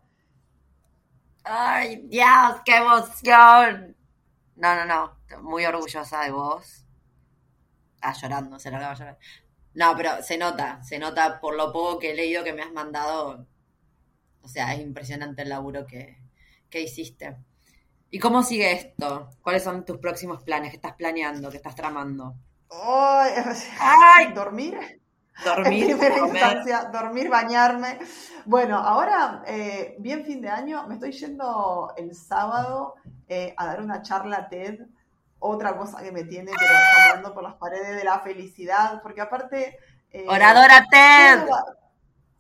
¡Ay, 1.44 2.08
Dios, 2.08 2.62
qué 2.66 2.78
emoción! 2.78 3.96
No, 4.56 4.76
no, 4.76 4.86
no, 4.86 5.42
muy 5.44 5.66
orgullosa 5.66 6.24
de 6.24 6.32
vos. 6.32 6.86
Ah, 8.02 8.14
llorando, 8.14 8.58
se 8.58 8.72
largaba 8.72 8.94
a 8.94 8.98
llorar. 8.98 9.20
No, 9.74 9.94
pero 9.98 10.24
se 10.24 10.38
nota, 10.38 10.82
se 10.82 10.98
nota 10.98 11.42
por 11.42 11.56
lo 11.56 11.74
poco 11.74 12.00
que 12.00 12.12
he 12.12 12.16
leído 12.16 12.46
que 12.46 12.54
me 12.54 12.62
has 12.62 12.72
mandado. 12.72 13.46
O 14.42 14.48
sea, 14.48 14.74
es 14.74 14.80
impresionante 14.80 15.42
el 15.42 15.50
laburo 15.50 15.86
que, 15.86 16.25
que 16.70 16.82
hiciste. 16.82 17.38
¿Y 18.10 18.20
cómo 18.20 18.44
sigue 18.44 18.72
esto? 18.72 19.30
¿Cuáles 19.42 19.64
son 19.64 19.84
tus 19.84 19.98
próximos 19.98 20.42
planes? 20.44 20.70
¿Qué 20.70 20.78
estás 20.78 20.94
planeando? 20.94 21.50
¿Qué 21.50 21.58
estás 21.58 21.76
tramando? 21.76 22.36
¡Ay! 22.70 23.34
Ay 23.80 24.34
¿Dormir? 24.34 25.02
Dormir. 25.44 25.92
En 25.92 26.00
primera 26.00 26.28
instancia, 26.28 26.90
dormir, 26.94 27.30
bañarme. 27.30 28.00
Bueno, 28.46 28.78
ahora, 28.78 29.44
eh, 29.46 29.96
bien 30.00 30.24
fin 30.24 30.42
de 30.42 30.50
año, 30.50 30.88
me 30.88 30.94
estoy 30.94 31.12
yendo 31.12 31.94
el 31.98 32.16
sábado 32.16 32.96
eh, 33.28 33.54
a 33.58 33.66
dar 33.66 33.82
una 33.82 34.02
charla 34.02 34.48
TED. 34.48 34.80
Otra 35.40 35.76
cosa 35.78 36.02
que 36.02 36.12
me 36.12 36.24
tiene, 36.24 36.52
pero 36.58 36.74
caminando 36.96 37.34
por 37.34 37.44
las 37.44 37.56
paredes 37.56 37.98
de 37.98 38.04
la 38.04 38.20
felicidad, 38.22 39.02
porque 39.02 39.22
aparte. 39.22 39.78
Eh, 40.12 40.26
¡Oradora 40.28 40.86
TED! 40.90 41.46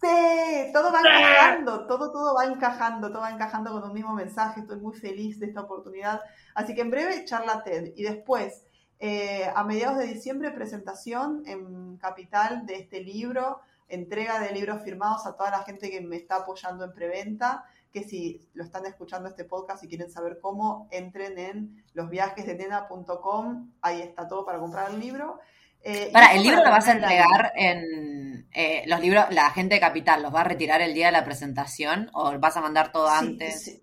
Sí, 0.01 0.71
todo 0.73 0.91
va 0.91 0.99
encajando, 0.99 1.87
todo, 1.87 2.11
todo 2.11 2.35
va 2.35 2.45
encajando, 2.45 3.09
todo 3.09 3.21
va 3.21 3.31
encajando 3.31 3.71
con 3.71 3.83
un 3.83 3.93
mismo 3.93 4.13
mensaje. 4.13 4.61
Estoy 4.61 4.79
muy 4.79 4.95
feliz 4.95 5.39
de 5.39 5.47
esta 5.47 5.61
oportunidad. 5.61 6.21
Así 6.53 6.75
que 6.75 6.81
en 6.81 6.91
breve, 6.91 7.25
charla 7.25 7.63
TED. 7.63 7.93
Y 7.95 8.03
después, 8.03 8.63
eh, 8.99 9.51
a 9.53 9.63
mediados 9.63 9.97
de 9.97 10.07
diciembre, 10.07 10.51
presentación 10.51 11.43
en 11.45 11.97
Capital 11.97 12.65
de 12.65 12.75
este 12.75 13.01
libro, 13.01 13.61
entrega 13.87 14.39
de 14.39 14.51
libros 14.51 14.81
firmados 14.83 15.25
a 15.25 15.35
toda 15.35 15.51
la 15.51 15.63
gente 15.63 15.89
que 15.89 16.01
me 16.01 16.15
está 16.15 16.37
apoyando 16.37 16.85
en 16.85 16.93
preventa, 16.93 17.65
que 17.91 18.03
si 18.03 18.45
lo 18.53 18.63
están 18.63 18.85
escuchando 18.85 19.29
este 19.29 19.45
podcast 19.45 19.83
y 19.83 19.87
quieren 19.87 20.11
saber 20.11 20.39
cómo, 20.41 20.87
entren 20.91 21.37
en 21.37 21.83
losviajesdenena.com, 21.93 23.71
ahí 23.81 24.01
está 24.01 24.27
todo 24.27 24.45
para 24.45 24.59
comprar 24.59 24.91
el 24.91 24.99
libro. 24.99 25.39
Eh, 25.87 26.09
para, 26.11 26.33
¿el 26.33 26.41
libro 26.41 26.63
lo 26.63 26.71
vas 26.71 26.87
a 26.87 26.93
entregar 26.93 27.53
en 27.55 28.47
eh, 28.51 28.83
los 28.87 28.99
libros, 28.99 29.25
la 29.29 29.51
gente 29.51 29.75
de 29.75 29.79
Capital, 29.79 30.23
los 30.23 30.33
va 30.33 30.41
a 30.41 30.45
retirar 30.45 30.81
el 30.81 30.95
día 30.95 31.05
de 31.05 31.11
la 31.11 31.23
presentación 31.23 32.09
o 32.13 32.37
vas 32.39 32.57
a 32.57 32.61
mandar 32.61 32.91
todo 32.91 33.07
antes? 33.07 33.81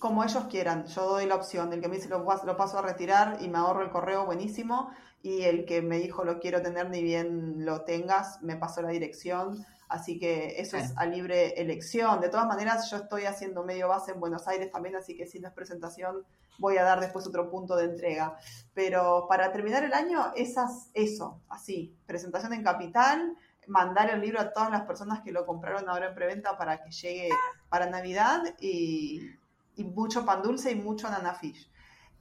como 0.00 0.22
ellos 0.22 0.44
quieran. 0.50 0.84
Yo 0.84 1.08
doy 1.08 1.24
la 1.24 1.36
opción. 1.36 1.72
El 1.72 1.80
que 1.80 1.88
me 1.88 1.96
dice 1.96 2.10
lo, 2.10 2.26
lo 2.44 2.56
paso 2.58 2.78
a 2.78 2.82
retirar 2.82 3.38
y 3.40 3.48
me 3.48 3.56
ahorro 3.56 3.82
el 3.82 3.90
correo, 3.90 4.26
buenísimo. 4.26 4.90
Y 5.22 5.44
el 5.44 5.64
que 5.64 5.80
me 5.80 5.98
dijo 5.98 6.24
lo 6.24 6.40
quiero 6.40 6.60
tener 6.60 6.90
ni 6.90 7.02
bien 7.02 7.64
lo 7.64 7.84
tengas, 7.84 8.42
me 8.42 8.56
pasó 8.56 8.82
la 8.82 8.90
dirección. 8.90 9.64
Así 9.88 10.18
que 10.18 10.60
eso 10.60 10.76
es 10.76 10.92
a 10.96 11.06
libre 11.06 11.60
elección. 11.60 12.20
De 12.20 12.28
todas 12.28 12.46
maneras, 12.46 12.90
yo 12.90 12.96
estoy 12.98 13.24
haciendo 13.24 13.64
medio 13.64 13.88
base 13.88 14.12
en 14.12 14.20
Buenos 14.20 14.48
Aires 14.48 14.70
también, 14.70 14.96
así 14.96 15.16
que 15.16 15.26
si 15.26 15.40
no 15.40 15.48
es 15.48 15.54
presentación, 15.54 16.24
voy 16.58 16.78
a 16.78 16.84
dar 16.84 17.00
después 17.00 17.26
otro 17.26 17.50
punto 17.50 17.76
de 17.76 17.84
entrega. 17.84 18.36
Pero 18.74 19.26
para 19.28 19.52
terminar 19.52 19.84
el 19.84 19.92
año, 19.92 20.32
esas, 20.36 20.90
eso, 20.94 21.40
así, 21.48 21.94
presentación 22.06 22.52
en 22.52 22.62
Capital, 22.62 23.36
mandar 23.66 24.10
el 24.10 24.20
libro 24.20 24.40
a 24.40 24.52
todas 24.52 24.70
las 24.70 24.82
personas 24.82 25.20
que 25.22 25.32
lo 25.32 25.46
compraron 25.46 25.88
ahora 25.88 26.08
en 26.08 26.14
preventa 26.14 26.56
para 26.56 26.82
que 26.82 26.90
llegue 26.90 27.30
para 27.68 27.86
Navidad 27.86 28.42
y, 28.60 29.20
y 29.76 29.84
mucho 29.84 30.24
pan 30.24 30.42
dulce 30.42 30.70
y 30.70 30.74
mucho 30.74 31.08
fish 31.40 31.70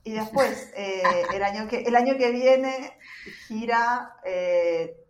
Y 0.03 0.13
después, 0.13 0.71
eh, 0.75 1.03
el, 1.33 1.43
año 1.43 1.67
que, 1.67 1.81
el 1.81 1.95
año 1.95 2.17
que 2.17 2.31
viene, 2.31 2.97
gira 3.47 4.15
eh, 4.23 5.02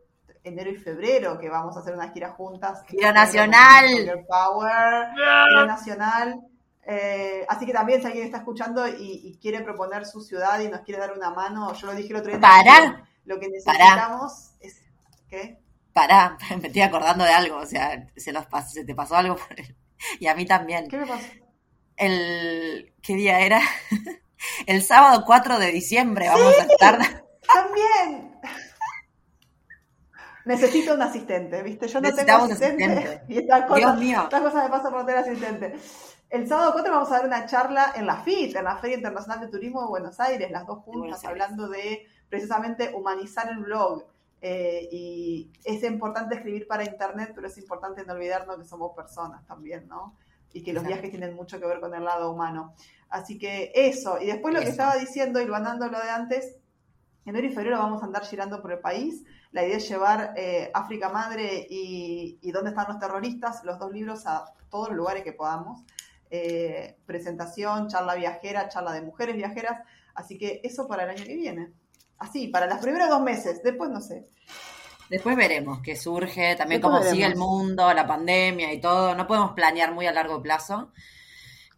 enero 0.43 0.69
y 0.69 0.75
febrero, 0.75 1.39
que 1.39 1.49
vamos 1.49 1.75
a 1.75 1.79
hacer 1.79 1.93
una 1.93 2.11
gira 2.11 2.31
juntas. 2.31 2.83
Gira 2.87 3.11
nacional. 3.11 4.25
Power, 4.27 5.09
gira 5.15 5.65
nacional. 5.65 6.41
Eh, 6.85 7.45
así 7.47 7.65
que 7.65 7.73
también 7.73 8.01
si 8.01 8.07
alguien 8.07 8.25
está 8.25 8.39
escuchando 8.39 8.85
y, 8.87 9.37
quiere 9.41 9.61
proponer 9.61 10.05
su 10.05 10.21
ciudad 10.21 10.59
y 10.59 10.67
nos 10.67 10.81
quiere 10.81 10.99
dar 10.99 11.13
una 11.13 11.29
mano, 11.29 11.73
yo 11.73 11.87
lo 11.87 11.95
dije 11.95 12.09
el 12.09 12.17
otro 12.17 12.31
día. 12.31 12.41
Para. 12.41 13.07
Lo 13.25 13.39
que 13.39 13.47
necesitamos 13.47 14.51
es... 14.59 14.81
¿Qué? 15.29 15.59
Pará, 15.93 16.37
me 16.61 16.67
estoy 16.67 16.81
acordando 16.81 17.23
de 17.23 17.31
algo, 17.31 17.57
o 17.57 17.65
sea, 17.65 18.07
se, 18.15 18.33
nos 18.33 18.45
pasó, 18.47 18.71
se 18.71 18.83
te 18.83 18.95
pasó 18.95 19.15
algo 19.15 19.35
por 19.35 19.59
él. 19.59 19.75
Y 20.19 20.27
a 20.27 20.35
mí 20.35 20.45
también. 20.45 20.87
¿Qué 20.89 20.97
me 20.97 21.07
pasó? 21.07 21.25
el. 21.97 22.93
¿Qué 23.01 23.15
día 23.15 23.39
era? 23.39 23.61
el 24.65 24.81
sábado 24.81 25.23
4 25.25 25.59
de 25.59 25.71
diciembre 25.71 26.27
vamos 26.27 26.53
a 26.59 26.63
estar. 26.63 27.23
También. 27.53 28.32
Necesito 30.45 30.93
un 30.93 31.01
asistente, 31.01 31.61
¿viste? 31.61 31.87
Yo 31.87 32.01
no 32.01 32.13
tengo 32.13 32.31
asistente. 32.31 33.21
Y 33.27 33.37
estas 33.39 33.65
cosas, 33.65 34.01
Estas 34.01 34.41
cosas 34.41 34.63
me 34.63 34.69
pasan 34.69 34.91
por 34.91 35.05
tener 35.05 35.21
asistente. 35.21 35.73
El 36.29 36.47
sábado 36.47 36.71
4 36.73 36.91
vamos 36.91 37.11
a 37.11 37.17
dar 37.17 37.25
una 37.25 37.45
charla 37.45 37.93
en 37.95 38.05
la 38.05 38.23
FIT, 38.23 38.55
en 38.55 38.63
la 38.63 38.77
Feria 38.77 38.97
Internacional 38.97 39.39
de 39.39 39.47
Turismo 39.47 39.81
de 39.81 39.87
Buenos 39.87 40.19
Aires, 40.19 40.49
las 40.51 40.65
dos 40.65 40.79
juntas, 40.79 41.23
hablando 41.25 41.67
de 41.69 42.07
precisamente 42.27 42.91
humanizar 42.93 43.49
el 43.49 43.59
blog. 43.59 44.05
Eh, 44.41 44.89
y 44.91 45.51
es 45.63 45.83
importante 45.83 46.35
escribir 46.35 46.67
para 46.67 46.83
Internet, 46.83 47.31
pero 47.33 47.47
es 47.47 47.57
importante 47.57 48.03
no 48.05 48.13
olvidarnos 48.13 48.57
que 48.57 48.65
somos 48.65 48.93
personas 48.93 49.45
también, 49.45 49.87
¿no? 49.87 50.17
y 50.53 50.63
que 50.63 50.71
los 50.71 50.85
viajes 50.85 51.09
tienen 51.09 51.33
mucho 51.33 51.59
que 51.59 51.65
ver 51.65 51.79
con 51.79 51.93
el 51.93 52.03
lado 52.03 52.31
humano. 52.31 52.75
Así 53.09 53.37
que 53.37 53.71
eso, 53.75 54.21
y 54.21 54.27
después 54.27 54.53
lo 54.53 54.61
que 54.61 54.69
estaba 54.69 54.95
diciendo, 54.95 55.41
y 55.41 55.45
lo 55.45 55.59
de 55.59 56.09
antes, 56.09 56.57
enero 57.25 57.47
y 57.47 57.51
febrero 57.51 57.79
vamos 57.79 58.01
a 58.01 58.05
andar 58.05 58.23
girando 58.23 58.61
por 58.61 58.71
el 58.71 58.79
país. 58.79 59.23
La 59.53 59.63
idea 59.63 59.77
es 59.77 59.87
llevar 59.87 60.33
eh, 60.35 60.71
África 60.73 61.09
Madre 61.09 61.67
y, 61.69 62.51
Dónde 62.51 62.71
están 62.71 62.87
los 62.87 62.99
terroristas, 62.99 63.63
los 63.63 63.77
dos 63.79 63.91
libros 63.91 64.25
a 64.25 64.45
todos 64.69 64.89
los 64.89 64.97
lugares 64.97 65.23
que 65.23 65.31
podamos. 65.31 65.83
Eh, 66.31 66.97
presentación, 67.05 67.87
charla 67.87 68.15
viajera, 68.15 68.67
charla 68.67 68.91
de 68.93 69.03
mujeres 69.03 69.35
viajeras. 69.35 69.81
Así 70.15 70.39
que 70.39 70.59
eso 70.63 70.87
para 70.87 71.03
el 71.03 71.11
año 71.11 71.23
que 71.23 71.35
viene. 71.35 71.71
Así, 72.17 72.47
para 72.47 72.65
los 72.65 72.79
primeros 72.79 73.09
dos 73.09 73.21
meses, 73.21 73.61
después 73.63 73.91
no 73.91 74.01
sé. 74.01 74.27
Después 75.07 75.35
veremos 75.35 75.81
qué 75.83 75.95
surge, 75.95 76.55
también 76.55 76.81
cómo 76.81 77.03
sigue 77.03 77.25
el 77.25 77.35
mundo, 77.35 77.93
la 77.93 78.07
pandemia 78.07 78.73
y 78.73 78.81
todo. 78.81 79.13
No 79.13 79.27
podemos 79.27 79.51
planear 79.51 79.93
muy 79.93 80.07
a 80.07 80.11
largo 80.11 80.41
plazo. 80.41 80.91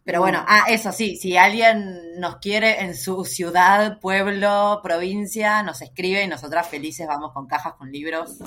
Pero 0.06 0.20
bueno, 0.20 0.44
ah, 0.46 0.66
eso 0.68 0.92
sí, 0.92 1.16
si 1.16 1.36
alguien 1.36 2.20
nos 2.20 2.36
quiere 2.36 2.80
en 2.82 2.94
su 2.94 3.24
ciudad, 3.24 3.98
pueblo, 3.98 4.78
provincia, 4.80 5.64
nos 5.64 5.82
escribe 5.82 6.22
y 6.22 6.28
nosotras 6.28 6.68
felices 6.68 7.08
vamos 7.08 7.32
con 7.32 7.48
cajas, 7.48 7.74
con 7.74 7.90
libros 7.90 8.38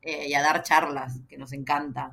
eh, 0.00 0.28
y 0.28 0.34
a 0.34 0.42
dar 0.42 0.62
charlas, 0.62 1.18
que 1.28 1.36
nos 1.36 1.52
encanta. 1.52 2.12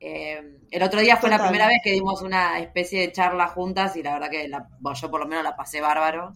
Eh, 0.00 0.60
el 0.70 0.82
otro 0.82 1.00
día 1.00 1.18
fue 1.18 1.28
la 1.28 1.38
primera 1.38 1.66
vez 1.66 1.80
que 1.84 1.92
dimos 1.92 2.22
una 2.22 2.58
especie 2.58 3.00
de 3.00 3.12
charla 3.12 3.48
juntas 3.48 3.94
y 3.96 4.02
la 4.02 4.14
verdad 4.14 4.30
que 4.30 4.48
la, 4.48 4.66
yo 4.94 5.10
por 5.10 5.20
lo 5.20 5.26
menos 5.26 5.44
la 5.44 5.54
pasé 5.54 5.82
bárbaro. 5.82 6.32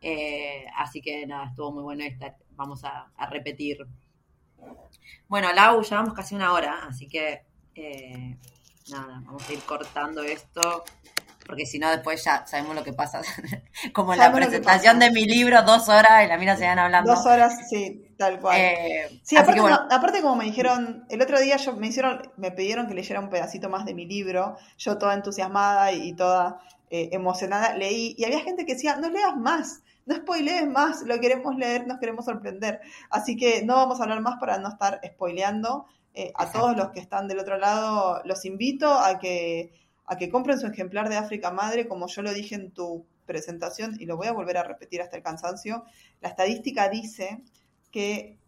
Eh, 0.00 0.66
así 0.76 1.00
que 1.00 1.24
nada, 1.24 1.46
estuvo 1.46 1.70
muy 1.70 1.84
bueno 1.84 2.02
esta. 2.04 2.36
Vamos 2.56 2.82
a 2.84 3.26
repetir 3.30 3.86
bueno, 5.28 5.52
Lau, 5.52 5.82
llevamos 5.82 6.14
casi 6.14 6.34
una 6.34 6.52
hora, 6.52 6.84
así 6.86 7.08
que 7.08 7.42
nada, 8.90 9.22
vamos 9.24 9.48
a 9.48 9.52
ir 9.52 9.60
cortando 9.60 10.22
esto, 10.22 10.84
porque 11.46 11.66
si 11.66 11.78
no 11.78 11.90
después 11.90 12.24
ya 12.24 12.46
sabemos 12.46 12.74
lo 12.74 12.84
que 12.84 12.92
pasa. 12.92 13.20
Como 13.92 14.12
en 14.12 14.18
la 14.18 14.32
presentación 14.32 14.98
de 14.98 15.10
mi 15.10 15.24
libro, 15.24 15.62
dos 15.62 15.88
horas 15.88 16.24
y 16.24 16.28
la 16.28 16.38
mira 16.38 16.56
se 16.56 16.66
van 16.66 16.78
hablando. 16.78 17.14
Dos 17.14 17.26
horas, 17.26 17.68
sí, 17.68 18.14
tal 18.18 18.40
cual. 18.40 18.56
Eh, 18.58 19.20
sí, 19.22 19.36
aparte, 19.36 20.22
como 20.22 20.36
me 20.36 20.44
dijeron, 20.44 21.04
el 21.08 21.20
otro 21.20 21.40
día 21.40 21.56
yo 21.56 21.74
me 21.74 21.88
hicieron, 21.88 22.30
me 22.36 22.50
pidieron 22.50 22.86
que 22.86 22.94
leyera 22.94 23.20
un 23.20 23.30
pedacito 23.30 23.68
más 23.68 23.84
de 23.84 23.94
mi 23.94 24.06
libro, 24.06 24.56
yo 24.78 24.98
toda 24.98 25.14
entusiasmada 25.14 25.92
y, 25.92 26.14
toda 26.14 26.60
eh, 26.90 27.10
emocionada 27.12 27.76
leí, 27.76 28.14
y 28.16 28.24
había 28.24 28.40
gente 28.40 28.64
que 28.64 28.74
decía, 28.74 28.96
no 28.96 29.10
leas 29.10 29.36
más 29.36 29.82
no 30.06 30.16
spoilees 30.16 30.66
más, 30.68 31.02
lo 31.02 31.18
queremos 31.18 31.56
leer, 31.56 31.86
nos 31.86 31.98
queremos 31.98 32.24
sorprender. 32.24 32.80
Así 33.10 33.36
que 33.36 33.64
no 33.64 33.76
vamos 33.76 34.00
a 34.00 34.02
hablar 34.02 34.20
más 34.20 34.38
para 34.38 34.58
no 34.58 34.68
estar 34.68 35.00
spoileando. 35.04 35.86
Eh, 36.16 36.32
a 36.36 36.52
todos 36.52 36.76
los 36.76 36.90
que 36.90 37.00
están 37.00 37.26
del 37.26 37.40
otro 37.40 37.58
lado, 37.58 38.20
los 38.24 38.44
invito 38.44 38.92
a 38.92 39.18
que, 39.18 39.72
a 40.06 40.16
que 40.16 40.30
compren 40.30 40.58
su 40.58 40.66
ejemplar 40.66 41.08
de 41.08 41.16
África 41.16 41.50
Madre, 41.50 41.88
como 41.88 42.06
yo 42.08 42.22
lo 42.22 42.32
dije 42.32 42.54
en 42.54 42.70
tu 42.70 43.06
presentación, 43.26 43.96
y 43.98 44.06
lo 44.06 44.16
voy 44.16 44.26
a 44.26 44.32
volver 44.32 44.58
a 44.58 44.62
repetir 44.62 45.00
hasta 45.00 45.16
el 45.16 45.22
cansancio. 45.22 45.84
La 46.20 46.28
estadística 46.28 46.88
dice 46.88 47.42
que 47.90 48.38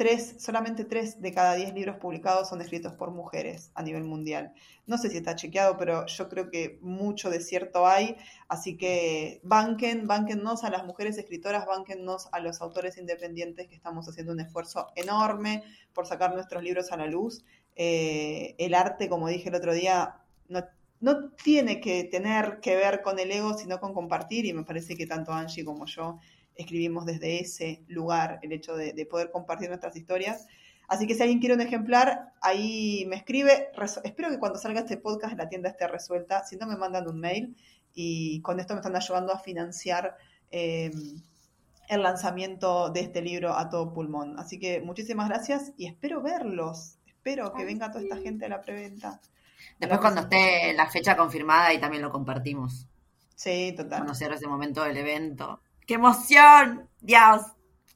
tres, 0.00 0.36
solamente 0.38 0.86
tres 0.86 1.20
de 1.20 1.30
cada 1.34 1.56
diez 1.56 1.74
libros 1.74 1.98
publicados 1.98 2.48
son 2.48 2.62
escritos 2.62 2.94
por 2.94 3.10
mujeres 3.10 3.70
a 3.74 3.82
nivel 3.82 4.04
mundial. 4.04 4.54
No 4.86 4.96
sé 4.96 5.10
si 5.10 5.18
está 5.18 5.36
chequeado, 5.36 5.76
pero 5.76 6.06
yo 6.06 6.30
creo 6.30 6.48
que 6.48 6.78
mucho 6.80 7.28
de 7.28 7.40
cierto 7.40 7.86
hay. 7.86 8.16
Así 8.48 8.78
que 8.78 9.42
banquen, 9.42 10.06
banquennos 10.06 10.64
a 10.64 10.70
las 10.70 10.86
mujeres 10.86 11.18
escritoras, 11.18 11.66
banquennos 11.66 12.30
a 12.32 12.40
los 12.40 12.62
autores 12.62 12.96
independientes 12.96 13.68
que 13.68 13.74
estamos 13.74 14.08
haciendo 14.08 14.32
un 14.32 14.40
esfuerzo 14.40 14.86
enorme 14.96 15.62
por 15.92 16.06
sacar 16.06 16.32
nuestros 16.32 16.62
libros 16.62 16.92
a 16.92 16.96
la 16.96 17.06
luz. 17.06 17.44
Eh, 17.76 18.54
el 18.56 18.72
arte, 18.72 19.10
como 19.10 19.28
dije 19.28 19.50
el 19.50 19.54
otro 19.54 19.74
día, 19.74 20.16
no, 20.50 20.64
no 21.00 21.30
tiene 21.30 21.80
que 21.80 22.04
tener 22.04 22.60
que 22.60 22.76
ver 22.76 23.00
con 23.02 23.18
el 23.18 23.32
ego, 23.32 23.54
sino 23.54 23.80
con 23.80 23.94
compartir. 23.94 24.44
Y 24.44 24.52
me 24.52 24.64
parece 24.64 24.96
que 24.96 25.06
tanto 25.06 25.32
Angie 25.32 25.64
como 25.64 25.86
yo 25.86 26.18
escribimos 26.54 27.06
desde 27.06 27.40
ese 27.40 27.82
lugar, 27.88 28.38
el 28.42 28.52
hecho 28.52 28.76
de, 28.76 29.06
poder 29.06 29.30
compartir 29.30 29.68
nuestras 29.68 29.96
historias. 29.96 30.46
Así 30.88 31.06
que 31.06 31.14
si 31.14 31.22
alguien 31.22 31.38
quiere 31.38 31.54
un 31.54 31.60
ejemplar, 31.60 32.32
ahí 32.42 33.06
me 33.08 33.16
escribe. 33.16 33.70
Espero 34.04 34.28
que 34.28 34.38
cuando 34.38 34.58
salga 34.58 34.80
este 34.80 34.96
podcast 34.96 35.36
la 35.36 35.48
tienda 35.48 35.70
esté 35.70 35.86
resuelta. 35.86 36.44
Si 36.44 36.56
no, 36.56 36.66
me 36.66 36.76
mandan 36.76 37.08
un 37.08 37.18
mail 37.18 37.56
y 37.94 38.40
con 38.42 38.60
esto 38.60 38.74
me 38.74 38.80
están 38.80 38.96
ayudando 38.96 39.32
a 39.32 39.38
financiar 39.38 40.16
em, 40.50 41.22
el 41.88 42.02
lanzamiento 42.02 42.90
de 42.90 43.00
este 43.00 43.22
libro 43.22 43.56
a 43.56 43.68
todo 43.68 43.92
pulmón. 43.92 44.38
Así 44.38 44.58
que 44.58 44.80
muchísimas 44.80 45.28
gracias 45.28 45.72
y 45.76 45.86
espero 45.86 46.20
verlos. 46.20 46.98
Espero 47.06 47.52
que 47.52 47.64
venga 47.64 47.90
toda 47.90 48.02
esta 48.02 48.16
gente 48.16 48.46
a 48.46 48.48
la 48.48 48.60
preventa. 48.60 49.20
Después 49.78 50.00
cuando 50.00 50.22
esté 50.22 50.72
la 50.74 50.86
fecha 50.88 51.16
confirmada 51.16 51.72
y 51.72 51.78
también 51.78 52.02
lo 52.02 52.10
compartimos. 52.10 52.86
Sí, 53.34 53.74
total. 53.76 54.00
Conocer 54.00 54.32
ese 54.32 54.46
momento 54.46 54.84
del 54.84 54.98
evento. 54.98 55.62
¡Qué 55.86 55.94
emoción! 55.94 56.88
¡Dios! 57.00 57.42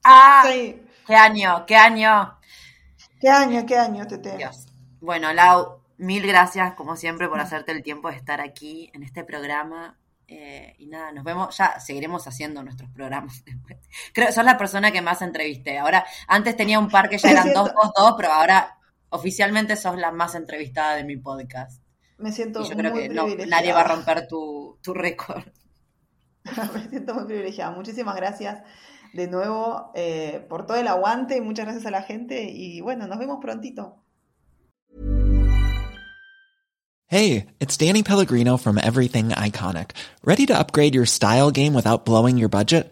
¡Ah! 0.03 0.43
¡Qué 0.45 1.15
año! 1.15 1.65
¡Qué 1.65 1.75
año! 1.75 2.39
¿Qué 3.21 3.29
año? 3.29 3.65
¿Qué 3.65 3.77
año, 3.77 4.07
Tete? 4.07 4.37
Dios. 4.37 4.67
Bueno, 4.99 5.31
Lau, 5.33 5.81
mil 5.97 6.25
gracias, 6.25 6.73
como 6.73 6.95
siempre, 6.95 7.29
por 7.29 7.39
hacerte 7.39 7.71
el 7.71 7.83
tiempo 7.83 8.09
de 8.09 8.15
estar 8.15 8.41
aquí 8.41 8.89
en 8.93 9.03
este 9.03 9.23
programa. 9.23 9.97
Eh, 10.27 10.75
y 10.79 10.87
nada, 10.87 11.11
nos 11.11 11.23
vemos, 11.23 11.55
ya 11.55 11.79
seguiremos 11.79 12.27
haciendo 12.27 12.63
nuestros 12.63 12.89
programas 12.89 13.45
después. 13.45 13.77
Creo 14.13 14.27
que 14.27 14.33
sos 14.33 14.45
la 14.45 14.57
persona 14.57 14.91
que 14.91 15.01
más 15.01 15.21
entrevisté. 15.21 15.77
Ahora, 15.77 16.05
antes 16.27 16.57
tenía 16.57 16.79
un 16.79 16.89
par 16.89 17.09
que 17.09 17.17
ya 17.17 17.29
eran 17.29 17.53
dos, 17.53 17.71
dos, 17.73 17.91
dos, 17.95 18.13
pero 18.17 18.31
ahora 18.31 18.74
oficialmente 19.15 19.75
sos 19.75 19.97
la 19.97 20.11
más 20.11 20.35
entrevistada 20.35 20.95
de 20.95 21.03
mi 21.03 21.17
podcast. 21.17 21.81
Me 22.17 22.31
siento 22.31 22.61
y 22.61 22.69
yo 22.69 22.75
creo 22.77 22.93
que 22.93 23.09
nadie 23.47 23.73
va 23.73 23.81
a 23.81 23.87
romper 23.95 24.27
tu, 24.27 24.79
tu 24.81 24.93
récord. 24.93 25.43
Me 26.73 26.89
siento 26.89 27.13
muy 27.13 27.25
privilegiada. 27.25 27.71
Muchísimas 27.71 28.15
gracias 28.15 28.61
de 29.13 29.27
nuevo 29.27 29.91
eh, 29.95 30.45
por 30.49 30.65
todo 30.65 30.77
el 30.77 30.87
aguante 30.87 31.37
y 31.37 31.41
muchas 31.41 31.65
gracias 31.65 31.85
a 31.85 31.91
la 31.91 32.03
gente. 32.03 32.49
Y 32.51 32.81
bueno, 32.81 33.07
nos 33.07 33.17
vemos 33.17 33.39
prontito. 33.41 34.01
Hey, 37.07 37.45
it's 37.59 37.77
Danny 37.77 38.03
Pellegrino 38.03 38.57
from 38.57 38.77
Everything 38.77 39.29
Iconic. 39.29 39.91
¿Ready 40.23 40.45
to 40.47 40.57
upgrade 40.57 40.95
your 40.95 41.05
style 41.05 41.51
game 41.51 41.73
without 41.73 42.03
blowing 42.03 42.37
your 42.37 42.49
budget? 42.49 42.91